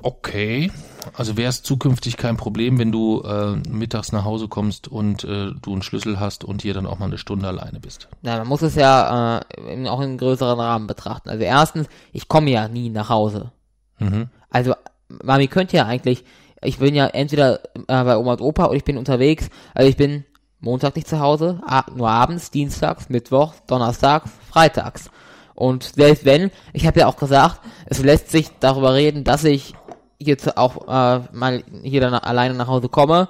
Okay. 0.02 0.70
Also 1.12 1.36
wäre 1.36 1.50
es 1.50 1.62
zukünftig 1.62 2.16
kein 2.16 2.36
Problem, 2.36 2.78
wenn 2.78 2.92
du 2.92 3.22
äh, 3.22 3.56
mittags 3.68 4.12
nach 4.12 4.24
Hause 4.24 4.48
kommst 4.48 4.88
und 4.88 5.24
äh, 5.24 5.50
du 5.60 5.72
einen 5.72 5.82
Schlüssel 5.82 6.18
hast 6.18 6.44
und 6.44 6.62
hier 6.62 6.74
dann 6.74 6.86
auch 6.86 6.98
mal 6.98 7.06
eine 7.06 7.18
Stunde 7.18 7.46
alleine 7.48 7.80
bist. 7.80 8.08
Nein, 8.22 8.38
man 8.38 8.48
muss 8.48 8.62
es 8.62 8.74
ja 8.74 9.38
äh, 9.38 9.88
auch 9.88 10.00
in 10.00 10.08
einem 10.08 10.18
größeren 10.18 10.58
Rahmen 10.58 10.86
betrachten. 10.86 11.28
Also 11.28 11.44
erstens, 11.44 11.88
ich 12.12 12.28
komme 12.28 12.50
ja 12.50 12.68
nie 12.68 12.90
nach 12.90 13.08
Hause. 13.08 13.52
Mhm. 13.98 14.28
Also 14.50 14.74
Mami 15.08 15.48
könnte 15.48 15.76
ja 15.76 15.86
eigentlich, 15.86 16.24
ich 16.62 16.78
bin 16.78 16.94
ja 16.94 17.06
entweder 17.06 17.62
äh, 17.62 18.04
bei 18.04 18.16
Oma 18.16 18.32
und 18.32 18.40
Opa 18.40 18.66
oder 18.66 18.76
ich 18.76 18.84
bin 18.84 18.98
unterwegs. 18.98 19.50
Also 19.74 19.88
ich 19.88 19.96
bin 19.96 20.24
Montag 20.60 20.96
nicht 20.96 21.08
zu 21.08 21.20
Hause, 21.20 21.60
nur 21.94 22.08
abends, 22.08 22.50
Dienstags, 22.50 23.10
Mittwochs, 23.10 23.62
Donnerstags, 23.66 24.30
Freitags. 24.48 25.10
Und 25.54 25.84
selbst 25.84 26.24
wenn, 26.24 26.50
ich 26.72 26.86
habe 26.86 27.00
ja 27.00 27.06
auch 27.06 27.16
gesagt, 27.16 27.60
es 27.86 28.02
lässt 28.02 28.30
sich 28.30 28.48
darüber 28.60 28.94
reden, 28.94 29.24
dass 29.24 29.44
ich 29.44 29.74
jetzt 30.26 30.56
auch 30.56 30.88
äh, 30.88 31.20
mal 31.32 31.62
hier 31.82 32.00
dann 32.00 32.14
alleine 32.14 32.54
nach 32.54 32.68
Hause 32.68 32.88
komme, 32.88 33.28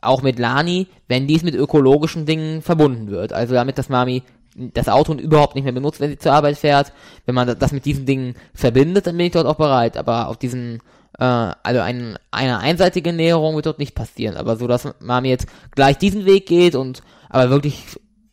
auch 0.00 0.22
mit 0.22 0.38
Lani, 0.38 0.86
wenn 1.08 1.26
dies 1.26 1.42
mit 1.42 1.54
ökologischen 1.54 2.26
Dingen 2.26 2.62
verbunden 2.62 3.08
wird. 3.10 3.32
Also 3.32 3.54
damit, 3.54 3.78
dass 3.78 3.88
Mami 3.88 4.22
das 4.56 4.88
Auto 4.88 5.14
überhaupt 5.14 5.54
nicht 5.54 5.64
mehr 5.64 5.72
benutzt, 5.72 6.00
wenn 6.00 6.10
sie 6.10 6.18
zur 6.18 6.32
Arbeit 6.32 6.56
fährt. 6.56 6.92
Wenn 7.26 7.34
man 7.34 7.58
das 7.58 7.72
mit 7.72 7.84
diesen 7.84 8.06
Dingen 8.06 8.34
verbindet, 8.54 9.06
dann 9.06 9.16
bin 9.16 9.26
ich 9.26 9.32
dort 9.32 9.46
auch 9.46 9.56
bereit. 9.56 9.96
Aber 9.96 10.28
auf 10.28 10.36
diesen, 10.36 10.80
äh, 11.18 11.24
also 11.24 11.80
ein, 11.80 12.18
eine 12.30 12.58
einseitige 12.58 13.12
Näherung 13.12 13.56
wird 13.56 13.66
dort 13.66 13.78
nicht 13.78 13.94
passieren. 13.94 14.36
Aber 14.36 14.56
so, 14.56 14.66
dass 14.66 14.88
Mami 15.00 15.28
jetzt 15.28 15.46
gleich 15.72 15.98
diesen 15.98 16.24
Weg 16.24 16.46
geht 16.46 16.74
und 16.74 17.02
aber 17.28 17.50
wirklich 17.50 17.84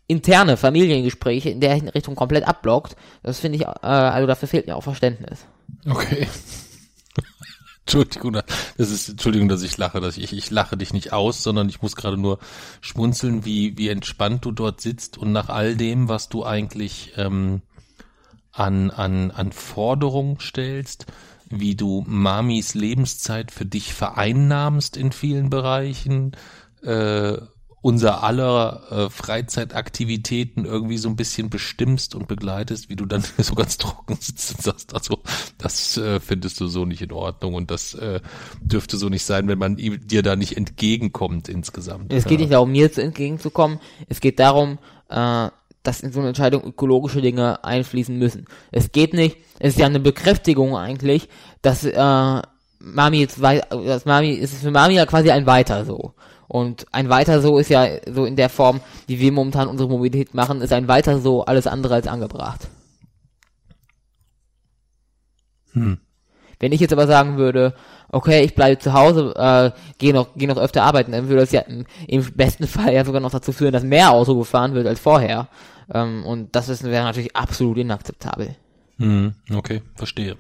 interne 0.08 0.58
Familiengespräche 0.58 1.50
in 1.50 1.62
der 1.62 1.96
Richtung 1.96 2.16
komplett 2.16 2.48
abblockt, 2.48 2.98
das 3.24 3.40
finde 3.40 3.58
ich, 3.58 3.64
äh, 3.64 3.88
also 3.88 4.28
dafür 4.28 4.48
fehlt 4.48 4.68
mir 4.68 4.76
auch 4.76 4.84
Verständnis. 4.84 5.46
Okay. 5.90 6.28
Entschuldigung, 7.82 8.34
das 8.78 8.90
ist, 8.90 9.10
Entschuldigung, 9.10 9.50
dass 9.50 9.64
ich 9.64 9.78
lache, 9.78 10.00
dass 10.00 10.18
ich, 10.18 10.34
ich 10.34 10.52
lache 10.52 10.78
dich 10.78 10.94
nicht 10.94 11.14
aus, 11.14 11.44
sondern 11.44 11.68
ich 11.68 11.82
muss 11.82 11.96
gerade 11.96 12.18
nur 12.18 12.40
schmunzeln, 12.80 13.44
wie, 13.44 13.78
wie 13.78 13.90
entspannt 13.90 14.46
du 14.46 14.52
dort 14.52 14.82
sitzt 14.82 15.18
und 15.18 15.32
nach 15.32 15.50
all 15.50 15.76
dem, 15.76 16.08
was 16.08 16.30
du 16.30 16.46
eigentlich 16.46 17.14
ähm, 17.18 17.62
an, 18.52 18.92
an, 18.92 19.32
an 19.32 19.52
Forderungen 19.52 20.40
stellst, 20.40 21.06
wie 21.50 21.76
du 21.76 22.04
Mamis 22.08 22.76
Lebenszeit 22.76 23.52
für 23.52 23.66
dich 23.66 23.94
vereinnahmst 23.94 24.96
in 24.96 25.12
vielen 25.12 25.50
Bereichen, 25.50 26.34
äh, 26.84 27.38
unser 27.82 28.24
aller 28.24 28.84
äh, 28.92 29.10
Freizeitaktivitäten 29.10 30.66
irgendwie 30.66 30.98
so 30.98 31.10
ein 31.10 31.16
bisschen 31.16 31.50
bestimmst 31.50 32.14
und 32.14 32.28
begleitest, 32.28 32.90
wie 32.90 32.96
du 32.96 33.06
dann 33.06 33.24
so 33.38 33.56
ganz 33.56 33.78
trocken 33.78 34.18
sitzt 34.20 34.56
und 34.56 34.62
sagst, 34.62 34.94
also 34.94 35.20
das 35.58 35.98
äh, 35.98 36.20
findest 36.20 36.60
du 36.60 36.68
so 36.68 36.86
nicht 36.86 37.02
in 37.02 37.12
Ordnung 37.12 37.56
und 37.56 37.72
das 37.72 37.96
äh, 37.96 38.20
dürfte 38.62 38.98
so 38.98 39.10
nicht 39.10 39.26
sein, 39.26 39.48
wenn 39.48 39.58
man 39.58 39.78
dir 39.78 40.22
da 40.22 40.36
nicht 40.36 40.58
entgegenkommt 40.58 41.50
insgesamt. 41.50 42.14
Es 42.14 42.26
geht 42.26 42.40
nicht 42.40 42.52
darum, 42.52 42.72
mir 42.72 42.92
zu 42.92 43.02
entgegenzukommen. 43.02 43.80
Es 44.08 44.22
geht 44.22 44.40
darum, 44.40 44.78
äh, 45.10 45.50
dass 45.84 46.02
in 46.02 46.12
so 46.12 46.20
eine 46.20 46.30
Entscheidung 46.30 46.64
ökologische 46.64 47.22
Dinge 47.22 47.64
einfließen 47.64 48.16
müssen. 48.16 48.46
Es 48.72 48.92
geht 48.92 49.14
nicht, 49.16 49.38
es 49.58 49.74
ist 49.74 49.80
ja 49.80 49.88
eine 49.88 50.00
Bekräftigung 50.00 50.78
eigentlich, 50.78 51.30
dass 51.64 51.84
äh, 51.84 52.42
Mami 52.80 53.20
jetzt 53.20 53.42
wei 53.42 53.62
dass 53.70 54.06
Mami, 54.06 54.38
es 54.38 54.54
ist 54.54 54.62
für 54.62 54.72
Mami 54.72 54.96
ja 54.96 55.06
quasi 55.08 55.32
ein 55.32 55.48
Weiter 55.48 55.86
so. 55.86 56.14
Und 56.52 56.86
ein 56.92 57.08
Weiter 57.08 57.42
so 57.42 57.58
ist 57.60 57.70
ja 57.70 57.88
so 58.12 58.26
in 58.26 58.36
der 58.36 58.50
Form, 58.50 58.82
wie 59.08 59.20
wir 59.22 59.32
momentan 59.32 59.70
unsere 59.70 59.88
Mobilität 59.88 60.34
machen, 60.34 60.60
ist 60.60 60.74
ein 60.74 60.90
Weiter 60.90 61.18
so 61.22 61.46
alles 61.46 61.66
andere 61.66 61.94
als 61.94 62.08
angebracht. 62.08 62.68
Hm. 65.72 66.00
Wenn 66.60 66.74
ich 66.74 66.82
jetzt 66.82 66.92
aber 66.92 67.08
sagen 67.08 67.38
würde, 67.38 67.74
okay, 68.10 68.44
ich 68.44 68.54
bleibe 68.54 68.78
zu 68.80 68.92
Hause, 68.92 69.34
äh, 69.38 69.72
gehe 69.98 70.14
noch, 70.14 70.32
geh 70.36 70.46
noch 70.46 70.58
öfter 70.58 70.84
arbeiten, 70.84 71.14
dann 71.14 71.30
würde 71.30 71.40
das 71.40 71.54
ja 71.54 71.62
im, 71.62 71.86
im 72.06 72.30
besten 72.34 72.68
Fall 72.68 72.94
ja 72.94 73.06
sogar 73.06 73.22
noch 73.22 73.32
dazu 73.32 73.54
führen, 73.54 73.72
dass 73.72 73.84
mehr 73.84 74.12
Auto 74.12 74.38
gefahren 74.38 74.74
wird 74.74 74.88
als 74.88 75.00
vorher. 75.00 75.48
Ähm, 75.94 76.26
und 76.26 76.54
das 76.54 76.68
ist- 76.68 76.84
wäre 76.84 77.06
natürlich 77.06 77.34
absolut 77.34 77.78
inakzeptabel. 77.78 78.58
Hm, 78.98 79.36
okay, 79.54 79.84
verstehe. 79.96 80.36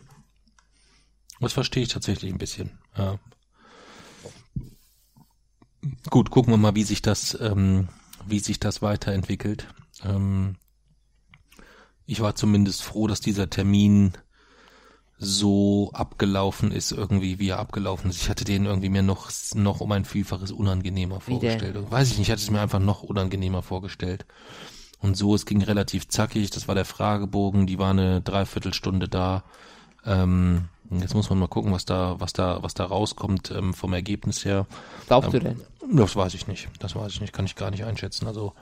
Das 1.39 1.54
verstehe 1.54 1.84
ich 1.84 1.89
tatsächlich 1.89 2.34
ein 2.34 2.38
bisschen. 2.38 2.71
Ja. 2.97 3.17
Gut, 6.10 6.30
gucken 6.30 6.54
wir 6.54 6.58
mal, 6.58 6.76
wie 6.76 6.84
sich 6.84 7.02
das, 7.02 7.38
ähm, 7.39 7.88
wie 8.26 8.39
sich 8.39 8.60
das 8.60 8.82
weiterentwickelt. 8.82 9.67
Ähm, 10.04 10.56
ich 12.06 12.22
war 12.22 12.36
zumindest 12.36 12.84
froh, 12.84 13.08
dass 13.08 13.22
dieser 13.22 13.50
Termin 13.50 14.13
so 15.17 15.91
abgelaufen 15.94 16.72
ist, 16.72 16.91
irgendwie, 16.91 17.38
wie 17.38 17.50
er 17.50 17.60
abgelaufen 17.60 18.10
ist. 18.10 18.22
Ich 18.22 18.30
hatte 18.30 18.44
den 18.44 18.65
irgendwie 18.65 18.89
mir 18.89 19.04
noch, 19.04 19.30
noch 19.54 19.80
um 19.80 19.91
ein 19.91 20.04
Vielfaches 20.04 20.52
unangenehmer 20.52 21.20
vorgestellt. 21.20 21.91
Weiß 21.91 22.10
ich 22.10 22.17
nicht, 22.17 22.28
ich 22.28 22.32
hatte 22.32 22.41
es 22.41 22.50
mir 22.50 22.60
einfach 22.60 22.80
noch 22.80 23.04
unangenehmer 23.04 23.62
vorgestellt. 23.62 24.26
Und 25.00 25.15
so, 25.15 25.36
es 25.36 25.46
ging 25.46 25.62
relativ 25.62 26.08
zackig, 26.08 26.50
das 26.50 26.67
war 26.67 26.76
der 26.76 26.86
Fragebogen, 26.86 27.67
die 27.67 27.80
war 27.80 27.91
eine 27.91 28.22
Dreiviertelstunde 28.22 29.08
da. 29.08 29.44
Ähm, 30.06 30.70
jetzt 31.00 31.16
muss 31.16 31.30
man 31.30 31.40
mal 31.40 31.48
gucken, 31.48 31.72
was 31.72 31.86
da, 31.86 32.20
was 32.20 32.34
da, 32.34 32.62
was 32.62 32.74
da 32.74 32.86
rauskommt 32.86 33.52
ähm, 33.52 33.74
vom 33.74 33.94
Ergebnis 33.94 34.44
her. 34.44 34.68
Glaubst 35.08 35.34
ähm, 35.34 35.40
du 35.40 35.40
denn? 35.40 35.62
Das 35.94 36.16
weiß 36.16 36.34
ich 36.34 36.48
nicht. 36.48 36.70
Das 36.80 36.96
weiß 36.96 37.14
ich 37.14 37.22
nicht, 37.22 37.34
kann 37.34 37.46
ich 37.46 37.56
gar 37.56 37.72
nicht 37.72 37.86
einschätzen. 37.86 38.28
Also 38.28 38.54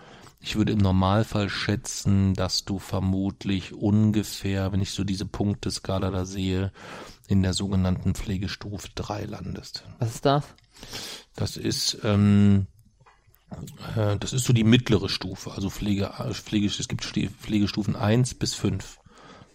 ich 0.42 0.56
würde 0.56 0.72
im 0.72 0.80
Normalfall 0.80 1.50
schätzen, 1.50 2.34
dass 2.34 2.63
du 2.63 2.80
vermutlich 2.80 3.74
ungefähr, 3.74 4.72
wenn 4.72 4.82
ich 4.82 4.92
so 4.92 5.04
diese 5.04 5.26
Punkteskala 5.26 6.12
da 6.12 6.26
sehe, 6.26 6.72
in 7.28 7.44
der 7.44 7.54
sogenannten 7.54 8.15
Pflegestufe 8.15 8.89
3 8.96 9.26
landest. 9.26 9.84
Was 10.00 10.15
ist 10.15 10.26
das? 10.26 10.44
Das 11.36 11.58
ist, 11.58 12.00
ähm, 12.04 12.68
äh, 13.96 14.18
das 14.18 14.34
ist 14.34 14.46
so 14.46 14.54
die 14.54 14.63
mittlere 14.63 15.10
Stufe. 15.10 15.52
Also 15.52 15.70
Pflege, 15.70 16.12
Pflege, 16.34 16.68
es 16.68 16.88
gibt 16.88 17.04
Pflegestufen 17.04 17.96
1 17.96 18.36
bis 18.36 18.56
5. 18.56 18.98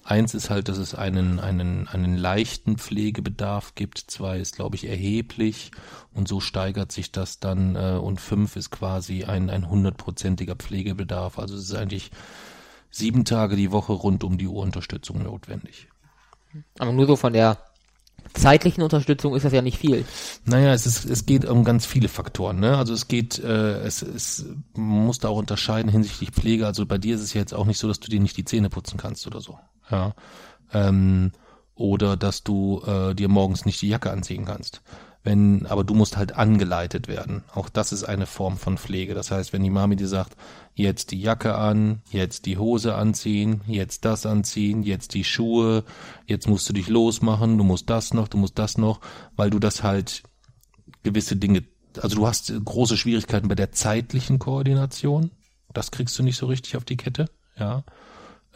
Eins 0.05 0.35
ist 0.35 0.51
halt, 0.51 0.69
dass 0.69 0.77
es 0.77 0.95
einen, 0.95 1.40
einen, 1.40 1.88
einen 1.88 2.17
leichten 2.17 2.77
Pflegebedarf 2.77 3.75
gibt. 3.75 3.99
Zwei 3.99 4.38
ist, 4.38 4.57
glaube 4.57 4.77
ich, 4.77 4.87
erheblich. 4.87 5.71
Und 6.12 6.29
so 6.29 6.40
steigert 6.40 6.93
sich 6.93 7.11
das 7.11 7.40
dann. 7.40 7.75
Äh, 7.75 7.99
und 8.01 8.21
fünf 8.21 8.57
ist 8.57 8.71
quasi 8.71 9.25
ein, 9.25 9.49
ein 9.49 9.71
hundertprozentiger 9.71 10.57
Pflegebedarf. 10.57 11.38
Also 11.38 11.55
es 11.55 11.64
ist 11.64 11.75
eigentlich 11.75 12.11
sieben 12.90 13.25
Tage 13.25 13.57
die 13.57 13.73
Woche 13.73 13.95
rund 13.95 14.25
um 14.25 14.37
die 14.37 14.47
Uhr 14.47 14.62
Unterstützung 14.62 15.23
notwendig. 15.23 15.88
Aber 16.79 16.93
nur 16.93 17.07
so 17.07 17.17
von 17.17 17.33
der 17.33 17.59
zeitlichen 18.35 18.83
Unterstützung 18.83 19.35
ist 19.35 19.45
das 19.45 19.53
ja 19.53 19.62
nicht 19.62 19.79
viel. 19.79 20.05
Naja, 20.45 20.73
es 20.73 20.87
ist, 20.87 21.05
es 21.05 21.25
geht 21.25 21.45
um 21.45 21.64
ganz 21.64 21.87
viele 21.87 22.09
Faktoren, 22.09 22.61
ne? 22.61 22.77
Also 22.77 22.93
es 22.93 23.09
geht, 23.09 23.38
äh, 23.38 23.79
es, 23.81 24.03
es 24.03 24.47
man 24.75 25.07
muss 25.07 25.19
da 25.19 25.29
auch 25.29 25.38
unterscheiden 25.38 25.90
hinsichtlich 25.90 26.31
Pflege. 26.31 26.67
Also 26.67 26.85
bei 26.87 26.99
dir 26.99 27.17
ist 27.17 27.23
es 27.23 27.35
ja 27.35 27.40
jetzt 27.40 27.55
auch 27.55 27.67
nicht 27.67 27.79
so, 27.79 27.88
dass 27.88 28.01
du 28.01 28.09
dir 28.09 28.21
nicht 28.21 28.37
die 28.37 28.45
Zähne 28.45 28.71
putzen 28.71 28.99
kannst 28.99 29.27
oder 29.27 29.40
so. 29.40 29.59
Ja. 29.90 30.14
Ähm, 30.73 31.33
oder 31.75 32.16
dass 32.16 32.44
du 32.44 32.83
äh, 32.87 33.14
dir 33.14 33.29
morgens 33.29 33.64
nicht 33.64 33.83
die 33.83 33.88
Jacke 33.88 34.11
anziehen 34.11 34.44
kannst. 34.44 34.83
Wenn, 35.25 35.64
aber 35.66 35.85
du 35.85 35.94
musst 35.94 36.18
halt 36.18 36.37
angeleitet 36.37 37.09
werden. 37.09 37.44
Auch 37.55 37.70
das 37.70 37.92
ist 37.92 38.05
eine 38.05 38.27
Form 38.27 38.59
von 38.59 38.77
Pflege. 38.77 39.14
Das 39.14 39.31
heißt, 39.31 39.55
wenn 39.55 39.62
die 39.62 39.70
Mami 39.70 39.97
dir 39.97 40.07
sagt, 40.07 40.37
jetzt 40.75 41.12
die 41.12 41.20
Jacke 41.20 41.55
an, 41.55 42.03
jetzt 42.11 42.44
die 42.44 42.59
Hose 42.59 42.94
anziehen, 42.94 43.62
jetzt 43.66 44.05
das 44.05 44.27
anziehen, 44.27 44.83
jetzt 44.83 45.14
die 45.14 45.25
Schuhe, 45.25 45.85
jetzt 46.27 46.47
musst 46.47 46.68
du 46.68 46.75
dich 46.75 46.88
losmachen, 46.88 47.57
du 47.57 47.64
musst 47.64 47.88
das 47.88 48.12
noch, 48.12 48.29
du 48.29 48.37
musst 48.37 48.59
das 48.59 48.77
noch, 48.77 49.01
weil 49.35 49.49
du 49.49 49.59
das 49.59 49.83
halt 49.83 50.25
gewisse 51.05 51.37
Dinge, 51.37 51.64
also 52.03 52.16
du 52.16 52.27
hast 52.27 52.53
große 52.62 52.99
Schwierigkeiten 52.99 53.49
bei 53.49 53.55
der 53.55 53.73
zeitlichen 53.73 54.38
Koordination. 54.38 55.31
Das 55.73 55.90
kriegst 55.90 56.18
du 56.18 56.23
nicht 56.23 56.37
so 56.37 56.47
richtig 56.47 56.77
auf 56.77 56.85
die 56.85 56.99
Kette, 56.99 57.31
ja. 57.59 57.83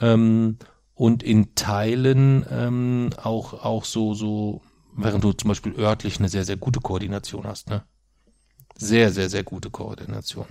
Ähm, 0.01 0.59
und 0.99 1.23
in 1.23 1.55
Teilen 1.55 2.45
ähm, 2.51 3.11
auch 3.23 3.65
auch 3.65 3.85
so 3.85 4.15
so 4.15 4.61
während 4.97 5.23
du 5.23 5.33
zum 5.33 5.49
Beispiel 5.49 5.75
örtlich 5.79 6.19
eine 6.19 6.29
sehr, 6.29 6.45
sehr 6.45 6.57
gute 6.57 6.81
Koordination 6.81 7.45
hast, 7.45 7.71
ne? 7.71 7.85
Sehr, 8.77 9.11
sehr, 9.11 9.29
sehr 9.29 9.43
gute 9.43 9.71
Koordination. 9.71 10.47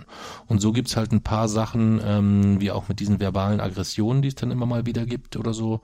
Und 0.48 0.60
so 0.60 0.74
gibt's 0.74 0.98
halt 0.98 1.12
ein 1.12 1.22
paar 1.22 1.48
Sachen, 1.48 2.02
ähm, 2.04 2.60
wie 2.60 2.72
auch 2.72 2.90
mit 2.90 3.00
diesen 3.00 3.22
verbalen 3.22 3.62
Aggressionen, 3.62 4.22
die 4.22 4.28
es 4.30 4.36
dann 4.36 4.52
immer 4.52 4.66
mal 4.66 4.86
wieder 4.86 5.06
gibt 5.06 5.38
oder 5.38 5.54
so, 5.54 5.82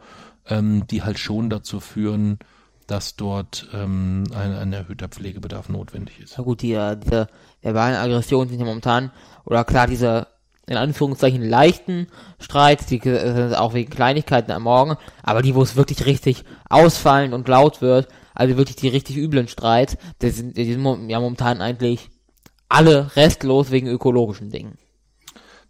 ähm, 0.47 0.86
die 0.88 1.04
halt 1.04 1.19
schon 1.19 1.49
dazu 1.49 1.80
führen, 1.80 2.39
dass 2.88 3.15
dort 3.15 3.69
ähm, 3.73 4.26
ein, 4.34 4.54
ein 4.54 4.73
erhöhter 4.73 5.08
Pflegebedarf 5.08 5.69
notwendig 5.69 6.19
ist. 6.19 6.36
Na 6.38 6.43
gut, 6.43 6.62
die, 6.62 6.73
äh, 6.73 6.97
diese 6.97 7.28
verbalen 7.62 7.95
Aggressionen 7.95 8.49
sind 8.49 8.60
ja 8.60 8.65
momentan, 8.65 9.12
oder 9.45 9.63
klar, 9.63 9.88
diese 9.88 10.28
in 10.65 10.78
Anführungszeichen 10.78 11.43
leichten 11.43 12.08
Streits, 12.39 12.86
die 12.86 12.97
äh, 12.99 13.56
auch 13.56 13.73
wegen 13.73 13.89
Kleinigkeiten 13.89 14.52
am 14.52 14.63
Morgen, 14.63 14.95
aber 15.21 15.41
die, 15.41 15.56
wo 15.56 15.62
es 15.62 15.76
wirklich 15.76 16.06
richtig 16.06 16.43
ausfallen 16.69 17.34
und 17.34 17.47
laut 17.47 17.82
wird, 17.82 18.08
also 18.34 18.58
wirklich 18.58 18.78
die 18.78 18.88
richtig 18.88 19.17
üblen 19.17 19.47
Streits, 19.47 19.97
die 20.21 20.30
sind, 20.30 20.58
die 20.58 20.71
sind 20.71 21.10
ja 21.10 21.19
momentan 21.19 21.62
eigentlich 21.62 22.10
alle 22.69 23.15
restlos 23.15 23.71
wegen 23.71 23.88
ökologischen 23.88 24.49
Dingen. 24.49 24.78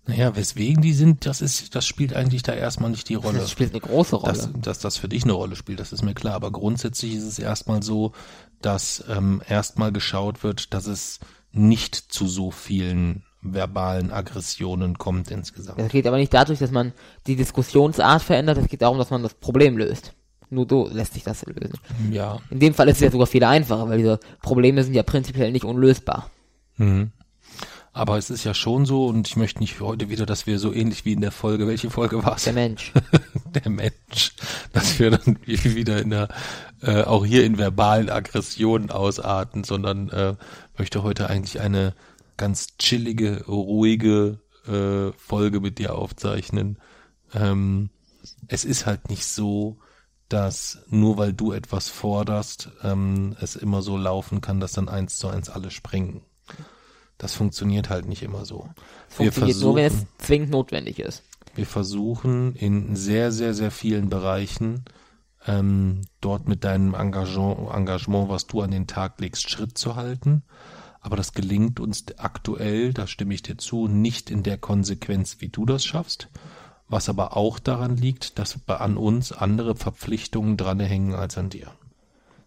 Naja, 0.05 0.35
weswegen 0.35 0.81
die 0.81 0.93
sind, 0.93 1.25
das 1.25 1.41
ist, 1.41 1.75
das 1.75 1.85
spielt 1.85 2.13
eigentlich 2.13 2.43
da 2.43 2.53
erstmal 2.53 2.89
nicht 2.89 3.07
die 3.07 3.15
Rolle. 3.15 3.39
Das 3.39 3.51
spielt 3.51 3.71
eine 3.71 3.79
große 3.79 4.17
Rolle. 4.17 4.33
Dass, 4.33 4.49
dass 4.61 4.79
das 4.79 4.97
für 4.97 5.07
dich 5.07 5.23
eine 5.23 5.31
Rolle 5.31 5.55
spielt, 5.55 5.79
das 5.79 5.93
ist 5.93 6.03
mir 6.03 6.13
klar. 6.13 6.35
Aber 6.35 6.51
grundsätzlich 6.51 7.15
ist 7.15 7.23
es 7.23 7.39
erstmal 7.39 7.81
so, 7.83 8.11
dass 8.61 9.03
ähm, 9.07 9.41
erstmal 9.47 9.93
geschaut 9.93 10.43
wird, 10.43 10.73
dass 10.73 10.87
es 10.87 11.19
nicht 11.53 11.95
zu 11.95 12.27
so 12.27 12.51
vielen 12.51 13.23
verbalen 13.43 14.11
Aggressionen 14.11 14.97
kommt 14.97 15.31
insgesamt. 15.31 15.79
Das 15.79 15.91
geht 15.91 16.07
aber 16.07 16.17
nicht 16.17 16.33
dadurch, 16.33 16.59
dass 16.59 16.71
man 16.71 16.93
die 17.27 17.35
Diskussionsart 17.35 18.21
verändert, 18.21 18.57
es 18.57 18.67
geht 18.67 18.81
darum, 18.81 18.97
dass 18.97 19.09
man 19.09 19.23
das 19.23 19.33
Problem 19.33 19.77
löst. 19.77 20.13
Nur 20.49 20.67
so 20.69 20.87
lässt 20.87 21.13
sich 21.13 21.23
das 21.23 21.45
lösen. 21.45 21.79
Ja. 22.11 22.39
In 22.49 22.59
dem 22.59 22.73
Fall 22.73 22.87
ist 22.87 22.97
es 22.97 23.01
ja 23.01 23.11
sogar 23.11 23.27
viel 23.27 23.43
einfacher, 23.43 23.89
weil 23.89 23.97
diese 23.97 24.19
Probleme 24.41 24.83
sind 24.83 24.93
ja 24.93 25.03
prinzipiell 25.03 25.51
nicht 25.51 25.65
unlösbar. 25.65 26.29
Mhm. 26.77 27.11
Aber 27.95 28.17
es 28.17 28.31
ist 28.31 28.43
ja 28.43 28.55
schon 28.55 28.87
so, 28.87 29.05
und 29.05 29.27
ich 29.27 29.35
möchte 29.35 29.59
nicht 29.59 29.79
heute 29.79 30.09
wieder, 30.09 30.25
dass 30.25 30.47
wir 30.47 30.57
so 30.57 30.73
ähnlich 30.73 31.05
wie 31.05 31.13
in 31.13 31.21
der 31.21 31.31
Folge, 31.31 31.67
welche 31.67 31.91
Folge 31.91 32.23
war 32.23 32.37
es? 32.37 32.43
Der 32.43 32.53
Mensch. 32.53 32.91
der 33.53 33.69
Mensch. 33.69 34.33
Dass 34.73 34.97
wir 34.97 35.11
dann 35.11 35.37
wieder 35.45 36.01
in 36.01 36.09
der, 36.09 36.27
äh, 36.81 37.03
auch 37.03 37.23
hier 37.23 37.45
in 37.45 37.59
verbalen 37.59 38.09
Aggressionen 38.09 38.89
ausarten, 38.89 39.63
sondern 39.63 40.09
äh, 40.09 40.33
möchte 40.75 41.03
heute 41.03 41.29
eigentlich 41.29 41.61
eine 41.61 41.93
ganz 42.37 42.77
chillige, 42.77 43.45
ruhige 43.45 44.39
äh, 44.67 45.11
Folge 45.17 45.59
mit 45.59 45.79
dir 45.79 45.95
aufzeichnen. 45.95 46.77
Ähm, 47.33 47.89
es 48.47 48.65
ist 48.65 48.85
halt 48.85 49.09
nicht 49.09 49.25
so, 49.25 49.77
dass 50.29 50.79
nur 50.89 51.17
weil 51.17 51.33
du 51.33 51.51
etwas 51.51 51.89
forderst, 51.89 52.71
ähm, 52.81 53.35
es 53.39 53.55
immer 53.55 53.81
so 53.81 53.97
laufen 53.97 54.41
kann, 54.41 54.59
dass 54.59 54.71
dann 54.71 54.89
eins 54.89 55.17
zu 55.17 55.27
eins 55.27 55.49
alle 55.49 55.69
springen. 55.69 56.21
Das 57.17 57.35
funktioniert 57.35 57.89
halt 57.89 58.07
nicht 58.07 58.23
immer 58.23 58.45
so. 58.45 58.69
Funktioniert 59.07 59.59
nur, 59.59 59.75
wenn 59.75 59.85
es 59.85 60.05
zwingend 60.17 60.49
notwendig 60.49 60.99
ist. 60.99 61.23
Wir 61.55 61.67
versuchen 61.67 62.55
in 62.55 62.95
sehr, 62.95 63.31
sehr, 63.31 63.53
sehr 63.53 63.69
vielen 63.69 64.09
Bereichen 64.09 64.85
ähm, 65.45 66.01
dort 66.21 66.47
mit 66.47 66.63
deinem 66.63 66.95
Engagement, 66.95 67.73
Engagement, 67.73 68.29
was 68.29 68.47
du 68.47 68.61
an 68.61 68.71
den 68.71 68.87
Tag 68.87 69.19
legst, 69.19 69.49
Schritt 69.49 69.77
zu 69.77 69.95
halten. 69.95 70.43
Aber 71.03 71.15
das 71.15 71.33
gelingt 71.33 71.79
uns 71.79 72.05
aktuell, 72.17 72.93
da 72.93 73.05
stimme 73.05 73.35
ich 73.35 73.43
dir 73.43 73.57
zu, 73.57 73.87
nicht 73.87 74.31
in 74.31 74.41
der 74.41 74.57
Konsequenz, 74.57 75.37
wie 75.39 75.49
du 75.49 75.65
das 75.65 75.85
schaffst 75.85 76.29
was 76.93 77.09
aber 77.09 77.35
auch 77.35 77.59
daran 77.59 77.97
liegt, 77.97 78.39
dass 78.39 78.57
an 78.67 78.95
uns 78.97 79.33
andere 79.33 79.75
Verpflichtungen 79.75 80.55
dranhängen 80.55 81.13
als 81.13 81.37
an 81.37 81.49
dir. 81.49 81.67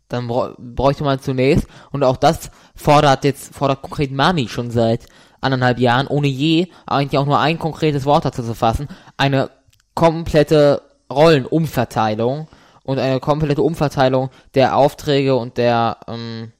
Dann 0.08 0.28
bräuchte 0.28 1.02
man 1.04 1.20
zunächst, 1.20 1.66
und 1.90 2.04
auch 2.04 2.16
das 2.16 2.50
fordert 2.74 3.24
jetzt, 3.24 3.54
fordert 3.54 3.82
konkret 3.82 4.12
Mami 4.12 4.48
schon 4.48 4.70
seit 4.70 5.06
anderthalb 5.40 5.78
Jahren, 5.78 6.06
ohne 6.06 6.28
je 6.28 6.68
eigentlich 6.86 7.18
auch 7.18 7.26
nur 7.26 7.40
ein 7.40 7.58
konkretes 7.58 8.04
Wort 8.04 8.24
dazu 8.24 8.42
zu 8.42 8.54
fassen, 8.54 8.88
eine 9.16 9.50
komplette 9.94 10.82
Rollenumverteilung 11.10 12.46
und 12.84 12.98
eine 13.00 13.18
komplette 13.18 13.62
Umverteilung 13.62 14.30
der 14.54 14.76
Aufträge 14.76 15.34
und 15.34 15.56
der, 15.56 15.98
ähm, 16.06 16.52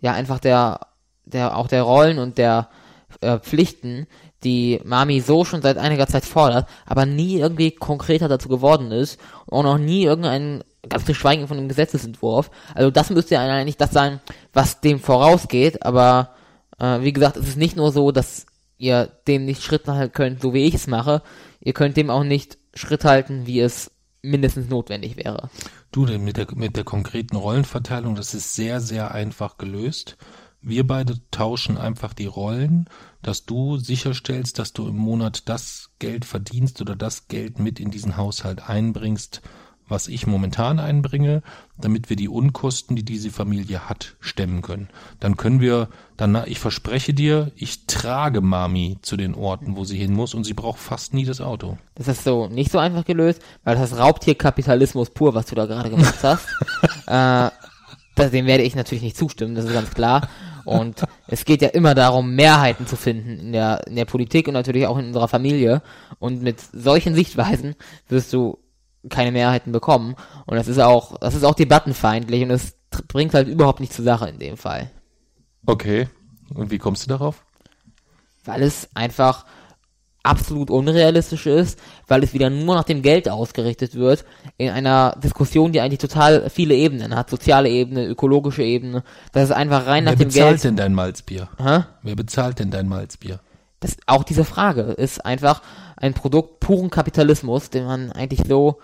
ja, 0.00 0.12
einfach 0.12 0.38
der, 0.38 0.80
der, 1.24 1.56
auch 1.56 1.68
der 1.68 1.82
Rollen 1.82 2.18
und 2.18 2.38
der 2.38 2.68
äh, 3.20 3.38
Pflichten, 3.38 4.06
die 4.44 4.80
Mami 4.84 5.20
so 5.20 5.44
schon 5.44 5.62
seit 5.62 5.78
einiger 5.78 6.06
Zeit 6.06 6.24
fordert, 6.24 6.68
aber 6.86 7.06
nie 7.06 7.36
irgendwie 7.36 7.70
konkreter 7.70 8.28
dazu 8.28 8.48
geworden 8.48 8.90
ist 8.90 9.20
und 9.46 9.58
auch 9.58 9.62
noch 9.74 9.78
nie 9.78 10.04
irgendein 10.04 10.64
ganz 10.88 11.04
zu 11.04 11.14
schweigen 11.14 11.46
von 11.46 11.58
einem 11.58 11.68
Gesetzesentwurf. 11.68 12.50
Also 12.74 12.90
das 12.90 13.10
müsste 13.10 13.34
ja 13.34 13.42
eigentlich 13.42 13.76
das 13.76 13.92
sein, 13.92 14.20
was 14.52 14.80
dem 14.80 14.98
vorausgeht, 14.98 15.84
aber 15.84 16.30
äh, 16.78 17.00
wie 17.00 17.12
gesagt, 17.12 17.36
es 17.36 17.48
ist 17.48 17.56
nicht 17.56 17.76
nur 17.76 17.92
so, 17.92 18.10
dass 18.10 18.46
ihr 18.78 19.10
dem 19.28 19.44
nicht 19.44 19.62
Schritt 19.62 19.86
halten 19.86 20.12
könnt, 20.12 20.42
so 20.42 20.54
wie 20.54 20.64
ich 20.64 20.74
es 20.74 20.88
mache, 20.88 21.22
ihr 21.60 21.72
könnt 21.72 21.96
dem 21.96 22.10
auch 22.10 22.24
nicht 22.24 22.58
Schritt 22.74 23.04
halten, 23.04 23.46
wie 23.46 23.60
es 23.60 23.92
mindestens 24.22 24.68
notwendig 24.68 25.16
wäre. 25.16 25.50
Du, 25.92 26.06
mit 26.06 26.36
der, 26.36 26.46
mit 26.54 26.76
der 26.76 26.84
konkreten 26.84 27.36
Rollenverteilung, 27.36 28.14
das 28.14 28.34
ist 28.34 28.54
sehr, 28.54 28.80
sehr 28.80 29.12
einfach 29.12 29.58
gelöst. 29.58 30.16
Wir 30.62 30.86
beide 30.86 31.16
tauschen 31.30 31.76
einfach 31.76 32.14
die 32.14 32.26
Rollen, 32.26 32.88
dass 33.20 33.44
du 33.46 33.78
sicherstellst, 33.78 34.58
dass 34.58 34.72
du 34.72 34.88
im 34.88 34.96
Monat 34.96 35.48
das 35.48 35.90
Geld 35.98 36.24
verdienst 36.24 36.80
oder 36.80 36.94
das 36.94 37.26
Geld 37.28 37.58
mit 37.58 37.80
in 37.80 37.90
diesen 37.90 38.16
Haushalt 38.16 38.68
einbringst, 38.68 39.42
was 39.88 40.08
ich 40.08 40.26
momentan 40.26 40.78
einbringe, 40.78 41.42
damit 41.76 42.08
wir 42.08 42.16
die 42.16 42.28
Unkosten, 42.28 42.96
die 42.96 43.04
diese 43.04 43.30
Familie 43.30 43.88
hat, 43.88 44.16
stemmen 44.20 44.62
können. 44.62 44.88
Dann 45.20 45.36
können 45.36 45.60
wir, 45.60 45.88
dann, 46.16 46.40
ich 46.46 46.58
verspreche 46.58 47.12
dir, 47.12 47.52
ich 47.56 47.86
trage 47.86 48.40
Mami 48.40 48.98
zu 49.02 49.16
den 49.16 49.34
Orten, 49.34 49.76
wo 49.76 49.84
sie 49.84 49.98
hin 49.98 50.14
muss 50.14 50.34
und 50.34 50.44
sie 50.44 50.54
braucht 50.54 50.78
fast 50.78 51.12
nie 51.12 51.24
das 51.24 51.40
Auto. 51.40 51.76
Das 51.94 52.08
ist 52.08 52.24
so 52.24 52.48
nicht 52.48 52.72
so 52.72 52.78
einfach 52.78 53.04
gelöst, 53.04 53.42
weil 53.64 53.76
das 53.76 53.92
ist 53.92 53.98
Raubtierkapitalismus 53.98 55.10
pur, 55.10 55.34
was 55.34 55.46
du 55.46 55.54
da 55.54 55.66
gerade 55.66 55.90
gemacht 55.90 56.22
hast. 56.22 56.46
äh, 57.06 57.50
dem 58.30 58.46
werde 58.46 58.62
ich 58.62 58.76
natürlich 58.76 59.02
nicht 59.02 59.16
zustimmen, 59.16 59.54
das 59.54 59.64
ist 59.64 59.72
ganz 59.72 59.90
klar. 59.90 60.28
Und 60.64 61.02
es 61.26 61.44
geht 61.44 61.62
ja 61.62 61.68
immer 61.68 61.94
darum, 61.94 62.34
Mehrheiten 62.34 62.86
zu 62.86 62.96
finden 62.96 63.38
in 63.38 63.52
der, 63.52 63.86
in 63.86 63.96
der 63.96 64.04
Politik 64.04 64.48
und 64.48 64.54
natürlich 64.54 64.86
auch 64.86 64.98
in 64.98 65.06
unserer 65.06 65.28
Familie. 65.28 65.82
Und 66.18 66.42
mit 66.42 66.60
solchen 66.72 67.14
Sichtweisen 67.14 67.74
wirst 68.08 68.32
du 68.32 68.58
keine 69.08 69.32
Mehrheiten 69.32 69.72
bekommen. 69.72 70.14
Und 70.46 70.56
das 70.56 70.68
ist 70.68 70.78
auch, 70.78 71.18
das 71.18 71.34
ist 71.34 71.44
auch 71.44 71.54
debattenfeindlich 71.54 72.42
und 72.42 72.50
es 72.50 72.76
bringt 73.08 73.34
halt 73.34 73.48
überhaupt 73.48 73.80
nicht 73.80 73.92
zur 73.92 74.04
Sache 74.04 74.28
in 74.28 74.38
dem 74.38 74.56
Fall. 74.56 74.90
Okay. 75.66 76.08
Und 76.54 76.70
wie 76.70 76.78
kommst 76.78 77.04
du 77.04 77.08
darauf? 77.08 77.44
Weil 78.44 78.62
es 78.62 78.88
einfach 78.94 79.46
absolut 80.22 80.70
unrealistisch 80.70 81.46
ist, 81.46 81.78
weil 82.06 82.22
es 82.22 82.32
wieder 82.32 82.50
nur 82.50 82.74
nach 82.74 82.84
dem 82.84 83.02
Geld 83.02 83.28
ausgerichtet 83.28 83.94
wird, 83.94 84.24
in 84.56 84.70
einer 84.70 85.16
Diskussion, 85.22 85.72
die 85.72 85.80
eigentlich 85.80 85.98
total 85.98 86.48
viele 86.50 86.74
Ebenen 86.74 87.16
hat, 87.16 87.30
soziale 87.30 87.68
Ebene, 87.68 88.06
ökologische 88.06 88.62
Ebene, 88.62 89.02
das 89.32 89.44
ist 89.44 89.52
einfach 89.52 89.86
rein 89.86 90.04
Wer 90.04 90.12
nach 90.12 90.18
dem 90.18 90.28
Geld. 90.28 90.34
Wer 90.34 90.44
bezahlt 90.44 90.64
denn 90.64 90.76
dein 90.76 90.94
Malzbier? 90.94 91.48
Hä? 91.58 91.84
Wer 92.02 92.16
bezahlt 92.16 92.58
denn 92.58 92.70
dein 92.70 92.88
Malzbier? 92.88 93.40
Das, 93.80 93.96
auch 94.06 94.22
diese 94.22 94.44
Frage 94.44 94.82
ist 94.82 95.24
einfach 95.24 95.62
ein 95.96 96.14
Produkt 96.14 96.60
puren 96.60 96.90
Kapitalismus, 96.90 97.70
den 97.70 97.84
man 97.84 98.12
eigentlich 98.12 98.42
so 98.46 98.78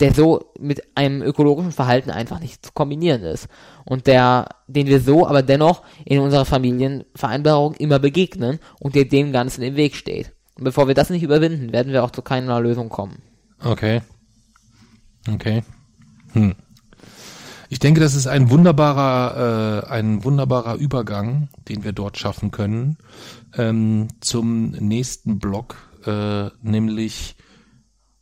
der 0.00 0.14
so 0.14 0.52
mit 0.58 0.82
einem 0.94 1.22
ökologischen 1.22 1.72
Verhalten 1.72 2.10
einfach 2.10 2.38
nicht 2.38 2.64
zu 2.64 2.72
kombinieren 2.72 3.22
ist. 3.22 3.48
Und 3.84 4.06
der, 4.06 4.46
den 4.66 4.86
wir 4.86 5.00
so 5.00 5.26
aber 5.26 5.42
dennoch 5.42 5.82
in 6.04 6.20
unserer 6.20 6.44
Familienvereinbarung 6.44 7.74
immer 7.74 7.98
begegnen 7.98 8.60
und 8.78 8.94
der 8.94 9.06
dem 9.06 9.32
Ganzen 9.32 9.62
im 9.62 9.76
Weg 9.76 9.96
steht. 9.96 10.32
Und 10.58 10.64
bevor 10.64 10.88
wir 10.88 10.94
das 10.94 11.10
nicht 11.10 11.22
überwinden, 11.22 11.72
werden 11.72 11.92
wir 11.92 12.04
auch 12.04 12.10
zu 12.10 12.22
keiner 12.22 12.60
Lösung 12.60 12.88
kommen. 12.88 13.22
Okay. 13.62 14.02
Okay. 15.32 15.62
Hm. 16.32 16.54
Ich 17.70 17.78
denke, 17.78 18.00
das 18.00 18.14
ist 18.14 18.26
ein 18.26 18.50
wunderbarer, 18.50 19.84
äh, 19.84 19.90
ein 19.90 20.24
wunderbarer 20.24 20.74
Übergang, 20.76 21.48
den 21.68 21.84
wir 21.84 21.92
dort 21.92 22.18
schaffen 22.18 22.50
können, 22.50 22.96
ähm, 23.56 24.08
zum 24.20 24.70
nächsten 24.70 25.38
Block, 25.38 25.76
äh, 26.06 26.48
nämlich 26.62 27.36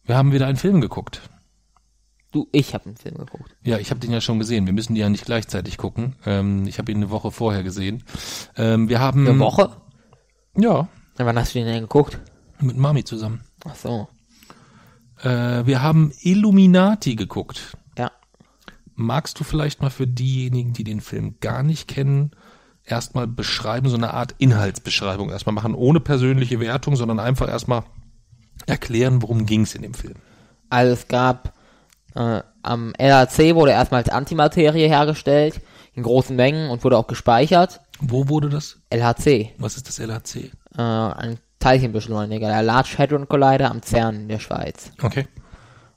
wir 0.06 0.16
haben 0.16 0.32
wieder 0.32 0.46
einen 0.46 0.56
Film 0.56 0.80
geguckt. 0.80 1.20
Du, 2.32 2.48
ich 2.52 2.74
habe 2.74 2.86
einen 2.86 2.96
Film 2.96 3.16
geguckt. 3.16 3.56
Ja, 3.62 3.78
ich 3.78 3.90
habe 3.90 4.00
den 4.00 4.12
ja 4.12 4.20
schon 4.20 4.38
gesehen. 4.38 4.66
Wir 4.66 4.72
müssen 4.72 4.94
die 4.94 5.00
ja 5.00 5.08
nicht 5.08 5.24
gleichzeitig 5.24 5.78
gucken. 5.78 6.16
Ähm, 6.24 6.66
ich 6.66 6.78
habe 6.78 6.92
ihn 6.92 6.98
eine 6.98 7.10
Woche 7.10 7.30
vorher 7.30 7.62
gesehen. 7.62 8.04
Ähm, 8.56 8.88
wir 8.88 9.00
haben 9.00 9.26
eine 9.26 9.38
Woche. 9.38 9.70
Ja. 10.56 10.88
Wann 11.16 11.38
hast 11.38 11.54
du 11.54 11.58
den 11.58 11.68
denn 11.68 11.82
geguckt? 11.82 12.18
Mit 12.60 12.76
Mami 12.76 13.04
zusammen. 13.04 13.40
Ach 13.64 13.74
so. 13.74 14.08
Äh, 15.22 15.66
wir 15.66 15.82
haben 15.82 16.12
Illuminati 16.20 17.16
geguckt. 17.16 17.76
Ja. 17.98 18.10
Magst 18.94 19.40
du 19.40 19.44
vielleicht 19.44 19.82
mal 19.82 19.90
für 19.90 20.06
diejenigen, 20.06 20.72
die 20.72 20.84
den 20.84 21.00
Film 21.00 21.36
gar 21.40 21.62
nicht 21.62 21.88
kennen, 21.88 22.32
erstmal 22.84 23.26
beschreiben, 23.26 23.88
so 23.88 23.96
eine 23.96 24.14
Art 24.14 24.34
Inhaltsbeschreibung 24.38 25.30
erstmal 25.30 25.54
machen, 25.54 25.74
ohne 25.74 26.00
persönliche 26.00 26.60
Wertung, 26.60 26.96
sondern 26.96 27.18
einfach 27.18 27.48
erstmal 27.48 27.84
erklären, 28.66 29.22
worum 29.22 29.46
ging 29.46 29.62
es 29.62 29.74
in 29.74 29.82
dem 29.82 29.94
Film. 29.94 30.16
Also 30.70 30.92
es 30.92 31.08
gab 31.08 31.54
äh, 32.14 32.42
am 32.62 32.94
LHC 32.98 33.54
wurde 33.54 33.72
erstmals 33.72 34.08
Antimaterie 34.08 34.88
hergestellt, 34.88 35.60
in 35.94 36.02
großen 36.02 36.34
Mengen 36.34 36.70
und 36.70 36.82
wurde 36.82 36.96
auch 36.96 37.06
gespeichert. 37.06 37.80
Wo 38.00 38.28
wurde 38.28 38.48
das? 38.48 38.78
LHC. 38.90 39.52
Was 39.58 39.76
ist 39.76 39.88
das 39.88 39.98
LHC? 39.98 40.50
Äh, 40.76 40.82
ein 40.82 41.38
Teilchenbeschleuniger, 41.58 42.48
der 42.48 42.62
Large 42.62 42.96
Hadron 42.98 43.28
Collider 43.28 43.70
am 43.70 43.82
CERN 43.82 44.16
in 44.16 44.28
der 44.28 44.38
Schweiz. 44.38 44.92
Okay. 45.02 45.26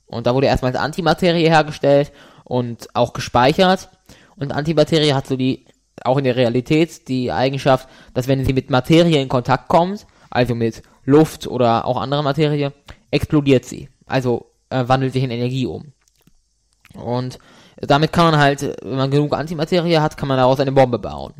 Und 0.05 0.25
da 0.25 0.33
wurde 0.33 0.47
erstmals 0.47 0.75
Antimaterie 0.75 1.49
hergestellt 1.49 2.11
und 2.43 2.87
auch 2.95 3.13
gespeichert. 3.13 3.89
Und 4.35 4.51
Antimaterie 4.51 5.13
hat 5.13 5.27
so 5.27 5.35
die, 5.35 5.65
auch 6.03 6.17
in 6.17 6.23
der 6.23 6.35
Realität, 6.35 7.07
die 7.07 7.31
Eigenschaft, 7.31 7.87
dass 8.13 8.27
wenn 8.27 8.43
sie 8.45 8.53
mit 8.53 8.69
Materie 8.69 9.21
in 9.21 9.29
Kontakt 9.29 9.67
kommt, 9.67 10.07
also 10.31 10.55
mit 10.55 10.81
Luft 11.03 11.45
oder 11.45 11.85
auch 11.85 11.97
andere 11.97 12.23
Materie, 12.23 12.73
explodiert 13.11 13.65
sie. 13.65 13.89
Also 14.05 14.51
äh, 14.69 14.87
wandelt 14.87 15.13
sich 15.13 15.23
in 15.23 15.31
Energie 15.31 15.65
um. 15.65 15.93
Und 16.95 17.37
damit 17.77 18.11
kann 18.11 18.31
man 18.31 18.39
halt, 18.39 18.61
wenn 18.81 18.97
man 18.97 19.11
genug 19.11 19.33
Antimaterie 19.33 19.99
hat, 19.99 20.17
kann 20.17 20.27
man 20.27 20.37
daraus 20.37 20.59
eine 20.59 20.71
Bombe 20.71 20.99
bauen. 20.99 21.33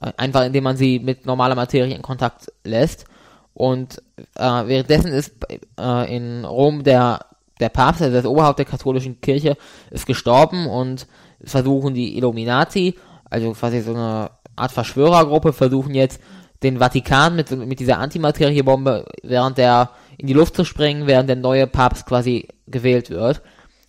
Äh, 0.00 0.12
einfach 0.16 0.44
indem 0.44 0.64
man 0.64 0.76
sie 0.76 0.98
mit 0.98 1.26
normaler 1.26 1.54
Materie 1.54 1.94
in 1.94 2.02
Kontakt 2.02 2.52
lässt. 2.64 3.04
Und 3.52 4.02
äh, 4.36 4.42
währenddessen 4.42 5.12
ist 5.12 5.32
äh, 5.78 6.16
in 6.16 6.44
Rom 6.44 6.82
der, 6.82 7.20
der 7.60 7.68
Papst, 7.68 8.02
also 8.02 8.14
das 8.14 8.26
Oberhaupt 8.26 8.58
der 8.58 8.66
katholischen 8.66 9.20
Kirche, 9.20 9.56
ist 9.90 10.06
gestorben 10.06 10.66
und 10.66 11.06
versuchen 11.44 11.94
die 11.94 12.16
Illuminati, 12.16 12.96
also 13.30 13.52
quasi 13.52 13.80
so 13.80 13.92
eine 13.94 14.30
Art 14.56 14.72
Verschwörergruppe, 14.72 15.52
versuchen 15.52 15.94
jetzt 15.94 16.20
den 16.62 16.78
Vatikan 16.78 17.36
mit, 17.36 17.50
mit 17.50 17.78
dieser 17.78 17.98
Antimateriebombe 17.98 19.04
während 19.22 19.58
der 19.58 19.90
in 20.16 20.26
die 20.26 20.32
Luft 20.32 20.56
zu 20.56 20.64
sprengen, 20.64 21.06
während 21.06 21.28
der 21.28 21.36
neue 21.36 21.66
Papst 21.66 22.06
quasi 22.06 22.48
gewählt 22.66 23.10
wird. 23.10 23.42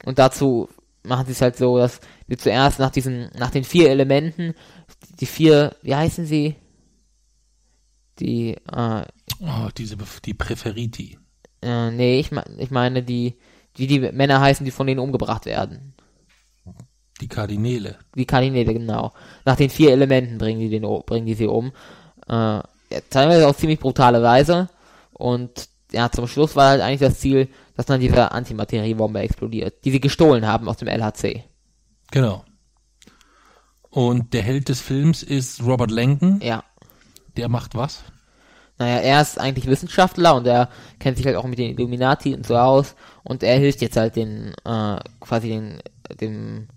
Und 0.04 0.20
dazu 0.20 0.70
machen 1.04 1.26
sie 1.26 1.32
es 1.32 1.42
halt 1.42 1.56
so, 1.56 1.78
dass 1.78 2.00
wir 2.28 2.38
zuerst 2.38 2.80
nach 2.80 2.90
diesen, 2.90 3.30
nach 3.38 3.52
den 3.52 3.64
vier 3.64 3.90
Elementen, 3.90 4.56
die 5.20 5.26
vier, 5.26 5.76
wie 5.82 5.96
heißen 5.96 6.26
sie? 6.26 6.56
Die, 8.20 8.56
äh, 8.72 9.06
oh, 9.42 9.70
diese, 9.78 9.98
die 10.24 10.34
Präferiti. 10.34 11.18
Äh, 11.62 11.92
nee, 11.92 12.20
ich, 12.20 12.32
ich 12.58 12.72
meine 12.72 13.04
die, 13.04 13.36
die, 13.78 13.88
die 13.88 14.00
Männer 14.00 14.40
heißen, 14.40 14.66
die 14.66 14.72
von 14.72 14.88
denen 14.88 15.00
umgebracht 15.00 15.46
werden. 15.46 15.94
Die 17.22 17.28
Kardinäle. 17.28 17.98
Die 18.16 18.26
Kardinäle, 18.26 18.74
genau. 18.74 19.14
Nach 19.46 19.56
den 19.56 19.70
vier 19.70 19.92
Elementen 19.92 20.38
bringen 20.38 20.60
die, 20.60 20.70
den, 20.70 20.84
bringen 21.06 21.26
die 21.26 21.34
sie 21.34 21.48
um. 21.48 21.72
Äh, 22.28 22.32
ja, 22.32 22.64
teilweise 23.10 23.48
auf 23.48 23.58
ziemlich 23.58 23.80
brutale 23.80 24.22
Weise. 24.22 24.70
Und 25.14 25.70
ja, 25.92 26.12
zum 26.12 26.28
Schluss 26.28 26.56
war 26.56 26.70
halt 26.70 26.82
eigentlich 26.82 27.00
das 27.00 27.20
Ziel, 27.20 27.48
dass 27.76 27.86
dann 27.86 28.02
diese 28.02 28.32
Antimateriebombe 28.32 29.20
explodiert, 29.20 29.86
die 29.86 29.92
sie 29.92 30.02
gestohlen 30.02 30.46
haben 30.46 30.68
aus 30.68 30.78
dem 30.78 30.88
LHC. 30.88 31.44
Genau. 32.12 32.44
Und 33.96 34.34
der 34.34 34.42
Held 34.42 34.68
des 34.68 34.82
Films 34.82 35.24
ist 35.24 35.64
Robert 35.64 35.90
Langdon. 35.90 36.42
Ja. 36.42 36.66
Der 37.38 37.48
macht 37.48 37.76
was? 37.76 38.04
Naja, 38.78 38.98
er 38.98 39.22
ist 39.22 39.40
eigentlich 39.40 39.68
Wissenschaftler 39.68 40.36
und 40.36 40.46
er 40.46 40.68
kennt 41.00 41.16
sich 41.16 41.26
halt 41.26 41.38
auch 41.38 41.46
mit 41.46 41.60
den 41.60 41.72
Illuminati 41.72 42.36
und 42.36 42.46
so 42.46 42.58
aus 42.58 42.96
und 43.24 43.42
er 43.42 43.58
hilft 43.58 43.82
jetzt 43.82 43.96
halt 43.96 44.18
den, 44.18 44.54
äh, 44.66 44.98
quasi 45.22 45.48
den, 45.48 45.82
dem, 46.20 46.68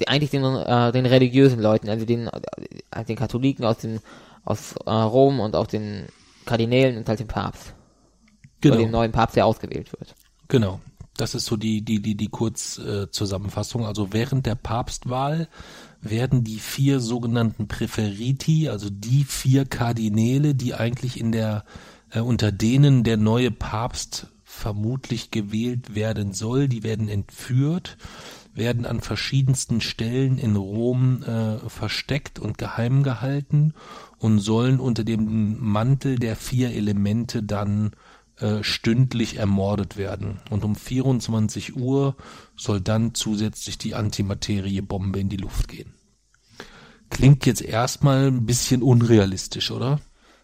den, 0.00 0.08
eigentlich 0.08 0.30
den, 0.30 0.42
äh, 0.42 0.90
den 0.90 1.04
religiösen 1.04 1.60
Leuten, 1.60 1.90
also 1.90 2.06
den, 2.06 2.28
äh, 2.28 3.04
den 3.04 3.16
Katholiken 3.16 3.66
aus 3.66 3.76
den, 3.76 4.00
aus 4.46 4.76
äh, 4.86 4.90
Rom 4.90 5.38
und 5.40 5.54
auch 5.54 5.66
den 5.66 6.06
Kardinälen 6.46 6.96
und 6.96 7.06
halt 7.10 7.20
dem 7.20 7.28
Papst. 7.28 7.74
Genau. 8.62 8.76
Oder 8.76 8.84
dem 8.84 8.90
neuen 8.90 9.12
Papst, 9.12 9.36
der 9.36 9.44
ausgewählt 9.44 9.92
wird. 9.92 10.14
Genau. 10.48 10.80
Das 11.18 11.34
ist 11.34 11.44
so 11.44 11.58
die, 11.58 11.82
die, 11.82 12.00
die, 12.00 12.14
die 12.14 12.28
Kurzzusammenfassung. 12.28 13.82
Äh, 13.82 13.86
also 13.86 14.14
während 14.14 14.46
der 14.46 14.54
Papstwahl 14.54 15.48
werden 16.02 16.44
die 16.44 16.58
vier 16.58 17.00
sogenannten 17.00 17.68
Präferiti, 17.68 18.68
also 18.68 18.88
die 18.90 19.24
vier 19.24 19.64
Kardinäle, 19.64 20.54
die 20.54 20.74
eigentlich 20.74 21.20
in 21.20 21.32
der, 21.32 21.64
äh, 22.10 22.20
unter 22.20 22.52
denen 22.52 23.04
der 23.04 23.16
neue 23.16 23.50
Papst 23.50 24.28
vermutlich 24.44 25.30
gewählt 25.30 25.94
werden 25.94 26.32
soll, 26.32 26.68
die 26.68 26.82
werden 26.82 27.08
entführt, 27.08 27.96
werden 28.52 28.84
an 28.84 29.00
verschiedensten 29.00 29.80
Stellen 29.80 30.38
in 30.38 30.56
Rom 30.56 31.22
äh, 31.22 31.58
versteckt 31.68 32.38
und 32.38 32.58
geheim 32.58 33.02
gehalten 33.02 33.74
und 34.18 34.40
sollen 34.40 34.80
unter 34.80 35.04
dem 35.04 35.56
Mantel 35.60 36.18
der 36.18 36.34
vier 36.36 36.72
Elemente 36.72 37.42
dann 37.42 37.92
äh, 38.40 38.62
stündlich 38.62 39.36
ermordet 39.36 39.96
werden. 39.96 40.40
Und 40.50 40.64
um 40.64 40.74
24 40.74 41.76
Uhr 41.76 42.16
soll 42.60 42.80
dann 42.80 43.14
zusätzlich 43.14 43.78
die 43.78 43.94
Antimateriebombe 43.94 45.18
in 45.18 45.28
die 45.28 45.38
Luft 45.38 45.68
gehen. 45.68 45.94
Klingt 47.08 47.46
jetzt 47.46 47.62
erstmal 47.62 48.26
ein 48.26 48.44
bisschen 48.44 48.82
unrealistisch, 48.82 49.70
oder? 49.70 49.98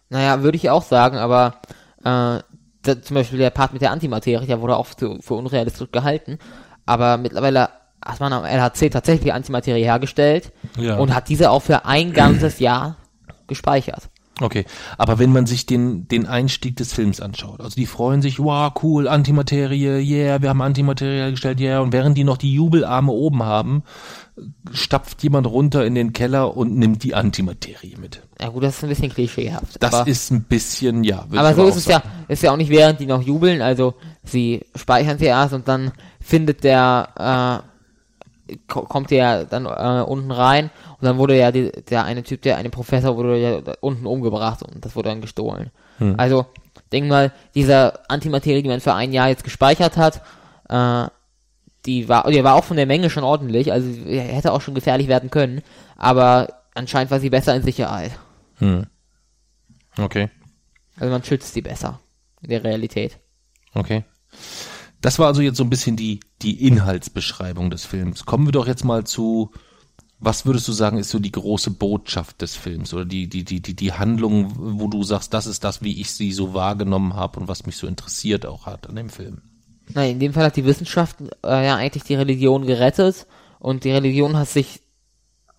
Naja, 0.09 0.41
würde 0.41 0.57
ich 0.57 0.69
auch 0.69 0.83
sagen, 0.83 1.17
aber 1.17 1.61
äh, 1.99 2.41
da, 2.81 3.01
zum 3.01 3.15
Beispiel 3.15 3.39
der 3.39 3.51
Part 3.51 3.73
mit 3.73 3.81
der 3.81 3.91
Antimaterie, 3.91 4.47
der 4.47 4.61
wurde 4.61 4.77
auch 4.77 4.87
für, 4.87 5.21
für 5.21 5.35
unrealistisch 5.35 5.91
gehalten. 5.91 6.39
Aber 6.85 7.17
mittlerweile 7.17 7.69
hat 8.03 8.19
man 8.19 8.33
am 8.33 8.45
LHC 8.45 8.89
tatsächlich 8.89 9.33
Antimaterie 9.33 9.83
hergestellt 9.83 10.51
ja. 10.77 10.97
und 10.97 11.13
hat 11.13 11.29
diese 11.29 11.51
auch 11.51 11.61
für 11.61 11.85
ein 11.85 12.13
ganzes 12.13 12.59
Jahr 12.59 12.97
gespeichert. 13.47 14.09
Okay, 14.39 14.65
aber 14.97 15.17
wenn 15.17 15.33
man 15.33 15.47
sich 15.47 15.65
den, 15.65 16.07
den 16.07 16.27
Einstieg 16.27 16.75
des 16.75 16.93
Films 16.93 17.21
anschaut, 17.21 17.59
also 17.59 17.75
die 17.75 17.87
freuen 17.87 18.21
sich, 18.21 18.39
wow, 18.39 18.71
cool, 18.83 19.07
Antimaterie, 19.07 19.99
yeah, 19.99 20.41
wir 20.41 20.49
haben 20.49 20.61
Antimaterie 20.61 21.17
hergestellt, 21.17 21.59
yeah, 21.59 21.79
und 21.79 21.91
während 21.91 22.17
die 22.17 22.23
noch 22.23 22.37
die 22.37 22.53
Jubelarme 22.53 23.11
oben 23.11 23.41
haben, 23.41 23.83
stapft 24.71 25.23
jemand 25.23 25.47
runter 25.47 25.85
in 25.85 25.95
den 25.95 26.13
Keller 26.13 26.55
und 26.55 26.77
nimmt 26.77 27.03
die 27.03 27.15
Antimaterie 27.15 27.95
mit. 27.99 28.21
Ja 28.39 28.49
gut, 28.49 28.63
das 28.63 28.77
ist 28.77 28.83
ein 28.83 28.89
bisschen 28.89 29.11
klischeehaft. 29.11 29.81
Das 29.81 30.05
ist 30.05 30.29
ein 30.29 30.43
bisschen, 30.43 31.03
ja. 31.03 31.25
Aber 31.35 31.55
so 31.55 31.67
ist 31.67 31.77
es 31.77 31.85
ja, 31.85 32.03
ist 32.27 32.43
ja 32.43 32.51
auch 32.51 32.57
nicht 32.57 32.69
während 32.69 32.99
die 32.99 33.07
noch 33.07 33.23
jubeln, 33.23 33.61
also 33.63 33.95
sie 34.23 34.61
speichern 34.75 35.17
sie 35.17 35.25
erst 35.25 35.53
und 35.53 35.67
dann 35.67 35.91
findet 36.19 36.63
der, 36.63 37.63
äh, 38.47 38.57
kommt 38.67 39.09
der 39.09 39.45
dann 39.45 39.65
äh, 39.65 40.03
unten 40.03 40.31
rein 40.31 40.69
und 40.99 41.05
dann 41.05 41.17
wurde 41.17 41.37
ja 41.37 41.51
die, 41.51 41.71
der 41.71 42.05
eine 42.05 42.23
Typ, 42.23 42.41
der 42.41 42.57
eine 42.57 42.69
Professor 42.69 43.17
wurde 43.17 43.37
ja 43.37 43.73
unten 43.81 44.05
umgebracht 44.05 44.63
und 44.63 44.83
das 44.83 44.95
wurde 44.95 45.09
dann 45.09 45.21
gestohlen. 45.21 45.71
Hm. 45.99 46.15
Also, 46.17 46.45
denk 46.91 47.07
mal, 47.07 47.31
dieser 47.53 48.09
Antimaterie, 48.09 48.63
die 48.63 48.69
man 48.69 48.79
für 48.79 48.93
ein 48.93 49.13
Jahr 49.13 49.29
jetzt 49.29 49.43
gespeichert 49.43 49.97
hat, 49.97 50.21
äh, 50.69 51.09
die 51.85 52.09
war, 52.09 52.29
die 52.29 52.43
war 52.43 52.55
auch 52.55 52.63
von 52.63 52.77
der 52.77 52.85
Menge 52.85 53.09
schon 53.09 53.23
ordentlich, 53.23 53.71
also 53.71 53.87
hätte 53.87 54.51
auch 54.51 54.61
schon 54.61 54.75
gefährlich 54.75 55.07
werden 55.07 55.29
können, 55.29 55.61
aber 55.95 56.61
anscheinend 56.73 57.11
war 57.11 57.19
sie 57.19 57.29
besser 57.29 57.55
in 57.55 57.63
Sicherheit. 57.63 58.11
Hm. 58.57 58.87
Okay. 59.97 60.29
Also 60.99 61.11
man 61.11 61.23
schützt 61.23 61.53
sie 61.53 61.61
besser 61.61 61.99
in 62.41 62.49
der 62.49 62.63
Realität. 62.63 63.19
Okay. 63.73 64.03
Das 65.01 65.19
war 65.19 65.27
also 65.27 65.41
jetzt 65.41 65.57
so 65.57 65.63
ein 65.63 65.69
bisschen 65.69 65.95
die, 65.95 66.19
die 66.41 66.67
Inhaltsbeschreibung 66.67 67.69
des 67.69 67.85
Films. 67.85 68.25
Kommen 68.25 68.47
wir 68.47 68.51
doch 68.51 68.67
jetzt 68.67 68.83
mal 68.83 69.03
zu, 69.03 69.51
was 70.19 70.45
würdest 70.45 70.67
du 70.67 70.71
sagen, 70.71 70.97
ist 70.97 71.09
so 71.09 71.19
die 71.19 71.31
große 71.31 71.71
Botschaft 71.71 72.41
des 72.41 72.55
Films 72.55 72.93
oder 72.93 73.05
die, 73.05 73.27
die, 73.27 73.43
die, 73.43 73.61
die, 73.61 73.75
die 73.75 73.93
Handlung, 73.93 74.51
wo 74.57 74.87
du 74.87 75.03
sagst, 75.03 75.33
das 75.33 75.45
ist 75.45 75.63
das, 75.63 75.83
wie 75.83 76.01
ich 76.01 76.11
sie 76.11 76.31
so 76.31 76.53
wahrgenommen 76.53 77.13
habe 77.15 77.39
und 77.39 77.47
was 77.47 77.65
mich 77.65 77.77
so 77.77 77.85
interessiert 77.85 78.45
auch 78.45 78.65
hat 78.65 78.89
an 78.89 78.95
dem 78.95 79.09
Film? 79.09 79.41
Nein, 79.93 80.13
in 80.13 80.19
dem 80.19 80.33
Fall 80.33 80.45
hat 80.45 80.55
die 80.55 80.65
Wissenschaft 80.65 81.17
äh, 81.43 81.65
ja 81.65 81.75
eigentlich 81.75 82.03
die 82.03 82.15
Religion 82.15 82.65
gerettet 82.65 83.27
und 83.59 83.83
die 83.83 83.91
Religion 83.91 84.35
hat 84.35 84.49
sich 84.49 84.81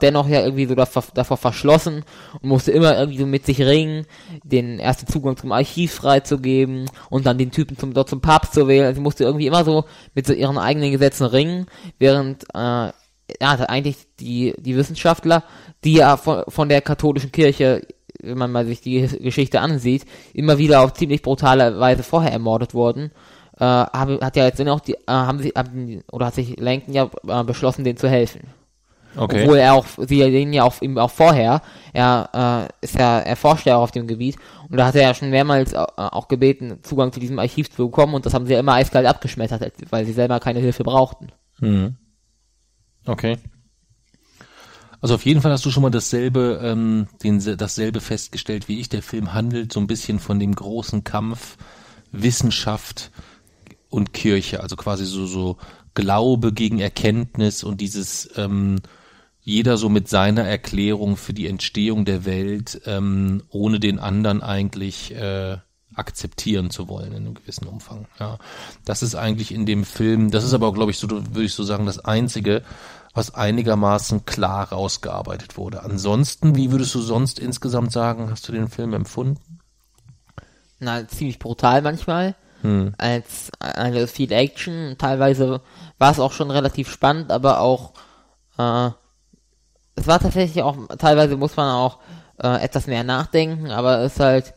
dennoch 0.00 0.28
ja 0.28 0.42
irgendwie 0.42 0.66
so 0.66 0.74
davor, 0.74 1.04
davor 1.14 1.36
verschlossen 1.36 2.04
und 2.40 2.48
musste 2.48 2.72
immer 2.72 2.98
irgendwie 2.98 3.18
so 3.18 3.26
mit 3.26 3.46
sich 3.46 3.60
ringen, 3.60 4.06
den 4.44 4.78
ersten 4.78 5.06
Zugang 5.06 5.36
zum 5.36 5.52
Archiv 5.52 5.94
freizugeben 5.94 6.90
und 7.10 7.26
dann 7.26 7.38
den 7.38 7.50
Typen 7.50 7.76
zum, 7.76 7.94
dort 7.94 8.08
zum 8.08 8.20
Papst 8.20 8.54
zu 8.54 8.68
wählen. 8.68 8.86
Also 8.86 8.96
sie 8.96 9.02
musste 9.02 9.24
irgendwie 9.24 9.46
immer 9.46 9.64
so 9.64 9.84
mit 10.14 10.26
so 10.26 10.32
ihren 10.32 10.58
eigenen 10.58 10.92
Gesetzen 10.92 11.24
ringen, 11.26 11.66
während 11.98 12.44
äh, 12.54 12.92
ja, 13.40 13.52
eigentlich 13.52 13.96
die, 14.20 14.54
die 14.58 14.76
Wissenschaftler, 14.76 15.44
die 15.84 15.94
ja 15.94 16.16
von, 16.16 16.44
von 16.48 16.68
der 16.68 16.80
katholischen 16.80 17.32
Kirche, 17.32 17.86
wenn 18.20 18.38
man 18.38 18.50
mal 18.50 18.66
sich 18.66 18.80
die 18.80 19.06
Geschichte 19.06 19.60
ansieht, 19.60 20.04
immer 20.34 20.58
wieder 20.58 20.80
auf 20.80 20.94
ziemlich 20.94 21.22
brutale 21.22 21.78
Weise 21.78 22.02
vorher 22.02 22.32
ermordet 22.32 22.74
wurden, 22.74 23.12
äh, 23.58 23.64
hab, 23.64 24.08
hat 24.22 24.36
ja 24.36 24.44
jetzt 24.44 24.60
auch 24.66 24.80
die, 24.80 24.94
äh, 24.94 24.98
haben 25.06 25.40
sie, 25.40 25.52
haben, 25.56 26.02
oder 26.10 26.26
hat 26.26 26.34
sich 26.34 26.58
Langton 26.58 26.94
ja 26.94 27.10
äh, 27.26 27.44
beschlossen, 27.44 27.84
denen 27.84 27.98
zu 27.98 28.08
helfen. 28.08 28.40
Okay. 29.16 29.42
Obwohl 29.42 29.58
er 29.58 29.74
auch, 29.74 29.86
sie 29.96 30.18
sehen 30.18 30.52
ja 30.52 30.64
auch, 30.64 30.80
ihm 30.80 30.98
auch 30.98 31.10
vorher, 31.10 31.62
er 31.92 32.68
äh, 32.80 32.84
ist 32.84 32.96
ja, 32.96 33.18
er 33.18 33.36
forscht 33.36 33.66
ja 33.66 33.76
auch 33.76 33.82
auf 33.82 33.90
dem 33.90 34.06
Gebiet 34.06 34.36
und 34.70 34.76
da 34.76 34.86
hat 34.86 34.94
er 34.94 35.02
ja 35.02 35.14
schon 35.14 35.30
mehrmals 35.30 35.72
äh, 35.72 35.84
auch 35.96 36.28
gebeten, 36.28 36.78
Zugang 36.82 37.12
zu 37.12 37.18
diesem 37.18 37.38
Archiv 37.38 37.70
zu 37.70 37.86
bekommen 37.86 38.14
und 38.14 38.26
das 38.26 38.34
haben 38.34 38.46
sie 38.46 38.52
ja 38.52 38.60
immer 38.60 38.74
eiskalt 38.74 39.06
abgeschmettert, 39.06 39.72
weil 39.90 40.04
sie 40.04 40.12
selber 40.12 40.38
keine 40.40 40.60
Hilfe 40.60 40.84
brauchten. 40.84 41.28
Hm. 41.58 41.96
Okay. 43.08 43.38
Also 45.00 45.14
auf 45.14 45.24
jeden 45.24 45.40
Fall 45.40 45.52
hast 45.52 45.64
du 45.64 45.70
schon 45.70 45.82
mal 45.82 45.90
dasselbe, 45.90 46.60
ähm, 46.62 47.06
den, 47.22 47.40
dasselbe 47.56 48.00
festgestellt 48.00 48.68
wie 48.68 48.80
ich. 48.80 48.88
Der 48.88 49.02
Film 49.02 49.32
handelt 49.32 49.72
so 49.72 49.80
ein 49.80 49.86
bisschen 49.86 50.18
von 50.18 50.38
dem 50.38 50.54
großen 50.54 51.04
Kampf 51.04 51.56
Wissenschaft 52.10 53.10
und 53.90 54.12
Kirche, 54.12 54.60
also 54.60 54.76
quasi 54.76 55.04
so 55.04 55.26
so 55.26 55.56
Glaube 55.94 56.52
gegen 56.52 56.78
Erkenntnis 56.78 57.64
und 57.64 57.80
dieses 57.80 58.30
ähm, 58.36 58.80
jeder 59.40 59.78
so 59.78 59.88
mit 59.88 60.08
seiner 60.08 60.44
Erklärung 60.44 61.16
für 61.16 61.32
die 61.32 61.46
Entstehung 61.46 62.04
der 62.04 62.24
Welt, 62.24 62.82
ähm, 62.84 63.42
ohne 63.48 63.80
den 63.80 63.98
anderen 63.98 64.42
eigentlich 64.42 65.14
äh, 65.14 65.56
akzeptieren 65.94 66.70
zu 66.70 66.88
wollen 66.88 67.12
in 67.12 67.26
einem 67.26 67.34
gewissen 67.34 67.66
Umfang. 67.66 68.06
Ja, 68.20 68.38
das 68.84 69.02
ist 69.02 69.14
eigentlich 69.14 69.52
in 69.52 69.66
dem 69.66 69.84
Film, 69.84 70.30
das 70.30 70.44
ist 70.44 70.54
aber, 70.54 70.72
glaube 70.72 70.90
ich, 70.90 70.98
so 70.98 71.10
würde 71.10 71.44
ich 71.44 71.54
so 71.54 71.64
sagen, 71.64 71.86
das 71.86 71.98
einzige, 71.98 72.62
was 73.18 73.34
einigermaßen 73.34 74.24
klar 74.24 74.68
rausgearbeitet 74.70 75.56
wurde. 75.56 75.82
Ansonsten, 75.82 76.54
wie 76.54 76.70
würdest 76.70 76.94
du 76.94 77.00
sonst 77.00 77.40
insgesamt 77.40 77.90
sagen, 77.92 78.30
hast 78.30 78.48
du 78.48 78.52
den 78.52 78.68
Film 78.68 78.94
empfunden? 78.94 79.58
Na, 80.78 81.06
ziemlich 81.08 81.40
brutal 81.40 81.82
manchmal. 81.82 82.36
Hm. 82.62 82.94
Als 82.96 83.50
eine 83.58 84.06
viel 84.06 84.30
Action, 84.30 84.94
teilweise 84.98 85.60
war 85.98 86.12
es 86.12 86.20
auch 86.20 86.32
schon 86.32 86.50
relativ 86.50 86.90
spannend, 86.90 87.32
aber 87.32 87.60
auch 87.60 87.92
äh, 88.56 88.90
es 89.96 90.06
war 90.06 90.20
tatsächlich 90.20 90.62
auch, 90.62 90.76
teilweise 90.98 91.36
muss 91.36 91.56
man 91.56 91.74
auch 91.74 91.98
äh, 92.40 92.62
etwas 92.62 92.86
mehr 92.86 93.02
nachdenken, 93.02 93.72
aber 93.72 93.98
es 93.98 94.14
ist 94.14 94.20
halt 94.20 94.54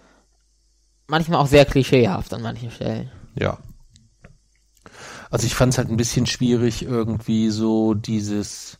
manchmal 1.07 1.39
auch 1.39 1.47
sehr 1.47 1.65
klischeehaft 1.65 2.31
an 2.33 2.43
manchen 2.43 2.69
Stellen. 2.69 3.11
Ja. 3.33 3.57
Also 5.31 5.47
ich 5.47 5.55
fand 5.55 5.73
es 5.73 5.77
halt 5.77 5.89
ein 5.89 5.97
bisschen 5.97 6.25
schwierig, 6.25 6.83
irgendwie 6.83 7.49
so 7.49 7.93
dieses, 7.93 8.77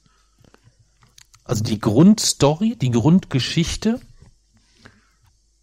also 1.46 1.64
die 1.64 1.80
Grundstory, 1.80 2.76
die 2.76 2.92
Grundgeschichte 2.92 4.00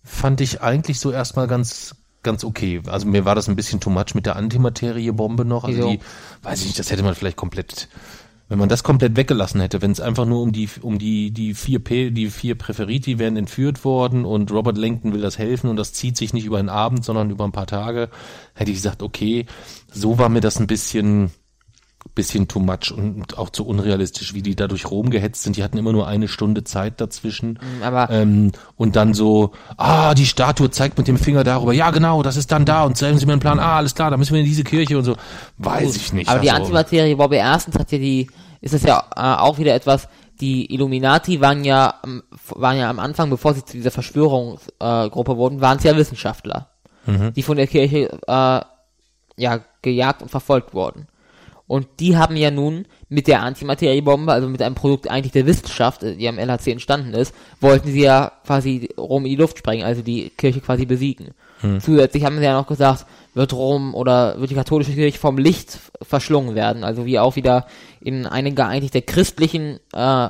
fand 0.03 0.41
ich 0.41 0.63
eigentlich 0.63 0.99
so 0.99 1.13
erstmal 1.13 1.47
ganz, 1.47 1.95
ganz 2.23 2.43
okay. 2.43 2.81
Also 2.87 3.07
mir 3.07 3.27
war 3.27 3.35
das 3.35 3.49
ein 3.49 3.57
bisschen 3.57 3.81
too 3.81 3.91
much 3.91 4.15
mit 4.15 4.25
der 4.25 4.37
Antimaterie-Bombe 4.37 5.45
noch. 5.45 5.65
Also 5.65 5.91
die, 5.91 6.01
weiß 6.43 6.61
ich 6.61 6.67
nicht, 6.69 6.79
das 6.79 6.91
hätte 6.91 7.03
man 7.03 7.15
vielleicht 7.15 7.37
komplett 7.37 7.89
wenn 8.49 8.59
man 8.59 8.69
das 8.69 8.83
komplett 8.83 9.17
weggelassen 9.17 9.61
hätte, 9.61 9.83
wenn 9.83 9.91
es 9.91 10.01
einfach 10.01 10.25
nur 10.25 10.41
um 10.41 10.53
die 10.53 10.69
um 10.81 10.99
die 10.99 11.31
die 11.31 11.55
vier 11.55 11.81
P, 11.81 12.11
die 12.11 12.31
vier 12.31 12.57
Präferiti 12.57 13.19
werden 13.19 13.37
entführt 13.37 13.85
worden 13.85 14.25
und 14.25 14.51
Robert 14.51 14.79
Langton 14.79 15.13
will 15.13 15.21
das 15.21 15.39
helfen 15.39 15.69
und 15.69 15.77
das 15.77 15.93
zieht 15.93 16.17
sich 16.17 16.33
nicht 16.33 16.47
über 16.47 16.59
einen 16.59 16.71
Abend, 16.71 17.05
sondern 17.05 17.31
über 17.31 17.45
ein 17.45 17.53
paar 17.53 17.67
Tage, 17.67 18.09
hätte 18.55 18.71
ich 18.71 18.79
gesagt, 18.79 19.03
okay, 19.03 19.47
so 19.93 20.19
war 20.19 20.29
mir 20.29 20.41
das 20.41 20.59
ein 20.59 20.67
bisschen 20.67 21.31
bisschen 22.19 22.49
too 22.49 22.59
much 22.59 22.91
und 22.91 23.39
auch 23.39 23.49
zu 23.49 23.65
unrealistisch, 23.65 24.35
wie 24.35 24.43
die 24.43 24.57
da 24.57 24.67
durch 24.67 24.91
Rom 24.91 25.09
gehetzt 25.09 25.45
sind. 25.45 25.57
Die 25.57 25.63
hatten 25.63 25.79
immer 25.79 25.93
nur 25.93 26.09
eine 26.09 26.27
Stunde 26.27 26.65
Zeit 26.65 27.01
dazwischen. 27.01 27.53
Mm, 27.53 27.83
aber 27.85 28.11
ähm, 28.11 28.51
und 28.77 28.97
dann 28.97 29.15
so, 29.15 29.53
ah, 29.77 30.15
die 30.15 30.27
Statue 30.27 30.69
zeigt 30.69 30.99
mit 30.99 31.07
dem 31.07 31.17
Finger 31.17 31.45
darüber, 31.45 31.73
ja 31.73 31.93
genau, 31.93 32.25
das 32.25 32.37
ist 32.37 32.51
dann 32.51 32.65
da 32.65 32.83
und 32.83 32.97
zeigen 32.97 33.19
Sie 33.19 33.27
mir 33.27 33.35
einen 33.35 33.41
Plan, 33.41 33.61
ah, 33.61 33.77
alles 33.77 33.95
klar, 33.95 34.11
da 34.11 34.17
müssen 34.17 34.33
wir 34.33 34.41
in 34.41 34.47
diese 34.47 34.65
Kirche 34.65 34.99
und 34.99 35.05
so. 35.05 35.15
Weiß 35.59 35.95
ich 35.95 36.13
nicht. 36.13 36.29
Aber 36.29 36.41
also, 36.41 36.43
die 36.43 36.51
Antimaterie 36.51 37.15
Bobby 37.15 37.37
erstens 37.37 37.79
hat 37.79 37.93
ja 37.93 37.99
die, 37.99 38.29
ist 38.61 38.75
es 38.75 38.83
ja 38.83 39.05
äh, 39.15 39.41
auch 39.41 39.59
wieder 39.59 39.77
etwas, 39.77 40.09
die 40.41 40.75
Illuminati 40.75 41.41
waren 41.41 41.63
ja, 41.63 41.95
waren 42.49 42.79
ja 42.79 42.91
am 42.91 42.99
Anfang, 42.99 43.31
bevor 43.31 43.55
sie 43.55 43.65
zu 43.65 43.77
dieser 43.77 43.93
Verschwörungsgruppe 43.93 45.33
äh, 45.33 45.37
wurden, 45.37 45.61
waren 45.61 45.79
es 45.79 45.85
ja 45.85 45.97
Wissenschaftler, 45.97 46.69
mhm. 47.07 47.33
die 47.35 47.45
von 47.45 47.57
der 47.57 47.69
Kirche 47.69 48.11
äh, 48.27 48.61
ja 49.37 49.61
gejagt 49.83 50.21
und 50.23 50.31
verfolgt 50.33 50.75
wurden. 50.75 51.07
Und 51.69 51.87
die 52.01 52.17
haben 52.17 52.35
ja 52.35 52.51
nun 52.51 52.87
mit 53.11 53.29
der 53.29 53.43
Antimateriebombe, 53.43 54.33
also 54.33 54.49
mit 54.49 54.63
einem 54.63 54.75
Produkt 54.75 55.09
eigentlich 55.09 55.33
der 55.33 55.47
Wissenschaft, 55.47 56.03
äh, 56.03 56.17
die 56.17 56.27
am 56.27 56.39
LHC 56.39 56.73
entstanden 56.73 57.15
ist, 57.15 57.35
wollten 57.61 57.93
sie 57.93 58.03
ja 58.03 58.33
quasi 58.45 58.89
Rom 58.99 59.25
in 59.27 59.31
die 59.31 59.37
Luft 59.37 59.59
sprengen, 59.59 59.85
also 59.85 60.03
die 60.03 60.31
Kirche 60.31 60.61
quasi 60.61 60.87
besiegen. 60.87 61.35
Hm. 61.61 61.81
Zusätzlich 61.81 62.25
haben 62.25 62.39
sie 62.39 62.45
ja 62.45 62.55
noch 62.55 62.67
gesagt, 62.67 63.05
wird 63.35 63.53
Rom 63.53 63.95
oder 63.95 64.41
wird 64.41 64.51
die 64.51 64.55
katholische 64.55 64.95
Kirche 64.95 65.19
vom 65.19 65.37
Licht 65.39 65.79
verschlungen 66.03 66.55
werden, 66.55 66.85
also 66.85 67.05
wie 67.05 67.19
auch 67.19 67.37
wieder 67.37 67.67
in 68.01 68.27
einiger 68.27 68.67
eigentlich 68.67 68.91
der 68.91 69.03
christlichen 69.03 69.79
äh, 69.93 70.29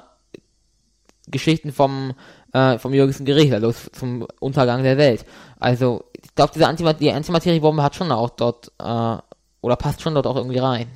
Geschichten 1.31 1.73
vom 1.73 2.15
äh, 2.53 2.79
vom 2.79 2.95
jüngsten 2.95 3.25
Gericht, 3.27 3.53
also 3.53 3.73
zum 3.93 4.27
Untergang 4.41 4.83
der 4.83 4.97
Welt. 4.99 5.25
Also 5.61 6.05
ich 6.21 6.35
glaube, 6.35 6.53
diese 6.55 6.67
Antimat 6.67 7.01
die 7.01 7.13
Antimateriebombe 7.13 7.83
hat 7.83 7.95
schon 7.95 8.11
auch 8.11 8.31
dort 8.31 8.73
äh, 8.79 9.17
oder 9.61 9.77
passt 9.77 10.03
schon 10.03 10.15
dort 10.15 10.27
auch 10.27 10.37
irgendwie 10.37 10.59
rein. 10.59 10.87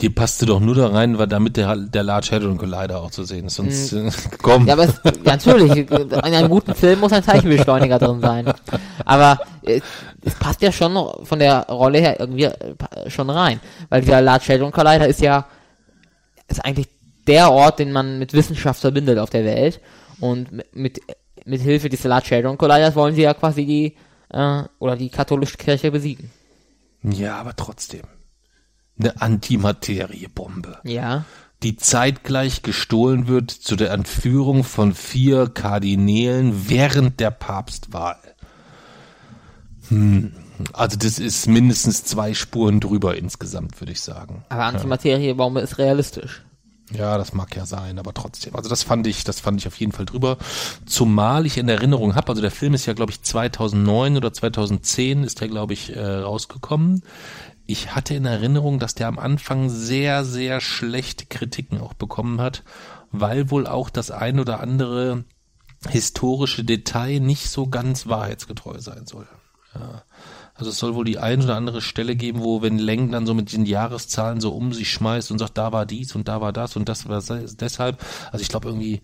Die 0.00 0.10
passte 0.10 0.46
doch 0.46 0.60
nur 0.60 0.74
da 0.74 0.88
rein, 0.88 1.18
weil 1.18 1.26
damit 1.26 1.56
der, 1.56 1.74
der 1.76 2.02
Large 2.02 2.28
Hadron 2.32 2.56
Collider 2.56 3.00
auch 3.00 3.10
zu 3.10 3.24
sehen 3.24 3.46
ist. 3.46 3.56
Sonst, 3.56 3.92
mhm. 3.92 4.08
äh, 4.08 4.12
komm. 4.42 4.66
Ja, 4.66 4.74
aber 4.74 4.84
es, 4.84 5.00
natürlich, 5.24 5.90
in 5.90 6.12
einem 6.14 6.48
guten 6.48 6.74
Film 6.74 7.00
muss 7.00 7.12
ein 7.12 7.22
Zeichenbeschleuniger 7.22 7.98
drin 7.98 8.20
sein. 8.20 8.52
Aber 9.04 9.40
äh, 9.62 9.80
es 10.24 10.34
passt 10.34 10.62
ja 10.62 10.70
schon 10.72 10.94
von 11.24 11.38
der 11.38 11.66
Rolle 11.66 11.98
her 11.98 12.20
irgendwie 12.20 12.44
äh, 12.44 12.74
schon 13.08 13.28
rein. 13.30 13.60
Weil 13.88 14.02
der 14.02 14.20
Large 14.20 14.52
Hadron 14.52 14.72
Collider 14.72 15.08
ist 15.08 15.20
ja, 15.20 15.46
ist 16.48 16.64
eigentlich 16.64 16.88
der 17.26 17.50
Ort, 17.50 17.78
den 17.78 17.92
man 17.92 18.18
mit 18.18 18.32
Wissenschaft 18.32 18.80
verbindet 18.80 19.18
auf 19.18 19.30
der 19.30 19.44
Welt. 19.44 19.80
Und 20.20 20.52
mit, 20.52 20.76
mit, 20.76 21.00
mit 21.44 21.60
Hilfe 21.60 21.88
dieses 21.88 22.04
Large 22.04 22.36
Hadron 22.36 22.56
Colliders 22.56 22.94
wollen 22.94 23.14
sie 23.14 23.22
ja 23.22 23.34
quasi 23.34 23.66
die, 23.66 23.96
äh, 24.30 24.62
oder 24.78 24.96
die 24.96 25.10
katholische 25.10 25.56
Kirche 25.56 25.90
besiegen. 25.90 26.30
Ja, 27.02 27.36
aber 27.36 27.54
trotzdem 27.54 28.02
eine 28.98 29.20
Antimateriebombe. 29.20 30.78
Ja. 30.84 31.24
die 31.62 31.76
zeitgleich 31.76 32.62
gestohlen 32.62 33.26
wird 33.26 33.50
zu 33.50 33.74
der 33.74 33.90
Entführung 33.90 34.62
von 34.62 34.94
vier 34.94 35.48
Kardinälen 35.48 36.68
während 36.68 37.18
der 37.18 37.32
Papstwahl. 37.32 38.18
Hm. 39.88 40.32
Also 40.72 40.96
das 40.96 41.18
ist 41.18 41.46
mindestens 41.46 42.04
zwei 42.04 42.34
Spuren 42.34 42.80
drüber 42.80 43.16
insgesamt, 43.16 43.80
würde 43.80 43.92
ich 43.92 44.00
sagen. 44.00 44.44
Aber 44.48 44.64
Antimaterie, 44.64 45.34
warum 45.36 45.56
ist 45.56 45.78
realistisch? 45.78 46.42
Ja, 46.90 47.18
das 47.18 47.34
mag 47.34 47.54
ja 47.54 47.66
sein, 47.66 47.98
aber 47.98 48.14
trotzdem. 48.14 48.56
Also 48.56 48.70
das 48.70 48.82
fand 48.82 49.06
ich, 49.06 49.24
das 49.24 49.40
fand 49.40 49.60
ich 49.60 49.66
auf 49.66 49.78
jeden 49.78 49.92
Fall 49.92 50.06
drüber. 50.06 50.38
Zumal 50.86 51.44
ich 51.44 51.58
in 51.58 51.68
Erinnerung 51.68 52.14
habe, 52.14 52.28
also 52.28 52.40
der 52.40 52.50
Film 52.50 52.72
ist 52.74 52.86
ja, 52.86 52.94
glaube 52.94 53.12
ich, 53.12 53.22
2009 53.22 54.16
oder 54.16 54.32
2010 54.32 55.24
ist 55.24 55.40
der, 55.40 55.48
glaube 55.48 55.74
ich, 55.74 55.94
äh, 55.94 56.00
rausgekommen. 56.00 57.02
Ich 57.66 57.94
hatte 57.94 58.14
in 58.14 58.24
Erinnerung, 58.24 58.78
dass 58.78 58.94
der 58.94 59.08
am 59.08 59.18
Anfang 59.18 59.68
sehr, 59.68 60.24
sehr 60.24 60.62
schlechte 60.62 61.26
Kritiken 61.26 61.80
auch 61.80 61.92
bekommen 61.92 62.40
hat, 62.40 62.64
weil 63.10 63.50
wohl 63.50 63.66
auch 63.66 63.90
das 63.90 64.10
ein 64.10 64.40
oder 64.40 64.60
andere 64.60 65.24
historische 65.86 66.64
Detail 66.64 67.20
nicht 67.20 67.50
so 67.50 67.68
ganz 67.68 68.06
wahrheitsgetreu 68.06 68.78
sein 68.80 69.06
soll. 69.06 69.28
Ja. 69.74 70.02
Also 70.58 70.70
es 70.70 70.78
soll 70.78 70.96
wohl 70.96 71.04
die 71.04 71.18
ein 71.18 71.40
oder 71.40 71.54
andere 71.54 71.80
Stelle 71.80 72.16
geben, 72.16 72.42
wo 72.42 72.62
wenn 72.62 72.78
Leng 72.78 73.12
dann 73.12 73.26
so 73.26 73.32
mit 73.32 73.52
diesen 73.52 73.64
Jahreszahlen 73.64 74.40
so 74.40 74.52
um 74.52 74.72
sich 74.72 74.90
schmeißt 74.90 75.30
und 75.30 75.38
sagt, 75.38 75.56
da 75.56 75.70
war 75.72 75.86
dies 75.86 76.16
und 76.16 76.26
da 76.26 76.40
war 76.40 76.52
das 76.52 76.74
und 76.74 76.88
das 76.88 77.08
war 77.08 77.22
deshalb. 77.22 78.04
Also 78.32 78.42
ich 78.42 78.48
glaube 78.48 78.66
irgendwie, 78.66 79.00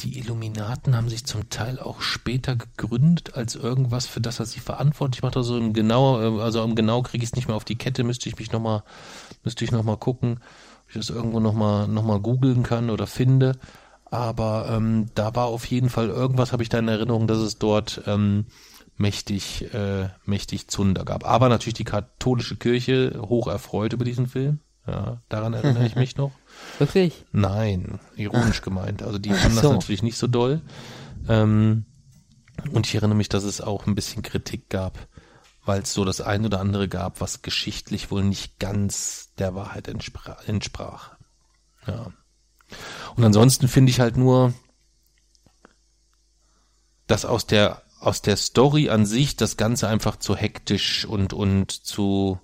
die 0.00 0.18
Illuminaten 0.18 0.94
haben 0.94 1.08
sich 1.08 1.24
zum 1.24 1.48
Teil 1.48 1.78
auch 1.78 2.02
später 2.02 2.54
gegründet 2.54 3.34
als 3.34 3.54
irgendwas, 3.54 4.06
für 4.06 4.20
das 4.20 4.40
er 4.40 4.46
sie 4.46 4.60
verantwortlich 4.60 5.22
macht. 5.22 5.38
Also 5.38 5.56
im 5.56 5.72
genau, 5.72 6.38
also 6.38 6.62
im 6.62 6.74
genau 6.74 7.00
kriege 7.00 7.24
ich 7.24 7.30
es 7.30 7.36
nicht 7.36 7.48
mehr 7.48 7.56
auf 7.56 7.64
die 7.64 7.78
Kette, 7.78 8.04
müsste 8.04 8.28
ich 8.28 8.38
mich 8.38 8.52
nochmal, 8.52 8.82
müsste 9.42 9.64
ich 9.64 9.72
nochmal 9.72 9.96
gucken, 9.96 10.40
ob 10.82 10.88
ich 10.90 10.96
das 10.96 11.08
irgendwo 11.08 11.40
nochmal 11.40 11.88
noch 11.88 12.04
mal 12.04 12.20
googeln 12.20 12.62
kann 12.62 12.90
oder 12.90 13.06
finde. 13.06 13.52
Aber 14.10 14.68
ähm, 14.70 15.06
da 15.14 15.34
war 15.34 15.46
auf 15.46 15.64
jeden 15.64 15.88
Fall 15.88 16.08
irgendwas, 16.08 16.52
habe 16.52 16.62
ich 16.62 16.68
da 16.68 16.78
in 16.78 16.88
Erinnerung, 16.88 17.26
dass 17.26 17.38
es 17.38 17.58
dort 17.58 18.02
ähm, 18.06 18.44
mächtig, 19.00 19.72
äh, 19.72 20.10
mächtig 20.26 20.68
Zunder 20.68 21.04
gab. 21.04 21.24
Aber 21.24 21.48
natürlich 21.48 21.74
die 21.74 21.84
katholische 21.84 22.56
Kirche 22.56 23.18
hoch 23.20 23.48
erfreut 23.48 23.94
über 23.94 24.04
diesen 24.04 24.26
Film. 24.26 24.60
Ja, 24.86 25.22
daran 25.28 25.54
erinnere 25.54 25.86
ich 25.86 25.96
mich 25.96 26.16
noch. 26.16 26.32
Wirklich? 26.78 27.24
Nein, 27.32 27.98
ironisch 28.16 28.60
gemeint. 28.60 29.02
Also 29.02 29.18
die 29.18 29.30
fanden 29.30 29.56
so. 29.56 29.62
das 29.62 29.72
natürlich 29.72 30.02
nicht 30.02 30.18
so 30.18 30.26
doll. 30.26 30.60
Ähm, 31.28 31.86
und 32.72 32.86
ich 32.86 32.94
erinnere 32.94 33.16
mich, 33.16 33.30
dass 33.30 33.44
es 33.44 33.62
auch 33.62 33.86
ein 33.86 33.94
bisschen 33.94 34.22
Kritik 34.22 34.68
gab, 34.68 34.98
weil 35.64 35.82
es 35.82 35.94
so 35.94 36.04
das 36.04 36.20
ein 36.20 36.44
oder 36.44 36.60
andere 36.60 36.86
gab, 36.86 37.22
was 37.22 37.40
geschichtlich 37.40 38.10
wohl 38.10 38.22
nicht 38.22 38.58
ganz 38.58 39.30
der 39.38 39.54
Wahrheit 39.54 39.88
entsprach. 39.88 40.46
entsprach. 40.46 41.12
Ja. 41.86 42.12
Und 43.16 43.24
ansonsten 43.24 43.66
finde 43.66 43.90
ich 43.90 44.00
halt 44.00 44.18
nur, 44.18 44.52
dass 47.06 47.24
aus 47.24 47.46
der 47.46 47.82
aus 48.00 48.22
der 48.22 48.36
Story 48.36 48.88
an 48.88 49.06
sich 49.06 49.36
das 49.36 49.56
Ganze 49.56 49.86
einfach 49.88 50.16
zu 50.16 50.34
hektisch 50.34 51.04
und, 51.04 51.32
und 51.32 51.70
zu, 51.70 52.40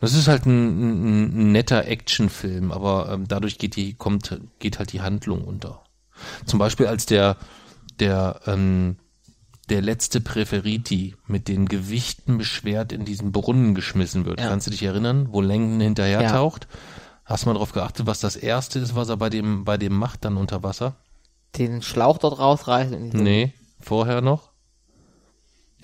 das 0.00 0.14
ist 0.14 0.28
halt 0.28 0.44
ein, 0.46 0.52
ein, 0.52 1.24
ein 1.24 1.52
netter 1.52 1.86
Actionfilm, 1.86 2.72
aber 2.72 3.10
ähm, 3.12 3.28
dadurch 3.28 3.58
geht 3.58 3.76
die, 3.76 3.94
kommt, 3.94 4.38
geht 4.58 4.78
halt 4.78 4.92
die 4.92 5.00
Handlung 5.00 5.44
unter. 5.44 5.82
Zum 6.44 6.58
Beispiel 6.58 6.86
als 6.86 7.06
der, 7.06 7.36
der, 8.00 8.40
ähm, 8.46 8.96
der 9.68 9.82
letzte 9.82 10.20
Präferiti 10.20 11.14
mit 11.26 11.48
den 11.48 11.66
Gewichten 11.66 12.38
beschwert 12.38 12.92
in 12.92 13.04
diesen 13.04 13.32
Brunnen 13.32 13.74
geschmissen 13.74 14.24
wird. 14.24 14.40
Ja. 14.40 14.48
Kannst 14.48 14.66
du 14.66 14.72
dich 14.72 14.82
erinnern, 14.82 15.28
wo 15.30 15.40
Lenken 15.40 15.80
hinterher 15.80 16.22
ja. 16.22 16.30
taucht? 16.30 16.66
Hast 17.24 17.44
du 17.44 17.48
mal 17.48 17.54
darauf 17.54 17.72
geachtet, 17.72 18.06
was 18.06 18.20
das 18.20 18.36
erste 18.36 18.78
ist, 18.78 18.94
was 18.94 19.08
er 19.08 19.16
bei 19.16 19.30
dem, 19.30 19.64
bei 19.64 19.76
dem 19.76 19.96
macht 19.96 20.24
dann 20.24 20.36
unter 20.36 20.62
Wasser? 20.62 20.96
Den 21.56 21.82
Schlauch 21.82 22.18
dort 22.18 22.38
rausreißen? 22.38 23.08
Nee, 23.08 23.52
vorher 23.80 24.20
noch? 24.20 24.55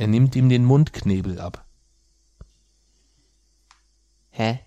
Er 0.02 0.08
nimmt 0.08 0.34
ihm 0.34 0.48
den 0.48 0.64
Mundknebel 0.64 1.38
ab. 1.38 1.64
Hä? 4.30 4.58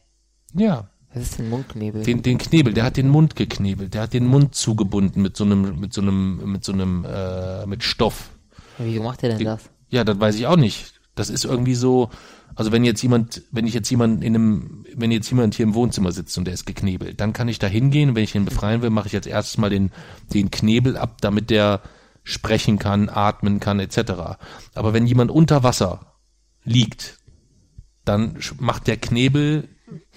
Ja. 0.53 0.87
Was 1.13 1.23
ist 1.23 1.39
denn 1.39 1.49
Mundknebel? 1.49 2.03
Den, 2.03 2.21
den 2.21 2.37
Knebel, 2.37 2.73
der 2.73 2.85
hat 2.85 2.95
den 2.95 3.09
Mund 3.09 3.35
geknebelt, 3.35 3.93
der 3.95 4.03
hat 4.03 4.13
den 4.13 4.27
Mund 4.27 4.55
zugebunden 4.55 5.21
mit 5.21 5.35
so 5.35 5.43
einem, 5.43 5.77
mit 5.77 5.93
so 5.93 5.99
einem, 5.99 6.53
mit 6.53 6.63
so 6.63 6.71
einem, 6.71 7.03
äh, 7.05 7.65
mit 7.65 7.83
Stoff. 7.83 8.29
Wie 8.77 8.97
macht 9.01 9.23
er 9.23 9.29
denn 9.29 9.39
Den- 9.39 9.47
das? 9.47 9.69
Ja, 9.89 10.05
das 10.05 10.17
weiß 10.17 10.35
ich 10.35 10.47
auch 10.47 10.55
nicht. 10.55 10.93
Das 11.15 11.29
ist 11.29 11.43
irgendwie 11.43 11.75
so, 11.75 12.09
also 12.55 12.71
wenn 12.71 12.85
jetzt 12.85 13.01
jemand, 13.01 13.41
wenn 13.51 13.67
ich 13.67 13.73
jetzt 13.73 13.89
jemand 13.89 14.23
in 14.23 14.35
einem, 14.35 14.85
wenn 14.95 15.11
jetzt 15.11 15.29
jemand 15.29 15.53
hier 15.55 15.65
im 15.65 15.73
Wohnzimmer 15.73 16.13
sitzt 16.13 16.37
und 16.37 16.45
der 16.45 16.53
ist 16.53 16.65
geknebelt, 16.65 17.19
dann 17.19 17.33
kann 17.33 17.49
ich 17.49 17.59
da 17.59 17.67
hingehen 17.67 18.07
und 18.07 18.15
wenn 18.15 18.23
ich 18.23 18.35
ihn 18.35 18.45
befreien 18.45 18.81
will, 18.81 18.89
mache 18.89 19.07
ich 19.09 19.15
als 19.15 19.27
erstes 19.27 19.57
mal 19.57 19.69
den, 19.69 19.91
den 20.33 20.49
Knebel 20.49 20.95
ab, 20.95 21.17
damit 21.19 21.49
der 21.49 21.81
sprechen 22.25 22.77
kann, 22.79 23.07
atmen 23.07 23.61
kann, 23.61 23.79
etc. 23.79 24.11
Aber 24.73 24.91
wenn 24.93 25.07
jemand 25.07 25.31
unter 25.31 25.63
Wasser 25.63 26.17
liegt, 26.65 27.19
dann 28.03 28.37
macht 28.59 28.87
der 28.87 28.97
Knebel 28.97 29.69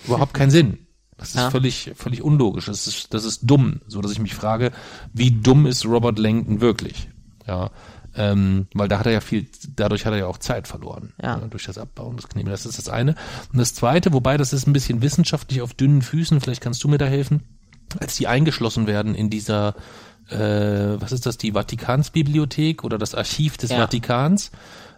überhaupt 0.06 0.34
keinen 0.34 0.50
Sinn. 0.50 0.86
Das 1.16 1.30
ist 1.30 1.36
Ja. 1.36 1.50
völlig, 1.50 1.92
völlig 1.94 2.22
unlogisch. 2.22 2.66
Das 2.66 2.86
ist, 2.86 3.12
das 3.14 3.24
ist 3.24 3.40
dumm, 3.42 3.80
so 3.86 4.00
dass 4.00 4.12
ich 4.12 4.18
mich 4.20 4.34
frage, 4.34 4.72
wie 5.12 5.30
dumm 5.30 5.66
ist 5.66 5.84
Robert 5.84 6.18
Langdon 6.18 6.60
wirklich? 6.60 7.08
Ja, 7.46 7.70
ähm, 8.14 8.66
weil 8.74 8.88
da 8.88 8.98
hat 8.98 9.06
er 9.06 9.12
ja 9.12 9.20
viel, 9.20 9.46
dadurch 9.76 10.06
hat 10.06 10.12
er 10.12 10.18
ja 10.20 10.26
auch 10.26 10.38
Zeit 10.38 10.66
verloren. 10.68 11.12
Ja. 11.22 11.36
ne, 11.36 11.48
durch 11.48 11.64
das 11.64 11.76
Abbauen 11.78 12.16
des 12.16 12.28
Knebels. 12.28 12.62
Das 12.62 12.70
ist 12.70 12.78
das 12.78 12.88
eine. 12.88 13.14
Und 13.52 13.58
das 13.58 13.74
zweite, 13.74 14.12
wobei 14.12 14.36
das 14.38 14.52
ist 14.52 14.66
ein 14.66 14.72
bisschen 14.72 15.02
wissenschaftlich 15.02 15.60
auf 15.60 15.74
dünnen 15.74 16.02
Füßen, 16.02 16.40
vielleicht 16.40 16.60
kannst 16.62 16.82
du 16.84 16.88
mir 16.88 16.98
da 16.98 17.06
helfen, 17.06 17.42
als 18.00 18.16
die 18.16 18.26
eingeschlossen 18.28 18.86
werden 18.86 19.14
in 19.14 19.28
dieser, 19.30 19.74
äh, 20.30 21.00
was 21.00 21.12
ist 21.12 21.26
das, 21.26 21.38
die 21.38 21.52
Vatikansbibliothek 21.52 22.84
oder 22.84 22.98
das 22.98 23.14
Archiv 23.14 23.56
des 23.56 23.70
Ja. 23.70 23.78
Vatikans, 23.78 24.50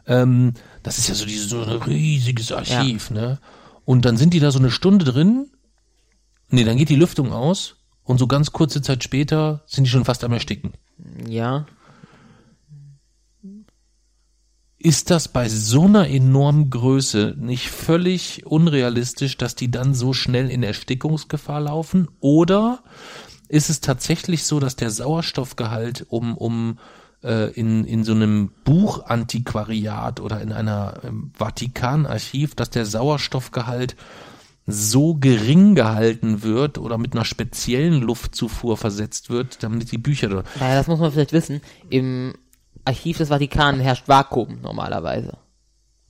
ähm, 0.06 0.54
das 0.82 0.98
ist 0.98 1.08
ja 1.08 1.14
so, 1.14 1.24
dieses, 1.24 1.48
so 1.50 1.62
ein 1.62 1.70
riesiges 1.82 2.52
Archiv, 2.52 3.10
ne? 3.10 3.38
Und 3.84 4.04
dann 4.04 4.16
sind 4.16 4.34
die 4.34 4.40
da 4.40 4.50
so 4.50 4.58
eine 4.58 4.70
Stunde 4.70 5.04
drin, 5.04 5.50
nee, 6.48 6.64
dann 6.64 6.76
geht 6.76 6.88
die 6.88 6.96
Lüftung 6.96 7.32
aus 7.32 7.76
und 8.04 8.18
so 8.18 8.26
ganz 8.26 8.52
kurze 8.52 8.82
Zeit 8.82 9.04
später 9.04 9.62
sind 9.66 9.84
die 9.84 9.90
schon 9.90 10.04
fast 10.04 10.24
am 10.24 10.32
Ersticken. 10.32 10.72
Ja. 11.28 11.66
Ist 14.82 15.10
das 15.10 15.28
bei 15.28 15.46
so 15.48 15.84
einer 15.84 16.08
enormen 16.08 16.70
Größe 16.70 17.34
nicht 17.38 17.68
völlig 17.68 18.46
unrealistisch, 18.46 19.36
dass 19.36 19.54
die 19.54 19.70
dann 19.70 19.92
so 19.92 20.14
schnell 20.14 20.48
in 20.50 20.62
Erstickungsgefahr 20.62 21.60
laufen? 21.60 22.08
Oder 22.20 22.82
ist 23.50 23.68
es 23.68 23.80
tatsächlich 23.80 24.44
so, 24.44 24.60
dass 24.60 24.76
der 24.76 24.90
Sauerstoffgehalt 24.90 26.06
um, 26.08 26.36
um 26.36 26.78
äh, 27.22 27.50
in, 27.52 27.84
in 27.84 28.04
so 28.04 28.12
einem 28.12 28.52
Buchantiquariat 28.64 30.20
oder 30.20 30.40
in 30.40 30.52
einer 30.52 31.00
ähm, 31.04 31.32
Vatikanarchiv, 31.36 32.54
dass 32.54 32.70
der 32.70 32.86
Sauerstoffgehalt 32.86 33.96
so 34.66 35.14
gering 35.14 35.74
gehalten 35.74 36.44
wird 36.44 36.78
oder 36.78 36.96
mit 36.96 37.14
einer 37.14 37.24
speziellen 37.24 38.02
Luftzufuhr 38.02 38.76
versetzt 38.76 39.30
wird, 39.30 39.64
damit 39.64 39.90
die 39.90 39.98
Bücher. 39.98 40.28
Naja, 40.28 40.44
das 40.76 40.86
muss 40.86 41.00
man 41.00 41.10
vielleicht 41.10 41.32
wissen. 41.32 41.60
Im 41.88 42.34
Archiv 42.84 43.18
des 43.18 43.30
Vatikan 43.30 43.80
herrscht 43.80 44.06
Vakuum 44.06 44.60
normalerweise. 44.62 45.38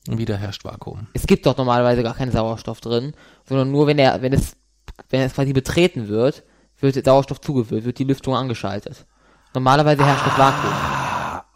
Wieder 0.07 0.37
herrscht 0.37 0.65
Vakuum. 0.65 1.07
Es 1.15 1.27
gibt 1.27 1.47
doch 1.47 1.57
normalerweise 1.57 2.03
gar 2.03 2.15
keinen 2.15 2.33
Sauerstoff 2.33 2.83
drin, 2.83 3.15
sondern 3.49 3.71
nur 3.71 3.87
wenn 3.87 3.99
er, 3.99 4.21
wenn 4.21 4.35
es, 4.35 4.57
wenn 5.09 5.23
es 5.23 5.33
quasi 5.33 5.55
betreten 5.55 6.09
wird, 6.09 6.43
wird 6.83 6.97
der 6.97 7.05
Sauerstoff 7.05 7.41
zugefüllt, 7.41 7.85
wird 7.85 7.99
die 7.99 8.05
Lüftung 8.05 8.35
angeschaltet. 8.35 9.07
Normalerweise 9.55 10.05
herrscht 10.05 10.27
das 10.27 10.39
Vakuum. 10.39 10.73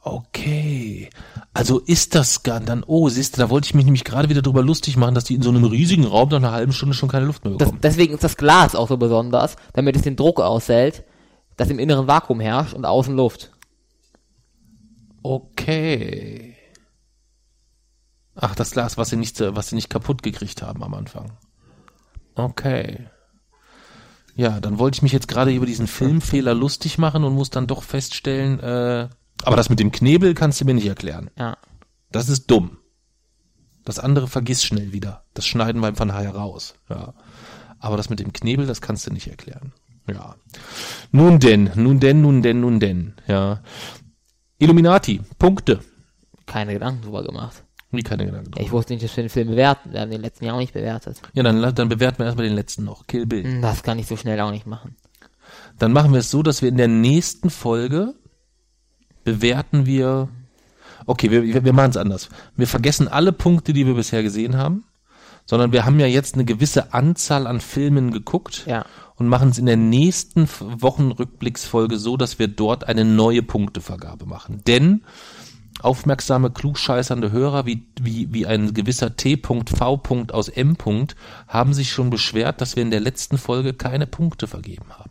Okay. 0.06 1.08
Also 1.54 1.78
ist 1.78 2.14
das 2.14 2.42
gar 2.42 2.60
dann, 2.60 2.82
oh, 2.86 3.08
siehst 3.08 3.36
du, 3.36 3.40
da 3.40 3.48
wollte 3.48 3.66
ich 3.66 3.74
mich 3.74 3.84
nämlich 3.84 4.04
gerade 4.04 4.28
wieder 4.28 4.42
drüber 4.42 4.62
lustig 4.62 4.96
machen, 4.96 5.14
dass 5.14 5.24
die 5.24 5.34
in 5.34 5.42
so 5.42 5.48
einem 5.50 5.64
riesigen 5.64 6.04
Raum 6.04 6.28
nach 6.28 6.36
einer 6.38 6.52
halben 6.52 6.72
Stunde 6.72 6.94
schon 6.94 7.08
keine 7.08 7.24
Luft 7.26 7.44
mehr 7.44 7.54
Das, 7.54 7.68
bekommen. 7.68 7.80
deswegen 7.82 8.12
ist 8.14 8.24
das 8.24 8.36
Glas 8.36 8.74
auch 8.74 8.88
so 8.88 8.96
besonders, 8.98 9.56
damit 9.72 9.96
es 9.96 10.02
den 10.02 10.16
Druck 10.16 10.40
aushält, 10.40 11.04
dass 11.56 11.70
im 11.70 11.78
Inneren 11.78 12.06
Vakuum 12.06 12.40
herrscht 12.40 12.74
und 12.74 12.84
außen 12.84 13.14
Luft. 13.16 13.50
okay. 15.22 16.50
Ach, 18.36 18.54
das 18.56 18.72
Glas, 18.72 18.98
was 18.98 19.10
sie 19.10 19.16
nicht, 19.16 19.38
was 19.40 19.68
sie 19.68 19.76
nicht 19.76 19.88
kaputt 19.88 20.22
gekriegt 20.24 20.60
haben 20.60 20.82
am 20.82 20.92
Anfang. 20.94 21.32
Okay. 22.34 23.06
Ja, 24.36 24.60
dann 24.60 24.78
wollte 24.78 24.96
ich 24.96 25.02
mich 25.02 25.12
jetzt 25.12 25.28
gerade 25.28 25.52
über 25.52 25.66
diesen 25.66 25.86
Filmfehler 25.86 26.54
lustig 26.54 26.98
machen 26.98 27.24
und 27.24 27.34
muss 27.34 27.50
dann 27.50 27.66
doch 27.66 27.82
feststellen, 27.82 28.58
äh, 28.60 29.08
aber 29.44 29.56
das 29.56 29.68
mit 29.68 29.80
dem 29.80 29.92
Knebel 29.92 30.34
kannst 30.34 30.60
du 30.60 30.64
mir 30.64 30.74
nicht 30.74 30.86
erklären. 30.86 31.30
Ja. 31.38 31.56
Das 32.10 32.28
ist 32.28 32.50
dumm. 32.50 32.78
Das 33.84 33.98
andere 33.98 34.28
vergiss 34.28 34.64
schnell 34.64 34.92
wieder. 34.92 35.24
Das 35.34 35.46
schneiden 35.46 35.80
wir 35.82 35.88
einfach 35.88 36.06
nachher 36.06 36.34
raus. 36.34 36.74
Ja. 36.88 37.14
Aber 37.78 37.96
das 37.96 38.08
mit 38.08 38.20
dem 38.20 38.32
Knebel, 38.32 38.66
das 38.66 38.80
kannst 38.80 39.06
du 39.06 39.12
nicht 39.12 39.26
erklären. 39.26 39.72
Ja. 40.08 40.36
Nun 41.12 41.40
denn, 41.40 41.70
nun 41.74 42.00
denn, 42.00 42.22
nun 42.22 42.42
denn, 42.42 42.60
nun 42.60 42.80
denn. 42.80 43.14
Ja. 43.26 43.62
Illuminati, 44.58 45.20
Punkte. 45.38 45.80
Keine 46.46 46.72
Gedanken 46.72 47.02
drüber 47.02 47.22
gemacht. 47.22 47.64
Wie 47.96 48.02
keine 48.02 48.26
Gedanken 48.26 48.50
Ja, 48.50 48.56
drauf. 48.56 48.66
ich 48.66 48.72
wusste 48.72 48.92
nicht, 48.92 49.04
dass 49.04 49.16
wir 49.16 49.24
den 49.24 49.30
Film 49.30 49.48
bewerten. 49.48 49.92
Wir 49.92 50.00
haben 50.00 50.10
den 50.10 50.20
letzten 50.20 50.44
Jahr 50.44 50.54
auch 50.56 50.60
nicht 50.60 50.72
bewertet. 50.74 51.20
Ja, 51.32 51.42
dann, 51.42 51.74
dann 51.74 51.88
bewerten 51.88 52.18
wir 52.18 52.26
erstmal 52.26 52.46
den 52.46 52.56
letzten 52.56 52.84
noch. 52.84 53.06
Kill 53.06 53.26
Bill. 53.26 53.44
Hm, 53.44 53.62
Das 53.62 53.82
kann 53.82 53.98
ich 53.98 54.06
so 54.06 54.16
schnell 54.16 54.40
auch 54.40 54.50
nicht 54.50 54.66
machen. 54.66 54.96
Dann 55.78 55.92
machen 55.92 56.12
wir 56.12 56.20
es 56.20 56.30
so, 56.30 56.42
dass 56.42 56.62
wir 56.62 56.68
in 56.68 56.76
der 56.76 56.88
nächsten 56.88 57.50
Folge 57.50 58.14
bewerten 59.24 59.86
wir. 59.86 60.28
Okay, 61.06 61.30
wir, 61.30 61.64
wir- 61.64 61.72
machen 61.72 61.90
es 61.90 61.96
anders. 61.96 62.28
Wir 62.56 62.66
vergessen 62.66 63.08
alle 63.08 63.32
Punkte, 63.32 63.72
die 63.72 63.86
wir 63.86 63.94
bisher 63.94 64.22
gesehen 64.22 64.56
haben, 64.56 64.84
sondern 65.44 65.72
wir 65.72 65.84
haben 65.84 66.00
ja 66.00 66.06
jetzt 66.06 66.34
eine 66.34 66.44
gewisse 66.44 66.94
Anzahl 66.94 67.46
an 67.46 67.60
Filmen 67.60 68.10
geguckt 68.10 68.64
Ja. 68.66 68.86
und 69.16 69.28
machen 69.28 69.50
es 69.50 69.58
in 69.58 69.66
der 69.66 69.76
nächsten 69.76 70.48
Wochenrückblicksfolge 70.60 71.98
so, 71.98 72.16
dass 72.16 72.38
wir 72.38 72.48
dort 72.48 72.84
eine 72.84 73.04
neue 73.04 73.42
Punktevergabe 73.42 74.24
machen. 74.24 74.62
Denn 74.66 75.02
aufmerksame, 75.84 76.50
klugscheißernde 76.50 77.30
Hörer 77.30 77.66
wie, 77.66 77.86
wie, 78.00 78.32
wie 78.32 78.46
ein 78.46 78.74
gewisser 78.74 79.16
T.V. 79.16 79.62
aus 80.32 80.48
M. 80.48 80.76
haben 81.48 81.74
sich 81.74 81.92
schon 81.92 82.10
beschwert, 82.10 82.60
dass 82.60 82.76
wir 82.76 82.82
in 82.82 82.90
der 82.90 83.00
letzten 83.00 83.38
Folge 83.38 83.74
keine 83.74 84.06
Punkte 84.06 84.46
vergeben 84.46 84.86
haben. 84.90 85.10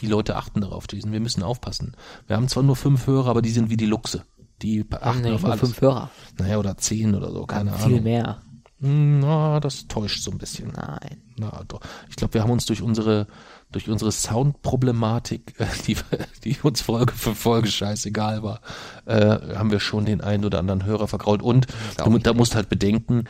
Die 0.00 0.06
Leute 0.06 0.36
achten 0.36 0.60
darauf, 0.60 0.84
Jason. 0.90 1.12
Wir 1.12 1.20
müssen 1.20 1.42
aufpassen. 1.42 1.96
Wir 2.26 2.36
haben 2.36 2.48
zwar 2.48 2.62
nur 2.62 2.76
fünf 2.76 3.06
Hörer, 3.06 3.30
aber 3.30 3.42
die 3.42 3.50
sind 3.50 3.68
wie 3.70 3.76
die 3.76 3.86
Luchse. 3.86 4.24
Die 4.62 4.84
achten 4.90 5.22
nämlich 5.22 5.34
auf 5.36 5.42
nur 5.42 5.50
alles. 5.52 5.60
fünf 5.60 5.80
Hörer. 5.80 6.10
Naja, 6.38 6.58
oder 6.58 6.76
zehn 6.76 7.14
oder 7.14 7.30
so, 7.32 7.46
keine 7.46 7.72
Viel 7.72 7.84
Ahnung. 7.86 8.02
mehr. 8.02 8.42
Hm, 8.80 9.20
Na, 9.20 9.58
das 9.60 9.88
täuscht 9.88 10.22
so 10.22 10.30
ein 10.30 10.38
bisschen. 10.38 10.72
Nein. 10.72 11.22
Na, 11.36 11.62
doch. 11.66 11.80
Ich 12.08 12.16
glaube, 12.16 12.34
wir 12.34 12.42
haben 12.42 12.50
uns 12.50 12.66
durch 12.66 12.80
unsere 12.82 13.26
durch 13.72 13.88
unsere 13.88 14.12
Soundproblematik, 14.12 15.54
äh, 15.58 15.66
die, 15.86 15.96
die 16.44 16.56
uns 16.62 16.80
Folge 16.80 17.12
für 17.12 17.34
Folge 17.34 17.68
scheißegal 17.68 18.42
war, 18.42 18.60
äh, 19.06 19.56
haben 19.56 19.70
wir 19.70 19.80
schon 19.80 20.04
den 20.04 20.20
einen 20.20 20.44
oder 20.44 20.58
anderen 20.58 20.84
Hörer 20.84 21.08
vergrault. 21.08 21.42
Und 21.42 21.66
du, 21.96 22.18
da 22.18 22.32
musst 22.34 22.54
halt 22.54 22.68
bedenken, 22.68 23.24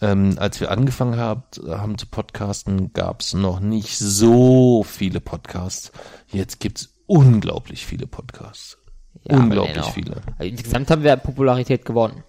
ähm, 0.00 0.36
als 0.38 0.60
wir 0.60 0.70
angefangen 0.70 1.18
haben, 1.18 1.42
haben 1.66 1.98
zu 1.98 2.06
podcasten, 2.06 2.92
gab 2.92 3.20
es 3.20 3.34
noch 3.34 3.60
nicht 3.60 3.98
so 3.98 4.84
viele 4.84 5.20
Podcasts. 5.20 5.90
Jetzt 6.28 6.60
gibt's 6.60 6.94
unglaublich 7.06 7.86
viele 7.86 8.06
Podcasts. 8.06 8.78
Ja, 9.24 9.36
unglaublich 9.36 9.86
viele. 9.86 10.22
Also 10.38 10.50
insgesamt 10.50 10.90
haben 10.90 11.02
wir 11.02 11.16
Popularität 11.16 11.84
gewonnen. 11.84 12.22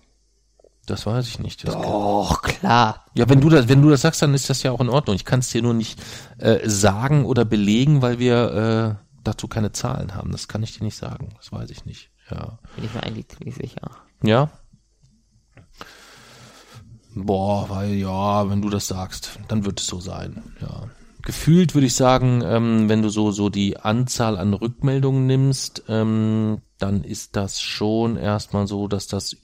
Das 0.89 1.05
weiß 1.05 1.27
ich 1.27 1.39
nicht. 1.39 1.67
Das 1.67 1.75
Och, 1.75 2.41
klar. 2.41 3.05
Ja, 3.13 3.29
wenn 3.29 3.41
du 3.41 3.49
das, 3.49 3.67
wenn 3.67 3.81
du 3.81 3.89
das 3.89 4.01
sagst, 4.01 4.21
dann 4.23 4.33
ist 4.33 4.49
das 4.49 4.63
ja 4.63 4.71
auch 4.71 4.81
in 4.81 4.89
Ordnung. 4.89 5.15
Ich 5.15 5.25
kann 5.25 5.39
es 5.39 5.49
dir 5.49 5.61
nur 5.61 5.75
nicht 5.75 6.01
äh, 6.39 6.67
sagen 6.67 7.25
oder 7.25 7.45
belegen, 7.45 8.01
weil 8.01 8.17
wir 8.17 8.97
äh, 8.99 9.05
dazu 9.23 9.47
keine 9.47 9.71
Zahlen 9.71 10.15
haben. 10.15 10.31
Das 10.31 10.47
kann 10.47 10.63
ich 10.63 10.77
dir 10.77 10.83
nicht 10.83 10.97
sagen. 10.97 11.29
Das 11.37 11.51
weiß 11.51 11.69
ich 11.69 11.85
nicht. 11.85 12.09
Ja. 12.31 12.57
Bin 12.75 12.85
ich 12.85 12.93
mir 12.93 13.03
eigentlich 13.03 13.27
ziemlich 13.27 13.55
sicher. 13.55 13.91
Ja. 14.23 14.49
Boah, 17.13 17.69
weil 17.69 17.93
ja, 17.93 18.49
wenn 18.49 18.61
du 18.61 18.69
das 18.69 18.87
sagst, 18.87 19.39
dann 19.47 19.65
wird 19.65 19.79
es 19.79 19.87
so 19.87 19.99
sein. 19.99 20.55
Ja. 20.59 20.89
Gefühlt 21.23 21.75
würde 21.75 21.87
ich 21.87 21.95
sagen, 21.95 22.41
ähm, 22.43 22.89
wenn 22.89 23.01
du 23.03 23.09
so 23.09 23.31
so 23.31 23.49
die 23.49 23.77
Anzahl 23.77 24.37
an 24.37 24.53
Rückmeldungen 24.53 25.27
nimmst, 25.27 25.83
ähm, 25.87 26.61
dann 26.79 27.03
ist 27.03 27.35
das 27.35 27.61
schon 27.61 28.15
erstmal 28.15 28.67
so, 28.67 28.87
dass 28.87 29.07
das 29.07 29.35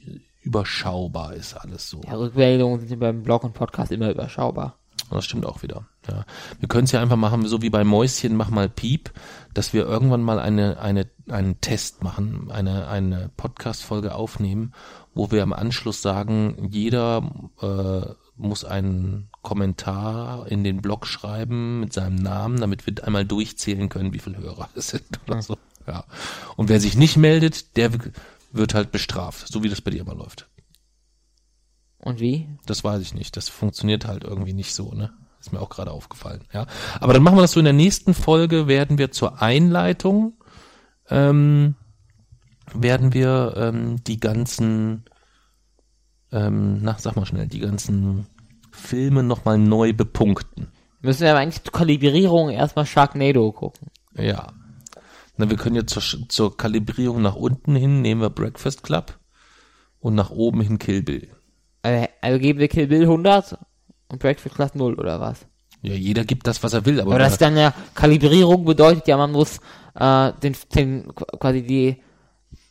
überschaubar 0.46 1.34
ist 1.34 1.56
alles 1.56 1.90
so. 1.90 2.02
Ja, 2.06 2.14
Rückmeldungen 2.14 2.88
sind 2.88 3.00
beim 3.00 3.24
Blog 3.24 3.44
und 3.44 3.54
Podcast 3.54 3.92
immer 3.92 4.12
überschaubar. 4.12 4.78
Das 5.10 5.26
stimmt 5.26 5.46
auch 5.46 5.62
wieder. 5.62 5.88
Ja. 6.10 6.26
Wir 6.60 6.68
können 6.68 6.86
es 6.86 6.92
ja 6.92 7.02
einfach 7.02 7.18
machen, 7.18 7.46
so 7.46 7.62
wie 7.62 7.70
bei 7.70 7.84
Mäuschen, 7.84 8.36
mach 8.36 8.50
mal 8.50 8.70
Piep, 8.70 9.12
dass 9.54 9.74
wir 9.74 9.86
irgendwann 9.86 10.22
mal 10.22 10.40
eine, 10.40 10.80
eine, 10.80 11.08
einen 11.30 11.62
Test 11.62 12.04
machen, 12.04 12.50
eine, 12.52 12.88
eine 12.88 13.30
Podcast-Folge 13.38 14.16
aufnehmen, 14.16 14.74
wo 15.14 15.32
wir 15.32 15.44
am 15.44 15.54
Anschluss 15.54 16.02
sagen, 16.02 16.70
jeder 16.72 17.30
äh, 17.62 18.14
muss 18.38 18.66
einen 18.66 19.30
Kommentar 19.42 20.48
in 20.48 20.64
den 20.64 20.82
Blog 20.82 21.06
schreiben 21.08 21.80
mit 21.82 21.94
seinem 21.94 22.16
Namen, 22.16 22.60
damit 22.60 22.86
wir 22.88 23.04
einmal 23.04 23.26
durchzählen 23.26 23.90
können, 23.90 24.14
wie 24.14 24.20
viele 24.20 24.38
Hörer 24.38 24.70
es 24.76 24.90
sind 24.90 25.20
oder 25.28 25.42
so. 25.42 25.58
Ja. 25.88 26.06
Und 26.56 26.70
wer 26.70 26.80
sich 26.80 26.98
nicht 26.98 27.18
meldet, 27.18 27.78
der 27.78 27.92
wird 28.56 28.74
halt 28.74 28.92
bestraft, 28.92 29.48
so 29.48 29.64
wie 29.64 29.70
das 29.70 29.82
bei 29.82 29.92
dir 29.92 30.02
immer 30.02 30.16
läuft. 30.16 30.50
Und 31.98 32.20
wie? 32.20 32.48
Das 32.66 32.84
weiß 32.84 33.02
ich 33.02 33.14
nicht. 33.14 33.36
Das 33.36 33.50
funktioniert 33.50 34.06
halt 34.06 34.24
irgendwie 34.24 34.54
nicht 34.54 34.74
so, 34.74 34.94
ne? 34.94 35.14
Ist 35.40 35.52
mir 35.52 35.60
auch 35.60 35.70
gerade 35.70 35.92
aufgefallen, 35.92 36.44
ja. 36.54 36.66
Aber 37.00 37.14
dann 37.14 37.24
machen 37.24 37.38
wir 37.38 37.42
das 37.42 37.52
so 37.52 37.60
in 37.60 37.66
der 37.66 37.74
nächsten 37.74 38.14
Folge, 38.14 38.68
werden 38.68 38.98
wir 38.98 39.12
zur 39.12 39.42
Einleitung, 39.42 40.34
ähm, 41.10 41.76
werden 42.74 43.14
wir 43.14 43.54
ähm, 43.56 44.04
die 44.04 44.20
ganzen, 44.20 45.06
ähm, 46.32 46.80
na, 46.82 46.96
sag 46.98 47.16
mal 47.16 47.26
schnell, 47.26 47.48
die 47.48 47.60
ganzen 47.60 48.28
Filme 48.72 49.22
nochmal 49.24 49.60
neu 49.60 49.94
bepunkten. 49.94 50.72
Müssen 51.02 51.22
wir 51.22 51.32
aber 51.32 51.40
eigentlich 51.40 51.64
zur 51.64 51.74
Kalibrierung 51.74 52.50
erstmal 52.50 52.88
Sharknado 52.88 53.52
gucken. 53.52 53.90
Ja. 54.16 54.52
Na, 55.38 55.50
wir 55.50 55.58
können 55.58 55.76
jetzt 55.76 55.94
zur, 55.94 56.30
zur 56.30 56.58
Kalibrierung 56.58 57.22
nach 57.22 57.36
unten 57.36 57.76
hin, 57.76 58.02
nehmen 58.02 58.22
wir 58.22 58.30
Breakfast 58.30 58.84
Club 58.84 59.18
und 60.00 60.16
nach 60.16 60.30
oben 60.30 60.62
hin 60.62 60.80
Kill 60.80 61.02
Bill. 61.04 61.30
Also, 61.82 62.08
also 62.22 62.40
geben 62.40 62.60
wir 62.60 62.68
Kill 62.68 62.88
Bill 62.88 63.02
100 63.04 63.58
und 64.08 64.20
Breakfast 64.20 64.56
Class 64.56 64.76
0 64.76 64.96
oder 64.96 65.20
was? 65.20 65.46
Ja, 65.82 65.94
jeder 65.94 66.24
gibt 66.24 66.48
das, 66.48 66.64
was 66.64 66.74
er 66.74 66.86
will, 66.86 67.00
aber, 67.00 67.12
Aber 67.12 67.20
das 67.20 67.34
ist 67.34 67.42
dann 67.42 67.58
ja, 67.58 67.74
Kalibrierung 67.94 68.66
bedeutet 68.66 69.08
ja, 69.08 69.18
man 69.18 69.32
muss 69.32 69.60
äh, 69.94 70.32
den, 70.42 70.56
den 70.74 71.14
quasi 71.16 71.62
die 71.64 72.02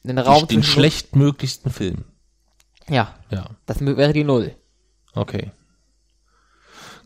den 0.02 0.18
Raum 0.18 0.46
den 0.46 0.62
schlechtmöglichsten 0.62 1.70
Film. 1.70 2.04
Ja, 2.88 3.14
Ja. 3.30 3.46
das 3.66 3.80
wäre 3.80 4.12
die 4.12 4.24
Null. 4.24 4.54
Okay. 5.14 5.50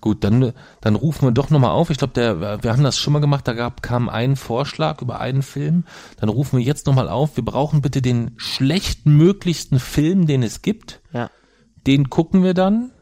Gut, 0.00 0.22
dann, 0.22 0.52
dann 0.80 0.94
rufen 0.94 1.26
wir 1.26 1.32
doch 1.32 1.50
nochmal 1.50 1.72
auf. 1.72 1.90
Ich 1.90 1.98
glaube, 1.98 2.12
der, 2.12 2.62
wir 2.62 2.72
haben 2.72 2.84
das 2.84 2.98
schon 2.98 3.12
mal 3.12 3.18
gemacht, 3.18 3.48
da 3.48 3.52
gab, 3.52 3.82
kam 3.82 4.08
ein 4.08 4.36
Vorschlag 4.36 5.02
über 5.02 5.20
einen 5.20 5.42
Film. 5.42 5.84
Dann 6.20 6.28
rufen 6.28 6.58
wir 6.58 6.64
jetzt 6.64 6.86
nochmal 6.86 7.08
auf. 7.08 7.36
Wir 7.36 7.44
brauchen 7.44 7.82
bitte 7.82 8.00
den 8.00 8.32
schlechtmöglichsten 8.36 9.80
Film, 9.80 10.26
den 10.26 10.42
es 10.42 10.62
gibt. 10.62 11.00
Ja. 11.12 11.30
Den 11.86 12.10
gucken 12.10 12.44
wir 12.44 12.54
dann, 12.54 12.92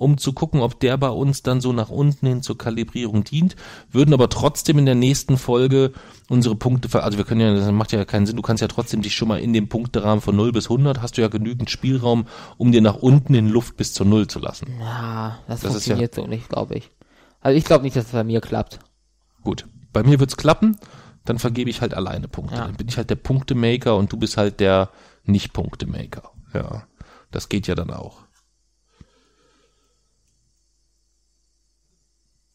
um 0.00 0.16
zu 0.16 0.32
gucken, 0.32 0.62
ob 0.62 0.80
der 0.80 0.96
bei 0.96 1.10
uns 1.10 1.42
dann 1.42 1.60
so 1.60 1.74
nach 1.74 1.90
unten 1.90 2.26
hin 2.26 2.42
zur 2.42 2.56
Kalibrierung 2.56 3.22
dient. 3.22 3.54
Würden 3.92 4.14
aber 4.14 4.30
trotzdem 4.30 4.78
in 4.78 4.86
der 4.86 4.94
nächsten 4.94 5.36
Folge 5.36 5.92
unsere 6.30 6.56
Punkte, 6.56 6.88
ver 6.88 7.04
also 7.04 7.18
wir 7.18 7.26
können 7.26 7.42
ja, 7.42 7.54
das 7.54 7.70
macht 7.70 7.92
ja 7.92 8.06
keinen 8.06 8.24
Sinn, 8.24 8.36
du 8.36 8.42
kannst 8.42 8.62
ja 8.62 8.68
trotzdem 8.68 9.02
dich 9.02 9.14
schon 9.14 9.28
mal 9.28 9.40
in 9.40 9.52
dem 9.52 9.68
Punkterahmen 9.68 10.22
von 10.22 10.34
0 10.34 10.52
bis 10.52 10.70
100, 10.70 11.02
hast 11.02 11.18
du 11.18 11.20
ja 11.20 11.28
genügend 11.28 11.68
Spielraum, 11.68 12.26
um 12.56 12.72
dir 12.72 12.80
nach 12.80 12.96
unten 12.96 13.34
in 13.34 13.50
Luft 13.50 13.76
bis 13.76 13.92
zur 13.92 14.06
0 14.06 14.26
zu 14.26 14.38
lassen. 14.38 14.68
Ja, 14.80 15.38
das, 15.46 15.60
Das 15.60 15.72
funktioniert 15.72 16.14
so 16.14 16.26
nicht, 16.26 16.48
glaube 16.48 16.76
ich. 16.76 16.90
Also 17.42 17.58
ich 17.58 17.64
glaube 17.66 17.84
nicht, 17.84 17.94
dass 17.94 18.06
es 18.06 18.12
bei 18.12 18.24
mir 18.24 18.40
klappt. 18.40 18.78
Gut, 19.44 19.66
bei 19.92 20.02
mir 20.02 20.18
wird's 20.18 20.38
klappen, 20.38 20.78
dann 21.26 21.38
vergebe 21.38 21.68
ich 21.68 21.82
halt 21.82 21.92
alleine 21.92 22.26
Punkte. 22.26 22.54
Ja. 22.54 22.64
Dann 22.64 22.76
bin 22.76 22.88
ich 22.88 22.96
halt 22.96 23.10
der 23.10 23.16
Punktemaker 23.16 23.96
und 23.96 24.10
du 24.10 24.16
bist 24.16 24.38
halt 24.38 24.60
der 24.60 24.88
Nicht-Punktemaker. 25.24 26.30
Ja, 26.54 26.84
das 27.30 27.50
geht 27.50 27.66
ja 27.66 27.74
dann 27.74 27.90
auch. 27.90 28.29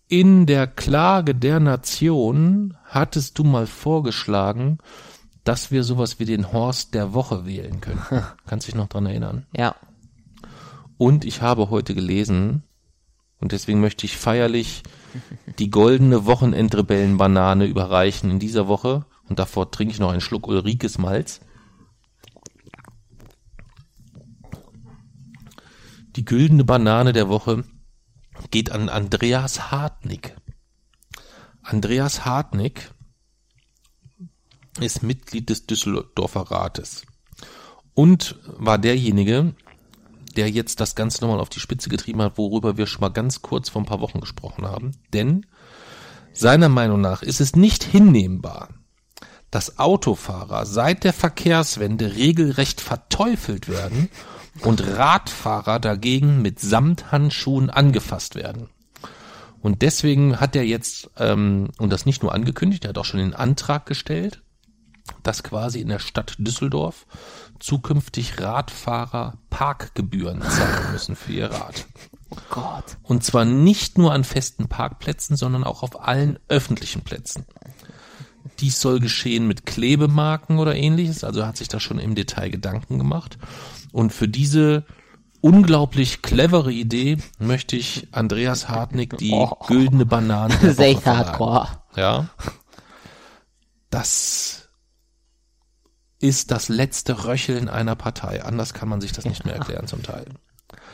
In 0.07 0.45
der 0.45 0.67
Klage 0.67 1.33
der 1.33 1.59
Nation 1.59 2.77
hattest 2.85 3.39
du 3.39 3.43
mal 3.43 3.65
vorgeschlagen, 3.65 4.77
dass 5.43 5.71
wir 5.71 5.83
sowas 5.83 6.19
wie 6.19 6.25
den 6.25 6.51
Horst 6.51 6.93
der 6.93 7.13
Woche 7.13 7.45
wählen 7.45 7.81
können. 7.81 8.03
Kannst 8.45 8.67
dich 8.67 8.75
noch 8.75 8.87
dran 8.87 9.07
erinnern? 9.07 9.47
Ja. 9.55 9.75
Und 10.97 11.25
ich 11.25 11.41
habe 11.41 11.71
heute 11.71 11.95
gelesen, 11.95 12.63
und 13.39 13.51
deswegen 13.51 13.81
möchte 13.81 14.05
ich 14.05 14.15
feierlich 14.15 14.83
die 15.59 15.71
goldene 15.71 16.25
Wochenendrebellenbanane 16.25 17.65
überreichen 17.65 18.29
in 18.29 18.39
dieser 18.39 18.67
Woche. 18.67 19.05
Und 19.27 19.39
davor 19.39 19.71
trinke 19.71 19.93
ich 19.93 19.99
noch 19.99 20.11
einen 20.11 20.21
Schluck 20.21 20.47
Ulrikes 20.47 20.99
Malz. 20.99 21.41
Die 26.15 26.25
güldene 26.25 26.63
Banane 26.63 27.11
der 27.11 27.27
Woche 27.27 27.65
geht 28.51 28.71
an 28.71 28.89
Andreas 28.89 29.71
Hartnick. 29.71 30.35
Andreas 31.61 32.25
Hartnick 32.25 32.91
ist 34.79 35.03
Mitglied 35.03 35.49
des 35.49 35.65
Düsseldorfer 35.65 36.51
Rates 36.51 37.05
und 37.93 38.35
war 38.45 38.77
derjenige, 38.77 39.55
der 40.35 40.49
jetzt 40.49 40.79
das 40.79 40.95
Ganze 40.95 41.21
nochmal 41.21 41.39
auf 41.39 41.49
die 41.49 41.59
Spitze 41.59 41.89
getrieben 41.89 42.21
hat, 42.21 42.37
worüber 42.37 42.77
wir 42.77 42.87
schon 42.87 43.01
mal 43.01 43.09
ganz 43.09 43.41
kurz 43.41 43.69
vor 43.69 43.81
ein 43.81 43.85
paar 43.87 44.01
Wochen 44.01 44.19
gesprochen 44.19 44.65
haben. 44.65 44.91
Denn 45.13 45.45
seiner 46.33 46.69
Meinung 46.69 47.01
nach 47.01 47.23
ist 47.23 47.39
es 47.39 47.55
nicht 47.55 47.83
hinnehmbar, 47.83 48.69
dass 49.49 49.79
Autofahrer 49.79 50.65
seit 50.65 51.05
der 51.05 51.13
Verkehrswende 51.13 52.15
regelrecht 52.15 52.81
verteufelt 52.81 53.69
werden 53.69 54.09
und 54.61 54.85
Radfahrer 54.85 55.79
dagegen 55.79 56.41
mit 56.41 56.59
Samthandschuhen 56.59 57.69
angefasst 57.69 58.35
werden. 58.35 58.69
Und 59.61 59.81
deswegen 59.81 60.39
hat 60.39 60.55
er 60.55 60.63
jetzt, 60.63 61.09
ähm, 61.17 61.69
und 61.79 61.91
das 61.91 62.05
nicht 62.05 62.21
nur 62.21 62.33
angekündigt, 62.33 62.85
er 62.85 62.89
hat 62.89 62.97
auch 62.97 63.05
schon 63.05 63.19
den 63.19 63.33
Antrag 63.33 63.85
gestellt, 63.85 64.41
dass 65.23 65.43
quasi 65.43 65.81
in 65.81 65.89
der 65.89 65.99
Stadt 65.99 66.35
Düsseldorf 66.37 67.05
zukünftig 67.59 68.39
Radfahrer 68.39 69.37
Parkgebühren 69.49 70.41
zahlen 70.41 70.91
müssen 70.91 71.15
für 71.15 71.33
ihr 71.33 71.51
Rad. 71.51 71.85
Oh 72.29 72.37
Gott. 72.49 72.97
Und 73.03 73.23
zwar 73.23 73.45
nicht 73.45 73.97
nur 73.97 74.13
an 74.13 74.23
festen 74.23 74.67
Parkplätzen, 74.67 75.35
sondern 75.35 75.63
auch 75.63 75.83
auf 75.83 76.01
allen 76.01 76.39
öffentlichen 76.47 77.01
Plätzen. 77.01 77.45
Dies 78.59 78.79
soll 78.79 78.99
geschehen 78.99 79.47
mit 79.47 79.65
Klebemarken 79.65 80.57
oder 80.59 80.75
ähnliches, 80.75 81.23
also 81.23 81.45
hat 81.45 81.57
sich 81.57 81.67
da 81.67 81.79
schon 81.79 81.99
im 81.99 82.15
Detail 82.15 82.49
Gedanken 82.49 82.97
gemacht. 82.97 83.37
Und 83.91 84.11
für 84.13 84.27
diese 84.27 84.85
unglaublich 85.41 86.21
clevere 86.21 86.71
Idee 86.71 87.17
möchte 87.39 87.75
ich 87.75 88.07
Andreas 88.11 88.67
Hartnick 88.69 89.17
die 89.17 89.31
Oh. 89.33 89.55
güldene 89.67 90.05
Banane 90.05 90.53
Das 90.61 90.61
der 90.61 90.69
ist 90.71 90.97
echt 90.97 91.05
hardcore. 91.05 91.67
Ja. 91.95 92.29
Das 93.89 94.69
ist 96.19 96.51
das 96.51 96.69
letzte 96.69 97.25
Röcheln 97.25 97.69
einer 97.69 97.95
Partei. 97.95 98.43
Anders 98.43 98.73
kann 98.73 98.89
man 98.89 99.01
sich 99.01 99.11
das 99.11 99.25
nicht 99.25 99.45
mehr 99.45 99.55
erklären 99.55 99.87
zum 99.87 100.01
Teil. 100.01 100.25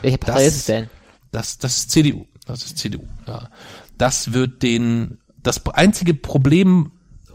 Welche 0.01 0.17
Partei 0.17 0.43
Das- 0.45 0.47
ist 0.53 0.57
es 0.59 0.65
denn? 0.65 0.89
Das, 1.31 1.57
das 1.57 1.77
ist 1.77 1.91
CDU. 1.91 2.25
Das 2.45 2.63
ist 2.65 2.77
CDU. 2.77 3.07
Ja. 3.27 3.49
Das 3.97 4.33
wird 4.33 4.63
den, 4.63 5.19
das 5.37 5.65
einzige 5.67 6.13
Problem, 6.13 6.91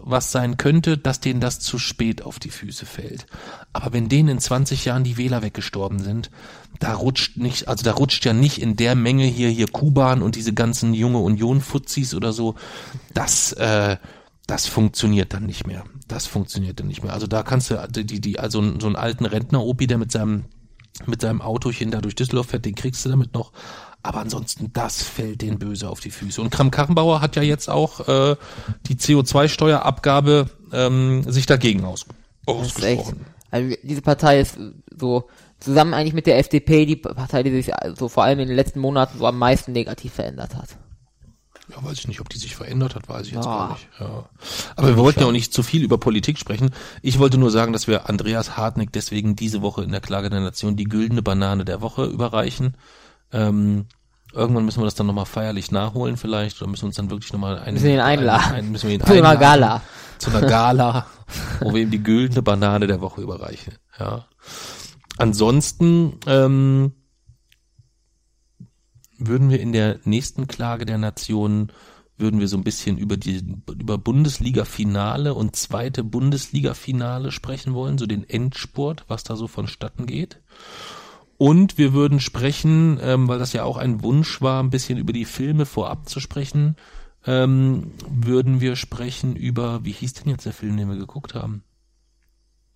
was 0.07 0.31
sein 0.31 0.57
könnte, 0.57 0.97
dass 0.97 1.21
denen 1.21 1.41
das 1.41 1.59
zu 1.59 1.79
spät 1.79 2.23
auf 2.23 2.39
die 2.39 2.51
Füße 2.51 2.87
fällt. 2.87 3.27
Aber 3.73 3.93
wenn 3.93 4.09
denen 4.09 4.29
in 4.29 4.39
20 4.39 4.85
Jahren 4.85 5.03
die 5.03 5.17
Wähler 5.17 5.43
weggestorben 5.43 5.99
sind, 5.99 6.31
da 6.79 6.95
rutscht 6.95 7.37
nicht, 7.37 7.67
also 7.67 7.85
da 7.85 7.93
rutscht 7.93 8.25
ja 8.25 8.33
nicht 8.33 8.63
in 8.63 8.77
der 8.77 8.95
Menge 8.95 9.25
hier, 9.25 9.51
hier 9.51 9.67
Kuban 9.67 10.23
und 10.23 10.37
diese 10.37 10.55
ganzen 10.55 10.95
junge 10.95 11.19
Union-Fuzis 11.19 12.15
oder 12.15 12.33
so, 12.33 12.55
das, 13.15 13.53
äh, 13.55 13.97
das 14.47 14.67
funktioniert 14.67 15.35
dann 15.35 15.45
nicht 15.45 15.67
mehr. 15.67 15.85
Das 16.07 16.27
funktioniert 16.27 16.79
dann 16.79 16.87
nicht 16.87 17.03
mehr. 17.03 17.13
Also 17.13 17.27
da 17.27 17.43
kannst 17.43 17.71
du, 17.71 17.89
die, 17.91 18.21
die, 18.21 18.39
also 18.39 18.63
so 18.79 18.87
einen 18.87 18.97
alten 18.97 19.27
Rentner-Opi, 19.27 19.89
der 19.89 19.99
mit 19.99 20.13
seinem 20.13 20.45
mit 21.05 21.21
seinem 21.21 21.43
Autochen 21.43 21.91
da 21.91 22.01
durch 22.01 22.15
Düsseldorf 22.15 22.47
fährt, 22.47 22.65
den 22.65 22.75
kriegst 22.75 23.05
du 23.05 23.11
damit 23.11 23.35
noch. 23.35 23.53
Aber 24.07 24.21
ansonsten, 24.21 24.73
das 24.73 25.03
fällt 25.03 25.43
denen 25.43 25.59
böse 25.59 25.89
auf 25.91 25.99
die 25.99 26.13
Füße. 26.13 26.41
Und 26.41 26.51
Kram-Karrenbauer 26.51 27.21
hat 27.21 27.35
ja 27.35 27.43
jetzt 27.43 27.69
auch 27.69 28.07
äh, 28.09 28.37
die 28.87 28.95
CO2-Steuerabgabe 28.95 30.47
ähm, 30.73 31.25
sich 31.25 31.47
dagegen 31.47 31.85
aus 31.85 32.07
echt. 32.47 32.47
ausgesprochen. 32.47 33.27
Also 33.51 33.77
diese 33.83 34.03
Partei 34.03 34.41
ist 34.41 34.59
so 34.97 35.29
zusammen 35.59 35.93
eigentlich 35.93 36.15
mit 36.15 36.27
der 36.29 36.39
FDP 36.39 36.87
die 36.87 36.95
Partei, 36.97 37.43
die 37.43 37.51
sich 37.51 37.73
so 37.97 38.09
vor 38.09 38.23
allem 38.23 38.39
in 38.39 38.47
den 38.47 38.57
letzten 38.57 38.79
Monaten 38.79 39.19
so 39.19 39.27
am 39.27 39.39
meisten 39.39 39.73
negativ 39.73 40.13
verändert 40.13 40.55
hat. 40.55 40.77
Ja, 41.69 41.83
weiß 41.83 41.99
ich 41.99 42.07
nicht, 42.07 42.21
ob 42.21 42.29
die 42.29 42.39
sich 42.39 42.55
verändert 42.55 42.95
hat, 42.95 43.09
weiß 43.09 43.27
ich 43.27 43.33
jetzt 43.33 43.45
Ja. 43.45 43.57
gar 43.57 43.73
nicht. 43.73 43.89
Ja. 43.99 44.29
Aber 44.77 44.89
wir 44.89 44.97
wollten 44.99 45.21
ja 45.21 45.27
auch 45.27 45.33
nicht 45.33 45.53
zu 45.53 45.65
viel 45.65 45.83
über 45.83 45.99
Politik 45.99 46.39
sprechen. 46.39 46.71
Ich 47.03 47.19
wollte 47.19 47.39
nur 47.39 47.51
sagen, 47.51 47.73
dass 47.73 47.89
wir 47.89 48.09
Andreas 48.09 48.57
Hartnick 48.57 48.93
deswegen 48.93 49.35
diese 49.35 49.63
Woche 49.63 49.83
in 49.83 49.91
der 49.91 50.01
Klage 50.01 50.31
der 50.31 50.41
Nation 50.41 50.77
die 50.77 50.85
güldene 50.85 51.23
Banane 51.23 51.65
der 51.65 51.81
Woche 51.81 52.05
überreichen. 52.05 52.77
Ähm, 53.37 53.87
irgendwann 54.33 54.65
müssen 54.65 54.81
wir 54.81 54.87
das 54.87 54.95
dann 54.95 55.07
nochmal 55.07 55.27
feierlich 55.27 55.71
nachholen 55.71 56.17
vielleicht 56.17 56.61
oder 56.61 56.71
müssen 56.71 56.83
wir 56.83 56.87
uns 56.89 56.97
dann 56.97 57.11
wirklich 57.11 57.33
nochmal 57.33 57.59
einen, 57.59 57.75
Müssen 57.75 57.87
wir 57.87 57.95
ihn 57.95 58.01
einladen. 58.01 58.45
Einen, 58.45 58.55
einen, 58.55 58.73
müssen 58.73 58.89
wir 58.89 58.95
ihn 58.95 59.01
Zu 59.01 59.13
einer 59.13 59.31
einladen. 59.31 59.41
Gala. 59.41 59.83
Zu 60.19 60.31
einer 60.31 60.49
Gala, 60.49 61.07
wo 61.61 61.75
wir 61.75 61.83
ihm 61.83 61.91
die 61.91 62.03
güldene 62.03 62.43
Banane 62.43 62.87
der 62.87 63.03
Woche 63.03 63.21
überreichen. 63.21 63.75
Ja. 63.99 64.27
Ansonsten 65.19 66.19
ähm, 66.27 66.93
würden 69.19 69.51
wir 69.51 69.61
in 69.61 69.73
der 69.73 69.99
nächsten 70.05 70.47
Klage 70.47 70.87
der 70.87 70.99
Nation 70.99 71.73
würden 72.19 72.41
wir 72.41 72.49
so 72.49 72.57
ein 72.57 72.65
bisschen 72.65 72.97
über 72.97 73.19
die 73.19 73.45
über 73.79 73.99
Bundesliga-Finale 73.99 75.35
und 75.35 75.55
zweite 75.55 76.03
Bundesliga-Finale 76.03 77.31
sprechen 77.31 77.75
wollen, 77.75 77.99
so 77.99 78.07
den 78.07 78.27
Endspurt, 78.27 79.05
was 79.09 79.23
da 79.23 79.37
so 79.37 79.49
vonstatten 79.49 80.07
geht. 80.07 80.41
Und 81.39 81.77
wir 81.77 81.93
würden 81.93 82.21
sprechen, 82.21 82.99
ähm, 83.03 83.29
weil 83.29 83.39
das 83.39 83.53
ja 83.53 83.65
auch 83.65 83.77
ein 83.77 84.03
Wunsch 84.03 84.41
war, 84.41 84.63
ein 84.63 84.71
bisschen 84.71 84.99
über 84.99 85.13
die 85.13 85.27
Filme 85.27 85.67
vorab 85.67 86.09
zu 86.09 86.21
sprechen, 86.21 86.77
ähm, 87.27 87.93
würden 88.09 88.61
wir 88.61 88.77
sprechen 88.77 89.37
über, 89.37 89.85
wie 89.85 89.93
hieß 89.93 90.15
denn 90.15 90.31
jetzt 90.31 90.47
der 90.47 90.53
Film, 90.53 90.77
den 90.77 90.89
wir 90.89 90.97
geguckt 90.97 91.35
haben? 91.35 91.63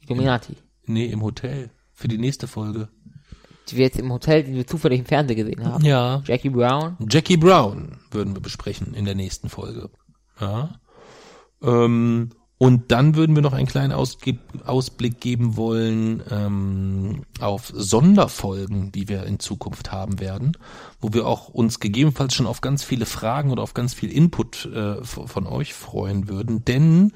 Illuminati. 0.01 0.57
Nee, 0.87 1.07
im 1.07 1.23
Hotel. 1.23 1.71
Für 1.93 2.09
die 2.09 2.19
nächste 2.19 2.49
Folge. 2.49 2.89
Die 3.69 3.77
wir 3.77 3.85
jetzt 3.85 3.99
im 3.99 4.13
Hotel, 4.13 4.43
die 4.43 4.55
wir 4.55 4.67
zufällig 4.67 5.01
im 5.01 5.07
Fernsehen 5.07 5.37
gesehen 5.37 5.65
haben. 5.65 5.85
Ja. 5.85 6.23
Jackie 6.27 6.51
Brown. 6.51 6.97
Jackie 7.09 7.37
Brown 7.37 7.99
würden 8.11 8.35
wir 8.35 8.43
besprechen 8.43 8.95
in 8.95 9.05
der 9.05 9.15
nächsten 9.15 9.49
Folge. 9.49 9.91
Ja. 10.41 10.81
Ähm, 11.63 12.31
und 12.63 12.93
dann 12.93 13.15
würden 13.15 13.35
wir 13.35 13.43
noch 13.43 13.55
einen 13.55 13.67
kleinen 13.67 13.95
Ausge 13.95 14.37
Ausblick 14.67 15.19
geben 15.19 15.57
wollen 15.57 16.23
ähm, 16.31 17.23
auf 17.41 17.73
Sonderfolgen, 17.75 18.93
die 18.93 19.09
wir 19.09 19.25
in 19.25 19.39
Zukunft 19.39 19.93
haben 19.93 20.21
werden, 20.21 20.53
wo 21.01 21.13
wir 21.15 21.27
auch 21.27 21.49
uns 21.49 21.81
gegebenenfalls 21.81 22.35
schon 22.35 22.47
auf 22.47 22.61
ganz 22.61 22.85
viele 22.85 23.07
Fragen 23.07 23.51
oder 23.51 23.63
auf 23.63 23.75
ganz 23.75 23.95
viel 23.95 24.13
Input 24.13 24.67
äh, 24.67 25.03
von 25.03 25.47
euch 25.47 25.73
freuen 25.73 26.29
würden. 26.29 26.65
Denn 26.65 27.13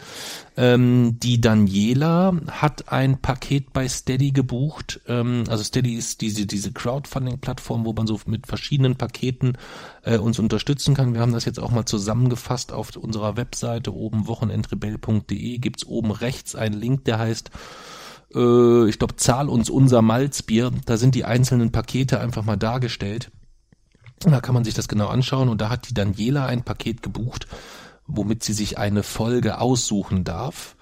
ähm, 0.57 1.18
die 1.20 1.41
Daniela 1.41 2.35
hat 2.51 2.91
ein 2.91 3.20
Paket 3.20 3.72
bei 3.72 3.87
Steady 3.87 4.30
gebucht. 4.30 5.01
Ähm, 5.07 5.45
also 5.49 5.62
Steady 5.62 5.95
ist 5.95 6.22
diese, 6.22 6.47
diese 6.47 6.72
Crowdfunding-Plattform, 6.72 7.85
wo 7.85 7.93
man 7.93 8.07
so 8.07 8.18
mit 8.26 8.47
verschiedenen 8.47 8.97
Paketen 8.97 9.59
äh, 10.03 10.16
uns 10.16 10.39
unterstützen 10.39 10.95
kann. 10.95 11.12
Wir 11.12 11.20
haben 11.20 11.32
das 11.32 11.45
jetzt 11.45 11.61
auch 11.61 11.70
mal 11.70 11.85
zusammengefasst 11.85 12.72
auf 12.72 12.97
unserer 12.97 13.37
Webseite 13.37 13.95
oben 13.95 14.26
wochenendrebell.de 14.26 15.59
gibt's 15.59 15.85
oben 15.85 16.11
rechts 16.11 16.55
einen 16.55 16.80
Link, 16.80 17.05
der 17.05 17.18
heißt 17.18 17.51
äh, 18.35 18.89
ich 18.89 18.99
glaube, 18.99 19.16
zahl 19.16 19.49
uns 19.49 19.68
unser 19.70 20.03
Malzbier. 20.03 20.70
Da 20.87 20.97
sind 20.97 21.14
die 21.14 21.24
einzelnen 21.24 21.72
Pakete 21.72 22.20
einfach 22.20 22.45
mal 22.45 22.57
dargestellt. 22.57 23.30
Da 24.20 24.40
kann 24.40 24.54
man 24.54 24.64
sich 24.64 24.74
das 24.74 24.88
genau 24.88 25.08
anschauen 25.08 25.48
und 25.48 25.60
da 25.60 25.68
hat 25.68 25.88
die 25.88 25.94
Daniela 25.94 26.46
ein 26.46 26.64
Paket 26.64 27.02
gebucht, 27.02 27.46
womit 28.06 28.42
sie 28.42 28.52
sich 28.52 28.78
eine 28.78 29.02
Folge 29.02 29.60
aussuchen 29.60 30.24
darf. 30.24 30.76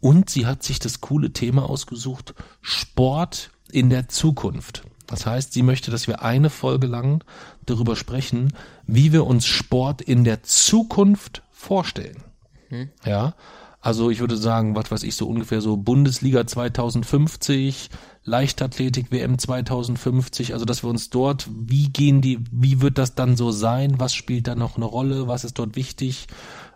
Und 0.00 0.30
sie 0.30 0.46
hat 0.46 0.62
sich 0.62 0.78
das 0.78 1.00
coole 1.00 1.32
Thema 1.32 1.68
ausgesucht, 1.68 2.34
Sport 2.60 3.50
in 3.70 3.90
der 3.90 4.08
Zukunft. 4.08 4.84
Das 5.06 5.26
heißt, 5.26 5.52
sie 5.52 5.62
möchte, 5.62 5.90
dass 5.90 6.06
wir 6.06 6.22
eine 6.22 6.50
Folge 6.50 6.86
lang 6.86 7.24
darüber 7.66 7.96
sprechen, 7.96 8.52
wie 8.86 9.12
wir 9.12 9.26
uns 9.26 9.46
Sport 9.46 10.02
in 10.02 10.22
der 10.22 10.42
Zukunft 10.42 11.42
vorstellen. 11.50 12.22
Ja, 13.04 13.34
also 13.80 14.10
ich 14.10 14.20
würde 14.20 14.36
sagen, 14.36 14.74
was 14.74 14.90
weiß 14.90 15.02
ich, 15.04 15.14
so 15.16 15.28
ungefähr 15.28 15.60
so 15.60 15.76
Bundesliga 15.76 16.46
2050, 16.46 17.90
Leichtathletik 18.24 19.10
WM 19.10 19.38
2050, 19.38 20.52
also 20.52 20.64
dass 20.64 20.82
wir 20.82 20.90
uns 20.90 21.10
dort, 21.10 21.48
wie 21.50 21.88
gehen 21.88 22.20
die, 22.20 22.40
wie 22.50 22.80
wird 22.80 22.98
das 22.98 23.14
dann 23.14 23.36
so 23.36 23.50
sein, 23.50 23.98
was 23.98 24.14
spielt 24.14 24.46
da 24.48 24.54
noch 24.54 24.76
eine 24.76 24.84
Rolle, 24.84 25.28
was 25.28 25.44
ist 25.44 25.58
dort 25.58 25.76
wichtig, 25.76 26.26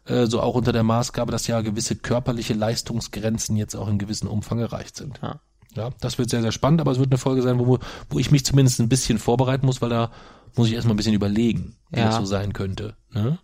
äh, 0.07 0.27
so 0.27 0.41
auch 0.41 0.55
unter 0.55 0.73
der 0.73 0.83
Maßgabe, 0.83 1.33
dass 1.33 1.47
ja 1.47 1.61
gewisse 1.61 1.97
körperliche 1.97 2.55
Leistungsgrenzen 2.55 3.57
jetzt 3.57 3.75
auch 3.75 3.89
in 3.89 3.99
gewissem 3.99 4.29
Umfang 4.29 4.59
erreicht 4.61 4.97
sind. 4.97 5.21
Ja. 5.23 5.41
Ja, 5.75 5.89
das 6.01 6.19
wird 6.19 6.29
sehr, 6.29 6.43
sehr 6.43 6.53
spannend, 6.53 6.83
aber 6.83 6.91
es 6.93 6.99
wird 6.99 7.11
eine 7.11 7.17
Folge 7.17 7.41
sein, 7.41 7.59
wo, 7.59 7.79
wo 8.11 8.19
ich 8.19 8.31
mich 8.31 8.45
zumindest 8.45 8.79
ein 8.81 8.91
bisschen 8.91 9.19
vorbereiten 9.19 9.65
muss, 9.65 9.81
weil 9.81 9.89
da 9.89 10.11
muss 10.55 10.69
ich 10.69 10.75
erstmal 10.75 10.93
ein 10.93 10.99
bisschen 10.99 11.15
überlegen, 11.15 11.77
wie 11.91 12.01
Ja. 12.01 12.07
das 12.09 12.17
so 12.17 12.27
sein 12.27 12.53
könnte. 12.53 12.95
Ne? 13.11 13.39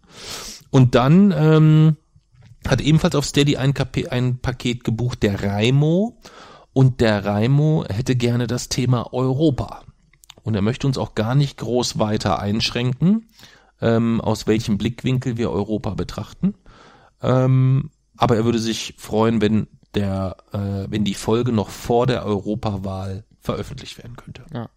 Und 0.68 0.94
dann 0.94 1.32
ähm, 1.34 1.96
hat 2.68 2.80
ebenfalls 2.80 3.14
auf 3.14 3.24
Steady 3.24 3.56
ein, 3.56 3.74
ein 4.10 4.38
Paket 4.38 4.84
gebucht, 4.84 5.22
der 5.22 5.42
Raimo. 5.42 6.18
Und 6.72 7.00
der 7.00 7.24
Raimo 7.24 7.84
hätte 7.88 8.14
gerne 8.14 8.46
das 8.46 8.68
Thema 8.68 9.12
Europa. 9.12 9.82
Und 10.42 10.54
er 10.54 10.62
möchte 10.62 10.86
uns 10.86 10.96
auch 10.96 11.14
gar 11.14 11.34
nicht 11.34 11.58
groß 11.58 11.98
weiter 11.98 12.38
einschränken, 12.38 13.28
ähm, 13.80 14.20
aus 14.20 14.46
welchem 14.46 14.78
Blickwinkel 14.78 15.36
wir 15.36 15.50
Europa 15.50 15.94
betrachten. 15.94 16.54
Ähm, 17.20 17.90
aber 18.16 18.36
er 18.36 18.44
würde 18.44 18.58
sich 18.58 18.94
freuen, 18.98 19.40
wenn 19.40 19.66
der, 19.94 20.36
äh, 20.52 20.90
wenn 20.90 21.04
die 21.04 21.14
Folge 21.14 21.52
noch 21.52 21.70
vor 21.70 22.06
der 22.06 22.24
Europawahl 22.24 23.24
veröffentlicht 23.40 23.98
werden 23.98 24.16
könnte. 24.16 24.44
Ja. 24.52 24.68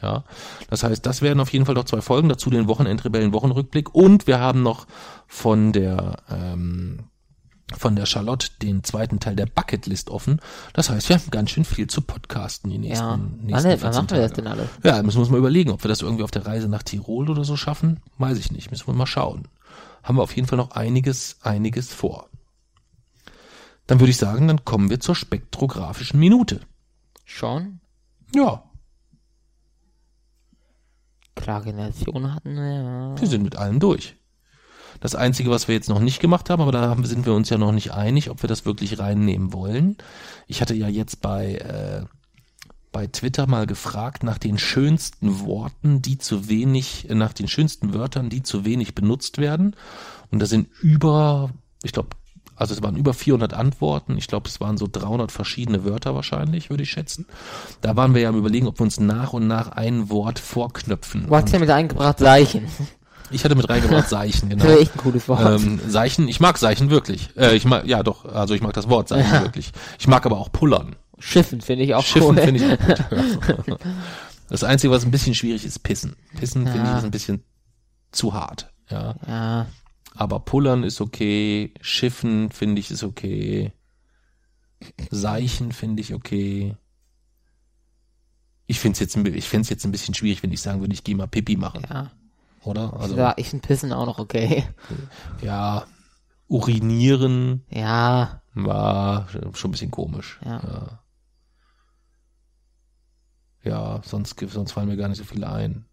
Ja, 0.00 0.22
das 0.70 0.84
heißt, 0.84 1.04
das 1.04 1.22
werden 1.22 1.40
auf 1.40 1.52
jeden 1.52 1.66
Fall 1.66 1.74
noch 1.74 1.84
zwei 1.84 2.00
Folgen, 2.00 2.28
dazu 2.28 2.50
den 2.50 2.68
Wochenendrebellen 2.68 3.32
Wochenrückblick 3.32 3.92
und 3.94 4.28
wir 4.28 4.38
haben 4.38 4.62
noch 4.62 4.86
von 5.26 5.72
der 5.72 6.18
ähm, 6.30 7.07
von 7.76 7.96
der 7.96 8.06
Charlotte 8.06 8.48
den 8.62 8.82
zweiten 8.82 9.20
Teil 9.20 9.36
der 9.36 9.46
Bucketlist 9.46 10.10
offen. 10.10 10.40
Das 10.72 10.90
heißt, 10.90 11.08
wir 11.08 11.16
haben 11.16 11.30
ganz 11.30 11.50
schön 11.50 11.64
viel 11.64 11.86
zu 11.86 12.00
podcasten 12.00 12.70
die 12.70 12.78
nächsten, 12.78 13.04
Ja. 13.04 13.10
Wann, 13.10 13.38
nächsten 13.42 13.82
wann 13.82 13.92
14 13.92 13.92
machen 13.92 14.10
wir 14.10 14.20
das 14.20 14.32
denn 14.32 14.46
alles? 14.46 14.68
Ja, 14.82 15.02
müssen 15.02 15.16
wir 15.16 15.22
uns 15.22 15.30
mal 15.30 15.38
überlegen, 15.38 15.70
ob 15.70 15.84
wir 15.84 15.88
das 15.88 16.02
irgendwie 16.02 16.24
auf 16.24 16.30
der 16.30 16.46
Reise 16.46 16.68
nach 16.68 16.82
Tirol 16.82 17.28
oder 17.30 17.44
so 17.44 17.56
schaffen. 17.56 18.00
Weiß 18.18 18.38
ich 18.38 18.50
nicht, 18.52 18.70
müssen 18.70 18.86
wir 18.86 18.94
mal 18.94 19.06
schauen. 19.06 19.48
Haben 20.02 20.16
wir 20.16 20.22
auf 20.22 20.34
jeden 20.34 20.48
Fall 20.48 20.58
noch 20.58 20.70
einiges, 20.70 21.36
einiges 21.42 21.92
vor. 21.92 22.28
Dann 23.86 24.00
würde 24.00 24.10
ich 24.10 24.16
sagen, 24.16 24.48
dann 24.48 24.64
kommen 24.64 24.90
wir 24.90 25.00
zur 25.00 25.14
spektrographischen 25.14 26.20
Minute. 26.20 26.60
Schon? 27.24 27.80
Ja, 28.34 28.62
Klage 31.38 31.72
Nation 31.72 32.34
hatten 32.34 32.56
wir, 32.56 32.82
ja. 32.82 33.20
wir 33.20 33.28
sind 33.28 33.42
mit 33.42 33.56
allem 33.56 33.78
durch. 33.80 34.16
Das 35.00 35.14
Einzige, 35.14 35.50
was 35.50 35.68
wir 35.68 35.74
jetzt 35.74 35.88
noch 35.88 36.00
nicht 36.00 36.20
gemacht 36.20 36.50
haben, 36.50 36.62
aber 36.62 36.72
da 36.72 36.96
sind 37.02 37.26
wir 37.26 37.34
uns 37.34 37.50
ja 37.50 37.58
noch 37.58 37.72
nicht 37.72 37.92
einig, 37.92 38.30
ob 38.30 38.42
wir 38.42 38.48
das 38.48 38.64
wirklich 38.64 38.98
reinnehmen 38.98 39.52
wollen. 39.52 39.96
Ich 40.46 40.60
hatte 40.60 40.74
ja 40.74 40.88
jetzt 40.88 41.20
bei, 41.20 41.54
äh, 41.54 42.04
bei 42.92 43.06
Twitter 43.06 43.46
mal 43.46 43.66
gefragt 43.66 44.22
nach 44.22 44.38
den 44.38 44.58
schönsten 44.58 45.40
Worten, 45.40 46.02
die 46.02 46.18
zu 46.18 46.48
wenig, 46.48 47.06
nach 47.10 47.32
den 47.32 47.48
schönsten 47.48 47.94
Wörtern, 47.94 48.28
die 48.30 48.42
zu 48.42 48.64
wenig 48.64 48.94
benutzt 48.94 49.38
werden. 49.38 49.76
Und 50.30 50.40
da 50.40 50.46
sind 50.46 50.68
über, 50.82 51.50
ich 51.82 51.92
glaube, 51.92 52.10
also 52.58 52.74
es 52.74 52.82
waren 52.82 52.96
über 52.96 53.14
400 53.14 53.54
Antworten. 53.54 54.18
Ich 54.18 54.26
glaube, 54.26 54.48
es 54.48 54.60
waren 54.60 54.78
so 54.78 54.88
300 54.90 55.30
verschiedene 55.30 55.84
Wörter 55.84 56.14
wahrscheinlich, 56.16 56.70
würde 56.70 56.82
ich 56.82 56.90
schätzen. 56.90 57.26
Da 57.80 57.94
waren 57.94 58.14
wir 58.14 58.22
ja 58.22 58.30
am 58.30 58.36
überlegen, 58.36 58.66
ob 58.66 58.80
wir 58.80 58.82
uns 58.82 58.98
nach 58.98 59.32
und 59.32 59.46
nach 59.46 59.68
ein 59.68 60.10
Wort 60.10 60.40
vorknöpfen. 60.40 61.28
Du 61.28 61.36
hast 61.36 61.52
ja 61.52 61.60
mit 61.60 61.70
eingebracht 61.70 62.18
Seichen. 62.18 62.66
Ich 63.30 63.44
hatte 63.44 63.54
mit 63.54 63.68
reingebracht 63.68 64.08
Seichen, 64.10 64.48
genau. 64.48 64.64
Das 64.64 64.80
echt 64.80 64.94
ein 64.94 64.98
cooles 64.98 65.28
Wort. 65.28 65.60
Ähm, 65.60 65.80
Seichen, 65.86 66.28
ich 66.28 66.40
mag 66.40 66.58
Seichen 66.58 66.90
wirklich. 66.90 67.30
Äh, 67.36 67.54
ich 67.56 67.64
mag, 67.64 67.86
ja 67.86 68.02
doch, 68.02 68.24
also 68.24 68.54
ich 68.54 68.60
mag 68.62 68.72
das 68.72 68.88
Wort 68.88 69.08
Seichen 69.08 69.32
Ja. 69.32 69.42
wirklich. 69.42 69.72
Ich 69.98 70.06
mag 70.08 70.24
aber 70.26 70.38
auch 70.38 70.50
Pullern. 70.52 70.96
Schiffen 71.18 71.60
finde 71.60 71.84
ich 71.84 71.94
auch 71.94 72.04
Schiffen 72.04 72.36
cool. 72.36 72.42
finde 72.42 72.64
ich 72.64 72.72
auch 72.72 73.66
gut. 73.66 73.78
Das 74.50 74.64
Einzige, 74.64 74.90
was 74.90 75.04
ein 75.04 75.10
bisschen 75.10 75.34
schwierig 75.34 75.66
ist, 75.66 75.80
Pissen. 75.82 76.16
Pissen 76.38 76.64
finde 76.66 76.78
ich 76.82 76.88
Ja. 76.88 76.98
ist 76.98 77.04
ein 77.04 77.10
bisschen 77.10 77.42
zu 78.12 78.32
hart. 78.32 78.72
Ja. 78.88 79.14
Ja, 79.26 79.66
Aber 80.14 80.40
Pullern 80.40 80.84
ist 80.84 81.02
okay, 81.02 81.74
Schiffen 81.82 82.50
finde 82.50 82.80
ich 82.80 82.90
ist 82.90 83.02
okay, 83.04 83.72
Seichen 85.10 85.72
finde 85.72 86.00
ich 86.00 86.14
okay. 86.14 86.76
Ich 88.66 88.80
finde 88.80 88.94
es 88.94 89.00
jetzt, 89.00 89.16
ich 89.16 89.48
find's 89.48 89.68
jetzt 89.70 89.84
ein 89.84 89.92
bisschen 89.92 90.14
schwierig, 90.14 90.42
wenn 90.42 90.52
ich 90.52 90.60
sagen 90.62 90.80
würde, 90.80 90.94
ich 90.94 91.04
gehe 91.04 91.14
mal 91.16 91.26
Pipi 91.26 91.56
machen, 91.56 91.82
ja. 91.88 92.10
Oder? 92.68 92.94
Also 92.98 93.16
ja 93.16 93.34
ich 93.36 93.50
finde 93.50 93.66
Pissen 93.66 93.92
auch 93.92 94.06
noch 94.06 94.18
okay. 94.18 94.64
ja, 95.42 95.84
urinieren 96.48 97.64
Ja, 97.70 98.42
war 98.54 99.28
schon 99.28 99.68
ein 99.68 99.72
bisschen 99.72 99.90
komisch. 99.90 100.40
Ja. 100.44 100.60
Ja, 100.62 100.98
ja 103.64 104.00
sonst, 104.04 104.38
sonst 104.48 104.72
fallen 104.72 104.88
mir 104.88 104.96
gar 104.96 105.08
nicht 105.08 105.18
so 105.18 105.24
viele 105.24 105.48
ein. 105.50 105.84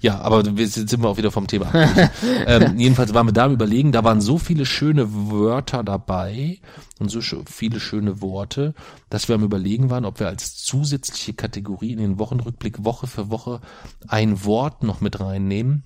Ja, 0.00 0.20
aber 0.20 0.56
wir 0.56 0.66
sind 0.66 1.02
wir 1.02 1.08
auch 1.08 1.18
wieder 1.18 1.30
vom 1.30 1.46
Thema. 1.46 1.70
ähm, 2.46 2.78
jedenfalls 2.78 3.12
waren 3.12 3.26
wir 3.26 3.32
da 3.32 3.50
überlegen, 3.50 3.92
da 3.92 4.02
waren 4.02 4.22
so 4.22 4.38
viele 4.38 4.64
schöne 4.64 5.12
Wörter 5.30 5.84
dabei 5.84 6.58
und 6.98 7.10
so 7.10 7.20
viele 7.44 7.78
schöne 7.78 8.22
Worte, 8.22 8.74
dass 9.10 9.28
wir 9.28 9.34
am 9.34 9.44
überlegen 9.44 9.90
waren, 9.90 10.06
ob 10.06 10.20
wir 10.20 10.28
als 10.28 10.56
zusätzliche 10.56 11.34
Kategorie 11.34 11.92
in 11.92 11.98
den 11.98 12.18
Wochenrückblick 12.18 12.84
Woche 12.84 13.06
für 13.06 13.28
Woche 13.28 13.60
ein 14.06 14.42
Wort 14.44 14.84
noch 14.84 15.02
mit 15.02 15.20
reinnehmen 15.20 15.84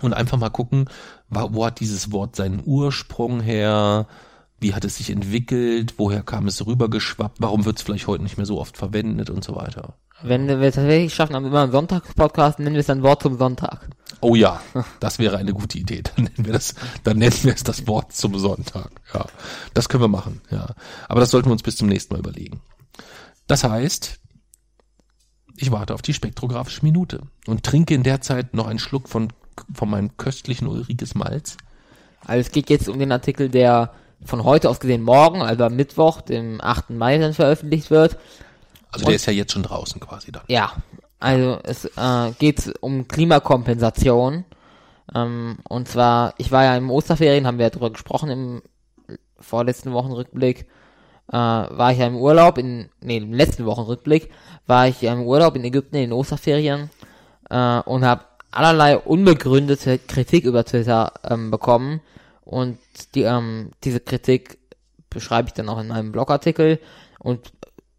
und 0.00 0.14
einfach 0.14 0.38
mal 0.38 0.50
gucken, 0.50 0.86
wo 1.28 1.66
hat 1.66 1.80
dieses 1.80 2.12
Wort 2.12 2.36
seinen 2.36 2.62
Ursprung 2.64 3.40
her, 3.40 4.06
wie 4.60 4.74
hat 4.74 4.84
es 4.84 4.96
sich 4.96 5.10
entwickelt, 5.10 5.94
woher 5.98 6.22
kam 6.22 6.46
es 6.46 6.64
rübergeschwappt, 6.64 7.38
warum 7.40 7.64
wird 7.64 7.78
es 7.78 7.82
vielleicht 7.82 8.06
heute 8.06 8.22
nicht 8.22 8.36
mehr 8.36 8.46
so 8.46 8.60
oft 8.60 8.76
verwendet 8.76 9.28
und 9.28 9.44
so 9.44 9.56
weiter. 9.56 9.94
wenn 10.22 10.46
wir 10.46 10.60
es 10.60 10.76
tatsächlich 10.76 11.14
schaffen, 11.14 11.34
haben 11.34 11.44
wir 11.44 11.50
immer 11.50 11.62
einen 11.62 11.72
Sonntagspodcast, 11.72 12.60
nennen 12.60 12.74
wir 12.74 12.80
es 12.80 12.86
dann 12.86 13.02
Wort 13.02 13.22
zum 13.22 13.38
Sonntag. 13.38 13.88
Oh 14.20 14.36
ja, 14.36 14.60
das 15.00 15.18
wäre 15.18 15.36
eine 15.36 15.52
gute 15.52 15.78
Idee. 15.78 16.02
Dann 16.02 16.24
nennen 16.26 16.46
wir 16.46 16.52
das, 16.52 16.76
dann 17.02 17.18
nennen 17.18 17.36
wir 17.42 17.54
es 17.54 17.64
das 17.64 17.88
Wort 17.88 18.12
zum 18.12 18.38
Sonntag. 18.38 18.90
Ja, 19.12 19.26
das 19.74 19.88
können 19.88 20.04
wir 20.04 20.08
machen. 20.08 20.40
Ja, 20.50 20.74
aber 21.08 21.20
das 21.20 21.30
sollten 21.30 21.48
wir 21.48 21.52
uns 21.52 21.64
bis 21.64 21.76
zum 21.76 21.88
nächsten 21.88 22.14
Mal 22.14 22.20
überlegen. 22.20 22.60
Das 23.48 23.64
heißt, 23.64 24.20
ich 25.56 25.72
warte 25.72 25.94
auf 25.94 26.02
die 26.02 26.14
spektrographische 26.14 26.84
Minute 26.84 27.22
und 27.46 27.64
trinke 27.64 27.94
in 27.94 28.04
der 28.04 28.20
Zeit 28.20 28.54
noch 28.54 28.68
einen 28.68 28.78
Schluck 28.78 29.08
von 29.08 29.32
von 29.74 29.90
meinem 29.90 30.16
köstlichen 30.16 30.66
Ulrikes 30.66 31.14
Malz. 31.14 31.56
Also 32.24 32.40
es 32.40 32.52
geht 32.52 32.70
jetzt 32.70 32.88
um 32.88 32.98
den 32.98 33.12
Artikel, 33.12 33.48
der 33.48 33.92
von 34.24 34.44
heute 34.44 34.70
aus 34.70 34.80
gesehen 34.80 35.02
morgen, 35.02 35.42
also 35.42 35.64
am 35.64 35.74
Mittwoch, 35.74 36.20
dem 36.20 36.60
8. 36.60 36.90
Mai 36.90 37.18
dann 37.18 37.34
veröffentlicht 37.34 37.90
wird. 37.90 38.16
Also 38.92 39.06
der 39.06 39.14
ist 39.14 39.26
ja 39.26 39.32
jetzt 39.32 39.52
schon 39.52 39.62
draußen 39.62 40.00
quasi 40.00 40.30
dann. 40.30 40.42
Ja, 40.48 40.72
also 41.18 41.58
es 41.62 41.84
äh, 41.84 42.32
geht 42.38 42.72
um 42.80 43.08
Klimakompensation. 43.08 44.44
Ähm, 45.14 45.58
und 45.68 45.88
zwar, 45.88 46.34
ich 46.38 46.52
war 46.52 46.64
ja 46.64 46.76
im 46.76 46.90
Osterferien, 46.90 47.46
haben 47.46 47.58
wir 47.58 47.66
ja 47.66 47.70
drüber 47.70 47.90
gesprochen 47.90 48.30
im 48.30 48.62
vorletzten 49.40 49.92
Wochenrückblick. 49.92 50.66
Äh, 51.28 51.36
war 51.36 51.92
ich 51.92 51.98
ja 51.98 52.06
im 52.06 52.16
Urlaub, 52.16 52.58
in, 52.58 52.88
nee, 53.00 53.18
im 53.18 53.32
letzten 53.32 53.64
Wochenrückblick, 53.64 54.30
war 54.66 54.88
ich 54.88 55.00
ja 55.00 55.12
im 55.12 55.22
Urlaub 55.22 55.56
in 55.56 55.64
Ägypten 55.64 55.96
in 55.96 56.02
den 56.02 56.12
Osterferien 56.12 56.90
äh, 57.50 57.80
und 57.80 58.04
habe 58.04 58.24
allerlei 58.52 58.98
unbegründete 58.98 59.98
Kritik 59.98 60.44
über 60.44 60.64
Twitter 60.64 61.12
ähm, 61.28 61.50
bekommen. 61.50 62.00
Und 62.44 62.78
die, 63.14 63.22
ähm, 63.22 63.70
diese 63.84 64.00
Kritik 64.00 64.58
beschreibe 65.10 65.48
ich 65.48 65.54
dann 65.54 65.68
auch 65.68 65.80
in 65.80 65.88
meinem 65.88 66.12
Blogartikel 66.12 66.78
und 67.18 67.52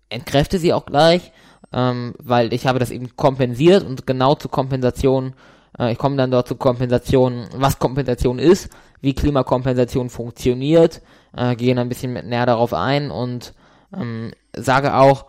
entkräfte 0.10 0.60
sie 0.60 0.74
auch 0.74 0.86
gleich, 0.86 1.32
ähm, 1.72 2.14
weil 2.20 2.54
ich 2.54 2.68
habe 2.68 2.80
das 2.80 2.92
eben 2.92 3.16
kompensiert 3.16 3.84
und 3.84 4.06
genau 4.06 4.36
zur 4.36 4.52
Kompensation, 4.52 5.34
äh, 5.80 5.92
ich 5.92 5.98
komme 5.98 6.18
dann 6.18 6.32
dort 6.32 6.48
zur 6.48 6.60
Kompensation, 6.60 7.48
was 7.56 7.80
Kompensation 7.80 8.40
ist, 8.40 8.70
wie 9.02 9.14
Klimakompensation 9.14 10.10
funktioniert, 10.10 11.02
äh, 11.36 11.56
gehe 11.56 11.78
ein 11.78 11.90
bisschen 11.90 12.14
näher 12.14 12.46
darauf 12.46 12.74
ein 12.74 13.12
und 13.12 13.54
ähm, 13.96 14.32
sage 14.56 14.96
auch, 14.96 15.26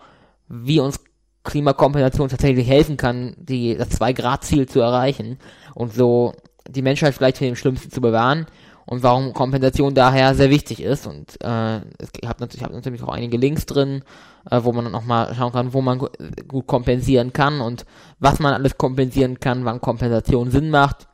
wie 0.49 0.81
uns 0.81 1.01
Klimakompensation 1.45 2.29
tatsächlich 2.29 2.67
helfen 2.69 2.97
kann, 2.97 3.35
die, 3.39 3.77
das 3.77 4.01
2-Grad-Ziel 4.01 4.67
zu 4.67 4.81
erreichen 4.81 5.39
und 5.75 5.93
so 5.93 6.33
die 6.69 6.83
Menschheit 6.83 7.15
vielleicht 7.15 7.39
vor 7.39 7.47
dem 7.47 7.57
Schlimmsten 7.57 7.91
zu 7.91 8.01
bewahren 8.01 8.47
und 8.87 9.03
warum 9.03 9.33
Kompensation 9.33 9.95
daher 9.95 10.35
sehr 10.35 10.51
wichtig 10.51 10.83
ist. 10.83 11.07
Und 11.07 11.43
äh, 11.43 11.77
ich 11.79 12.27
habe 12.29 12.41
natürlich, 12.41 12.65
hab 12.65 12.73
natürlich 12.73 13.03
auch 13.03 13.09
einige 13.09 13.37
Links 13.37 13.67
drin, 13.67 14.03
äh, 14.51 14.61
wo 14.63 14.73
man 14.73 14.85
dann 14.85 14.95
auch 14.95 15.05
mal 15.05 15.35
schauen 15.35 15.53
kann, 15.53 15.73
wo 15.73 15.81
man 15.83 15.99
gu- 15.99 16.09
gut 16.49 16.67
kompensieren 16.67 17.33
kann 17.33 17.61
und 17.61 17.85
was 18.19 18.41
man 18.41 18.55
alles 18.55 18.77
kompensieren 18.79 19.41
kann, 19.41 19.65
wann 19.65 19.81
Kompensation 19.81 20.51
Sinn 20.51 20.71
macht. 20.71 21.07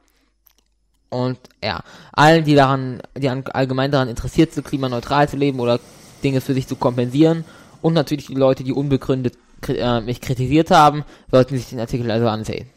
Und 1.11 1.39
ja, 1.62 1.81
allen, 2.12 2.45
die 2.45 2.55
daran, 2.55 3.03
die 3.18 3.28
allgemein 3.28 3.91
daran 3.91 4.09
interessiert 4.09 4.53
sind, 4.53 4.66
klimaneutral 4.66 5.28
zu 5.28 5.37
leben 5.37 5.59
oder 5.59 5.81
Dinge 6.22 6.41
für 6.41 6.55
sich 6.55 6.68
zu 6.68 6.76
kompensieren 6.76 7.45
und 7.83 7.95
natürlich 7.95 8.26
die 8.28 8.35
Leute, 8.35 8.62
die 8.62 8.72
unbegründet 8.72 9.37
äh, 9.69 10.01
mich 10.01 10.21
kritisiert 10.21 10.71
haben, 10.71 11.05
sollten 11.31 11.57
sich 11.57 11.69
den 11.69 11.81
Artikel 11.81 12.11
also 12.11 12.29
ansehen. 12.29 12.69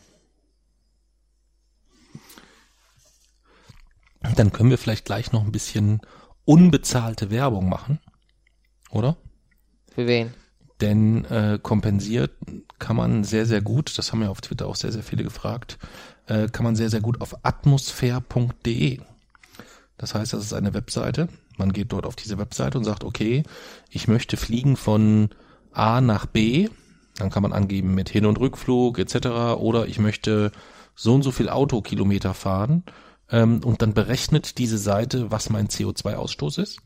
Dann 4.36 4.52
können 4.52 4.70
wir 4.70 4.78
vielleicht 4.78 5.06
gleich 5.06 5.32
noch 5.32 5.44
ein 5.44 5.52
bisschen 5.52 6.02
unbezahlte 6.46 7.30
Werbung 7.30 7.70
machen, 7.70 8.00
oder? 8.90 9.18
Für 9.94 10.08
wen? 10.08 10.34
Denn 10.82 11.26
äh, 11.26 11.60
kompensiert 11.62 12.32
kann 12.80 12.96
man 12.96 13.24
sehr, 13.24 13.46
sehr 13.46 13.62
gut, 13.62 13.98
das 13.98 14.12
haben 14.12 14.22
ja 14.22 14.30
auf 14.30 14.42
Twitter 14.42 14.68
auch 14.68 14.76
sehr, 14.76 14.92
sehr 14.92 15.04
viele 15.04 15.24
gefragt, 15.24 15.78
äh, 16.28 16.48
kann 16.48 16.64
man 16.64 16.76
sehr, 16.76 16.90
sehr 16.90 17.02
gut 17.02 17.22
auf 17.22 17.36
atmosphäre.de. 17.44 19.00
Das 19.98 20.16
heißt, 20.16 20.34
das 20.34 20.44
ist 20.44 20.54
eine 20.54 20.74
Webseite. 20.74 21.30
Man 21.58 21.72
geht 21.72 21.92
dort 21.94 22.06
auf 22.06 22.16
diese 22.16 22.38
Webseite 22.38 22.78
und 22.78 22.84
sagt, 22.84 23.04
okay, 23.04 23.44
ich 23.90 24.08
möchte 24.08 24.38
fliegen 24.38 24.76
von 24.76 25.30
A 25.74 26.02
nach 26.02 26.26
B. 26.26 26.70
Dann 27.18 27.30
kann 27.30 27.44
man 27.44 27.54
angeben 27.54 27.94
mit 27.94 28.10
Hin- 28.10 28.26
und 28.26 28.40
Rückflug 28.40 28.98
etc. 29.00 29.28
Oder 29.58 29.88
ich 29.88 30.00
möchte 30.00 30.52
so 30.96 31.14
und 31.14 31.24
so 31.24 31.32
viel 31.32 31.50
Autokilometer 31.50 32.34
fahren. 32.34 32.84
Ähm, 33.30 33.62
und 33.64 33.82
dann 33.82 33.94
berechnet 33.94 34.58
diese 34.58 34.78
Seite, 34.78 35.32
was 35.32 35.50
mein 35.50 35.68
CO2-Ausstoß 35.68 36.62
ist 36.62 36.80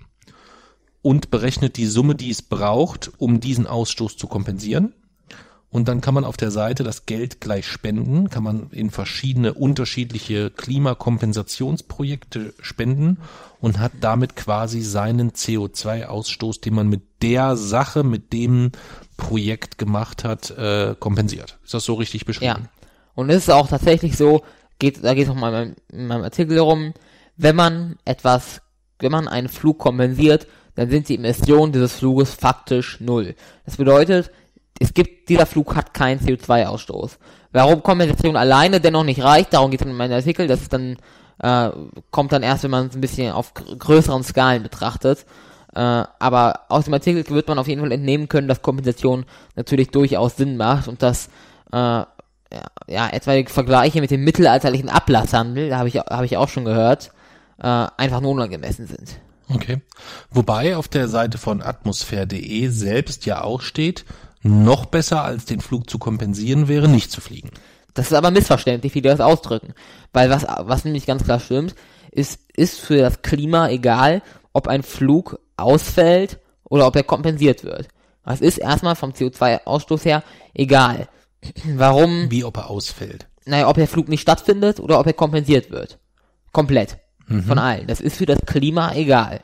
und 1.02 1.32
berechnet 1.32 1.78
die 1.78 1.86
Summe, 1.86 2.16
die 2.16 2.30
es 2.30 2.42
braucht, 2.42 3.12
um 3.18 3.40
diesen 3.40 3.68
Ausstoß 3.68 4.18
zu 4.18 4.28
kompensieren. 4.28 4.94
Und 5.70 5.90
dann 5.90 6.00
kann 6.00 6.14
man 6.14 6.24
auf 6.24 6.38
der 6.38 6.50
Seite 6.50 6.84
das 6.84 7.06
Geld 7.06 7.42
gleich 7.42 7.68
spenden, 7.68 8.30
kann 8.30 8.44
man 8.44 8.70
in 8.72 8.90
verschiedene 8.90 9.54
unterschiedliche 9.54 10.50
Klimakompensationsprojekte 10.50 12.54
spenden 12.62 13.18
und 13.60 13.80
hat 13.80 13.92
damit 14.00 14.36
quasi 14.36 14.82
seinen 14.82 15.32
CO2-Ausstoß, 15.32 16.62
den 16.62 16.74
man 16.74 16.88
mit 16.88 17.02
der 17.22 17.58
Sache, 17.58 18.04
mit 18.04 18.32
dem 18.32 18.72
Projekt 19.18 19.78
gemacht 19.78 20.24
hat, 20.24 20.52
äh, 20.52 20.96
kompensiert. 21.00 21.58
Ist 21.66 21.74
das 21.74 21.84
so 21.84 21.96
richtig 21.96 22.22
Ja. 22.22 22.26
beschrieben? 22.28 22.70
Und 23.16 23.30
es 23.30 23.44
ist 23.44 23.50
auch 23.50 23.68
tatsächlich 23.68 24.16
so, 24.16 24.44
geht, 24.80 25.04
da 25.04 25.14
geht 25.16 25.26
es 25.26 25.30
auch 25.30 25.36
mal 25.36 25.50
in 25.50 25.54
meinem, 25.54 25.76
in 25.92 26.08
meinem 26.08 26.24
Artikel 26.24 26.56
darum, 26.56 26.94
wenn 27.36 27.56
man 27.56 27.98
etwas, 28.06 28.62
wenn 29.00 29.12
man 29.12 29.28
einen 29.28 29.50
Flug 29.50 29.80
kompensiert, 29.80 30.48
dann 30.76 30.90
sind 30.90 31.10
die 31.10 31.16
Emissionen 31.16 31.74
dieses 31.74 31.94
Fluges 31.94 32.34
faktisch 32.34 33.00
null. 33.02 33.36
Das 33.66 33.78
bedeutet, 33.78 34.32
es 34.80 34.94
gibt, 34.94 35.30
dieser 35.30 35.46
Flug 35.46 35.76
hat 35.76 35.94
keinen 35.94 36.20
CO2-Ausstoß. 36.20 37.18
Warum 37.52 37.82
Kompensation 37.84 38.36
alleine 38.36 38.80
dennoch 38.80 39.04
nicht 39.04 39.24
reicht, 39.24 39.54
darum 39.54 39.72
geht 39.72 39.82
es 39.82 39.88
in 39.88 39.96
meinem 39.96 40.14
Artikel, 40.14 40.48
das 40.48 40.62
ist 40.62 40.74
dann, 40.74 40.98
äh, 41.42 41.70
kommt 42.12 42.32
dann 42.32 42.44
erst, 42.44 42.64
wenn 42.64 42.72
man 42.72 42.88
es 42.88 42.96
ein 42.96 43.02
bisschen 43.02 43.32
auf 43.32 43.54
gr- 43.54 43.76
größeren 43.76 44.24
Skalen 44.24 44.64
betrachtet. 44.64 45.26
Äh, 45.74 45.80
aber 45.80 46.62
aus 46.70 46.86
dem 46.86 46.94
Artikel 46.94 47.26
wird 47.30 47.48
man 47.48 47.60
auf 47.60 47.68
jeden 47.68 47.82
Fall 47.82 47.92
entnehmen 47.92 48.30
können, 48.30 48.48
dass 48.48 48.62
Kompensation 48.62 49.26
natürlich 49.56 49.90
durchaus 49.90 50.36
Sinn 50.36 50.58
macht 50.58 50.88
und 50.88 51.02
dass 51.04 51.28
äh, 51.72 51.78
ja, 51.78 52.08
ja, 52.88 53.10
etwaige 53.10 53.50
Vergleiche 53.52 54.00
mit 54.00 54.10
dem 54.12 54.24
mittelalterlichen 54.24 54.90
Ablasshandel, 54.90 55.70
da 55.70 55.78
habe 55.80 55.90
ich, 55.90 55.96
hab 55.98 56.24
ich 56.24 56.38
auch 56.38 56.48
schon 56.50 56.66
gehört, 56.66 57.12
äh, 57.62 57.88
einfach 57.98 58.22
nur 58.22 58.32
unangemessen 58.32 58.88
sind. 58.88 59.20
Okay. 59.50 59.82
Wobei 60.30 60.76
auf 60.76 60.88
der 60.88 61.08
Seite 61.08 61.38
von 61.38 61.62
atmosphäre.de 61.62 62.68
selbst 62.68 63.26
ja 63.26 63.44
auch 63.44 63.62
steht, 63.62 64.06
noch 64.44 64.86
besser 64.86 65.24
als 65.24 65.46
den 65.46 65.62
Flug 65.62 65.90
zu 65.90 66.00
kompensieren 66.00 66.68
wäre, 66.68 66.88
nicht 66.88 67.12
zu 67.12 67.22
fliegen. 67.22 67.52
Das 67.94 68.08
ist 68.08 68.14
aber 68.14 68.32
missverständlich, 68.32 68.94
wie 68.94 69.02
die 69.02 69.10
das 69.10 69.20
ausdrücken. 69.20 69.74
Weil 70.14 70.30
was, 70.30 70.46
was 70.60 70.86
nämlich 70.86 71.06
ganz 71.06 71.24
klar 71.24 71.40
stimmt, 71.40 71.76
ist, 72.12 72.40
ist 72.56 72.80
für 72.80 72.98
das 72.98 73.22
Klima 73.22 73.70
egal, 73.70 74.22
ob 74.54 74.68
ein 74.68 74.84
Flug 74.84 75.40
ausfällt 75.56 76.40
oder 76.64 76.88
ob 76.88 76.96
er 76.96 77.04
kompensiert 77.04 77.64
wird. 77.64 77.88
Das 78.24 78.42
ist 78.42 78.58
erstmal 78.58 78.96
vom 78.96 79.12
CO2-Ausstoß 79.12 80.04
her 80.06 80.24
egal. 80.54 81.08
Warum? 81.76 82.30
Wie 82.30 82.44
ob 82.44 82.58
er 82.58 82.70
ausfällt. 82.70 83.28
Naja, 83.46 83.70
ob 83.70 83.78
der 83.78 83.88
Flug 83.88 84.10
nicht 84.10 84.22
stattfindet 84.22 84.80
oder 84.80 85.00
ob 85.00 85.08
er 85.08 85.14
kompensiert 85.14 85.72
wird. 85.72 85.98
Komplett. 86.52 86.98
Mhm. 87.28 87.44
Von 87.44 87.60
allen. 87.60 87.88
Das 87.88 88.02
ist 88.02 88.18
für 88.18 88.26
das 88.26 88.40
Klima 88.46 88.94
egal. 88.94 89.42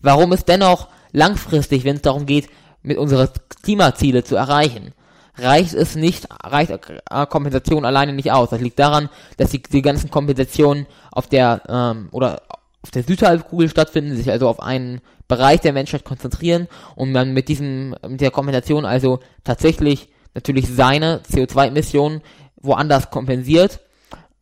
Warum 0.00 0.32
es 0.32 0.44
dennoch 0.44 0.88
langfristig, 1.12 1.84
wenn 1.84 1.96
es 1.96 2.02
darum 2.02 2.26
geht, 2.26 2.48
mit 2.86 2.98
unsere 2.98 3.30
Klimaziele 3.62 4.24
zu 4.24 4.36
erreichen, 4.36 4.92
reicht 5.36 5.74
es 5.74 5.96
nicht, 5.96 6.28
reicht 6.42 6.70
äh, 6.70 7.26
Kompensation 7.26 7.84
alleine 7.84 8.12
nicht 8.12 8.32
aus. 8.32 8.50
Das 8.50 8.60
liegt 8.60 8.78
daran, 8.78 9.10
dass 9.36 9.50
die, 9.50 9.62
die 9.62 9.82
ganzen 9.82 10.10
Kompensationen 10.10 10.86
auf 11.10 11.26
der 11.26 11.62
ähm, 11.68 12.08
oder 12.12 12.42
auf 12.82 12.90
der 12.92 13.02
Südhalbkugel 13.02 13.68
stattfinden, 13.68 14.16
sich 14.16 14.30
also 14.30 14.48
auf 14.48 14.60
einen 14.60 15.00
Bereich 15.28 15.60
der 15.60 15.72
Menschheit 15.72 16.04
konzentrieren 16.04 16.68
und 16.94 17.10
man 17.10 17.34
mit 17.34 17.48
diesem 17.48 17.96
mit 18.08 18.20
der 18.20 18.30
Kompensation 18.30 18.84
also 18.84 19.18
tatsächlich 19.42 20.08
natürlich 20.34 20.68
seine 20.68 21.20
CO2-Emissionen 21.28 22.22
woanders 22.56 23.10
kompensiert 23.10 23.80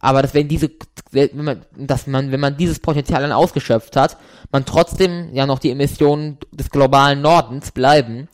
aber 0.05 0.21
dass 0.21 0.35
wenn 0.35 0.49
diese, 0.49 0.71
wenn 1.13 1.31
man, 1.35 1.65
dass 1.79 2.07
man, 2.07 2.31
wenn 2.31 2.39
man 2.39 2.59
dieses 2.59 2.79
Potenzial 2.79 3.23
dann 3.23 3.33
ausgeschöpft 3.33 3.97
hat, 3.97 4.19
man 4.53 4.67
trotzdem 4.67 5.31
ja 5.33 5.47
noch 5.47 5.59
die 5.59 5.71
Emissionen 5.71 6.37
des 6.53 6.69
globalen 6.69 7.23
Nordens 7.23 7.71
bleiben 7.71 8.29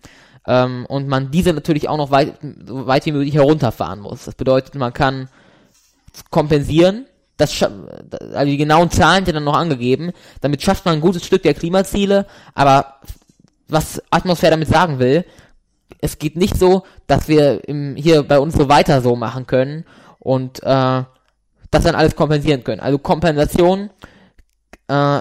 ähm, 0.49 0.85
und 0.87 1.07
man 1.07 1.31
diese 1.31 1.53
natürlich 1.53 1.89
auch 1.89 1.97
noch 1.97 2.11
weit, 2.11 2.35
so 2.67 2.89
weit 2.89 3.07
wie 3.07 3.13
möglich 3.13 3.35
herunterfahren 3.35 4.01
muss. 4.01 4.25
Das 4.25 4.35
bedeutet, 4.35 4.75
man 4.75 4.93
kann 4.93 5.29
kompensieren, 6.31 7.07
das, 7.37 7.63
also 7.63 8.45
die 8.47 8.57
genauen 8.57 8.91
Zahlen 8.91 9.25
sind 9.25 9.37
dann 9.37 9.45
noch 9.45 9.57
angegeben, 9.57 10.11
damit 10.41 10.63
schafft 10.63 10.85
man 10.85 10.95
ein 10.95 11.01
gutes 11.01 11.25
Stück 11.25 11.45
der 11.45 11.55
Klimaziele, 11.55 12.27
aber 12.53 12.97
was 13.69 14.03
Atmosphäre 14.11 14.51
damit 14.51 14.69
sagen 14.69 14.99
will, 14.99 15.25
es 16.01 16.19
geht 16.19 16.35
nicht 16.35 16.59
so, 16.59 16.83
dass 17.07 17.29
wir 17.29 17.69
im, 17.69 17.95
hier 17.95 18.25
bei 18.25 18.41
uns 18.41 18.57
so 18.57 18.69
weiter 18.69 19.03
so 19.03 19.15
machen 19.15 19.47
können 19.47 19.85
und 20.19 20.65
äh, 20.65 21.05
das 21.71 21.85
dann 21.85 21.95
alles 21.95 22.17
kompensieren 22.17 22.65
können. 22.65 22.81
Also 22.81 22.99
Kompensation 22.99 23.91
äh, 24.89 25.21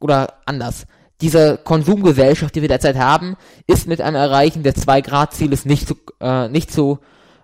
oder 0.00 0.34
anders. 0.46 0.86
Diese 1.20 1.58
Konsumgesellschaft, 1.58 2.54
die 2.54 2.60
wir 2.60 2.68
derzeit 2.68 2.96
haben, 2.96 3.36
ist 3.66 3.86
mit 3.86 4.00
einem 4.00 4.16
Erreichen 4.16 4.62
des 4.62 4.86
2-Grad-Zieles 4.86 5.64
nicht 5.64 5.86
zu, 5.86 5.96
äh, 6.20 6.48
nicht 6.48 6.72
zu 6.72 6.98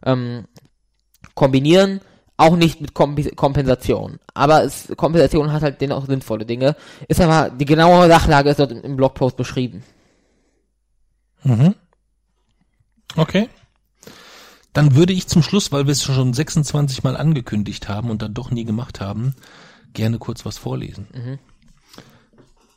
ähm, 0.05 0.45
kombinieren, 1.35 2.01
auch 2.37 2.57
nicht 2.57 2.81
mit 2.81 2.95
Komp 2.95 3.37
Kompensation. 3.37 4.19
Aber 4.35 4.65
es, 4.65 4.93
Kompensation 4.97 5.53
hat 5.53 5.63
halt 5.63 5.81
dennoch 5.81 6.07
sinnvolle 6.07 6.45
Dinge. 6.45 6.75
Ist 7.07 7.21
aber, 7.21 7.51
die 7.51 7.65
genaue 7.65 8.09
Sachlage 8.09 8.51
ist 8.51 8.59
dort 8.59 8.73
im, 8.73 8.83
im 8.83 8.97
Blogpost 8.97 9.37
beschrieben. 9.37 9.83
Mhm. 11.45 11.75
Okay. 13.17 13.49
Dann 14.73 14.95
würde 14.95 15.13
ich 15.13 15.27
zum 15.27 15.43
Schluss, 15.43 15.73
weil 15.73 15.87
wir 15.87 15.93
es 15.93 16.03
schon 16.03 16.33
26 16.33 17.03
Mal 17.03 17.17
angekündigt 17.17 17.89
haben 17.89 18.11
und 18.11 18.23
dann 18.23 18.35
doch 18.35 18.51
nie 18.51 18.65
gemacht 18.65 19.01
haben, 19.01 19.35
gerne 19.95 20.19
kurz 20.19 20.45
was 20.45 20.59
vorlesen. 20.59 21.09
Mhm. 21.13 21.39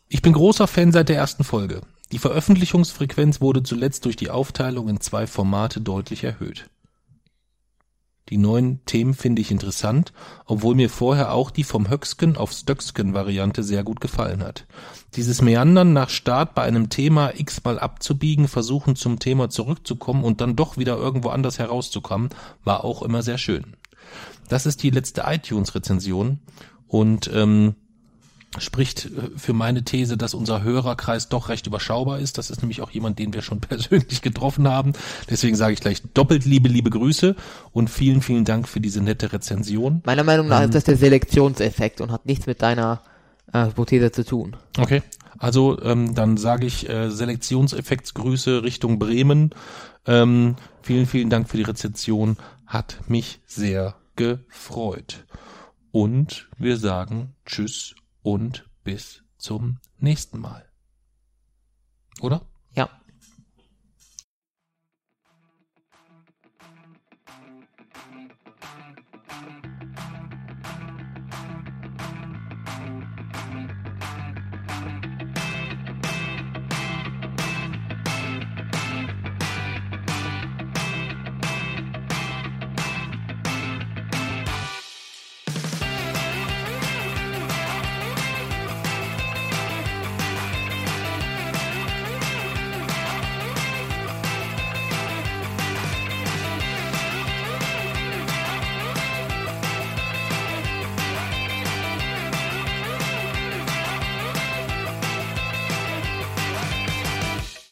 Ich 0.09 0.21
bin 0.21 0.33
großer 0.33 0.67
Fan 0.67 0.91
seit 0.91 1.09
der 1.09 1.17
ersten 1.17 1.43
Folge. 1.43 1.81
Die 2.11 2.19
Veröffentlichungsfrequenz 2.19 3.41
wurde 3.41 3.63
zuletzt 3.63 4.05
durch 4.05 4.15
die 4.15 4.29
Aufteilung 4.29 4.89
in 4.89 4.99
zwei 4.99 5.25
Formate 5.25 5.81
deutlich 5.81 6.23
erhöht. 6.23 6.69
Die 8.29 8.37
neuen 8.37 8.83
Themen 8.85 9.13
finde 9.13 9.41
ich 9.41 9.51
interessant, 9.51 10.13
obwohl 10.45 10.75
mir 10.75 10.89
vorher 10.89 11.33
auch 11.33 11.51
die 11.51 11.65
vom 11.65 11.89
Höcksken 11.89 12.37
auf 12.37 12.53
Stöcksken 12.53 13.13
Variante 13.13 13.63
sehr 13.63 13.83
gut 13.83 13.99
gefallen 13.99 14.43
hat. 14.43 14.65
Dieses 15.15 15.41
Meandern 15.41 15.91
nach 15.91 16.09
Start 16.09 16.55
bei 16.55 16.61
einem 16.63 16.89
Thema 16.89 17.37
x-mal 17.37 17.79
abzubiegen, 17.79 18.47
versuchen 18.47 18.95
zum 18.95 19.19
Thema 19.19 19.49
zurückzukommen 19.49 20.23
und 20.23 20.39
dann 20.39 20.55
doch 20.55 20.77
wieder 20.77 20.97
irgendwo 20.97 21.29
anders 21.29 21.59
herauszukommen, 21.59 22.29
war 22.63 22.85
auch 22.85 23.01
immer 23.01 23.21
sehr 23.23 23.37
schön. 23.37 23.75
Das 24.47 24.65
ist 24.65 24.83
die 24.83 24.89
letzte 24.89 25.23
iTunes-Rezension 25.25 26.39
und 26.87 27.29
ähm, 27.33 27.75
spricht 28.59 29.05
äh, 29.05 29.09
für 29.37 29.53
meine 29.53 29.83
These, 29.83 30.17
dass 30.17 30.33
unser 30.33 30.63
Hörerkreis 30.63 31.29
doch 31.29 31.49
recht 31.49 31.67
überschaubar 31.67 32.19
ist. 32.19 32.37
Das 32.37 32.49
ist 32.49 32.61
nämlich 32.61 32.81
auch 32.81 32.91
jemand, 32.91 33.19
den 33.19 33.33
wir 33.33 33.41
schon 33.41 33.59
persönlich 33.61 34.21
getroffen 34.21 34.67
haben. 34.67 34.93
Deswegen 35.29 35.55
sage 35.55 35.73
ich 35.73 35.79
gleich 35.79 36.01
doppelt 36.13 36.45
liebe, 36.45 36.69
liebe 36.69 36.89
Grüße 36.89 37.35
und 37.71 37.89
vielen, 37.89 38.21
vielen 38.21 38.45
Dank 38.45 38.67
für 38.67 38.79
diese 38.79 39.01
nette 39.01 39.33
Rezension. 39.33 40.01
Meiner 40.05 40.23
Meinung 40.23 40.47
nach 40.47 40.61
ähm, 40.61 40.65
ist 40.65 40.75
das 40.75 40.83
der 40.83 40.97
Selektionseffekt 40.97 42.01
und 42.01 42.11
hat 42.11 42.25
nichts 42.25 42.45
mit 42.45 42.61
deiner 42.61 43.01
äh, 43.51 43.65
Hypothese 43.65 44.11
zu 44.11 44.25
tun. 44.25 44.55
Okay, 44.77 45.01
also 45.37 45.81
ähm, 45.81 46.15
dann 46.15 46.37
sage 46.37 46.65
ich 46.65 46.89
äh, 46.89 47.09
Selektionseffektsgrüße 47.09 48.63
Richtung 48.63 48.99
Bremen. 48.99 49.51
Ähm, 50.05 50.55
vielen, 50.81 51.05
vielen 51.05 51.29
Dank 51.29 51.49
für 51.49 51.57
die 51.57 51.63
Rezension. 51.63 52.37
Hat 52.65 52.97
mich 53.07 53.41
sehr 53.45 53.95
gefreut. 54.15 55.25
Und 55.91 56.49
wir 56.57 56.77
sagen 56.77 57.35
Tschüss 57.45 57.95
und 58.23 58.67
bis 58.83 59.23
zum 59.37 59.79
nächsten 59.97 60.39
Mal. 60.39 60.71
Oder? 62.21 62.47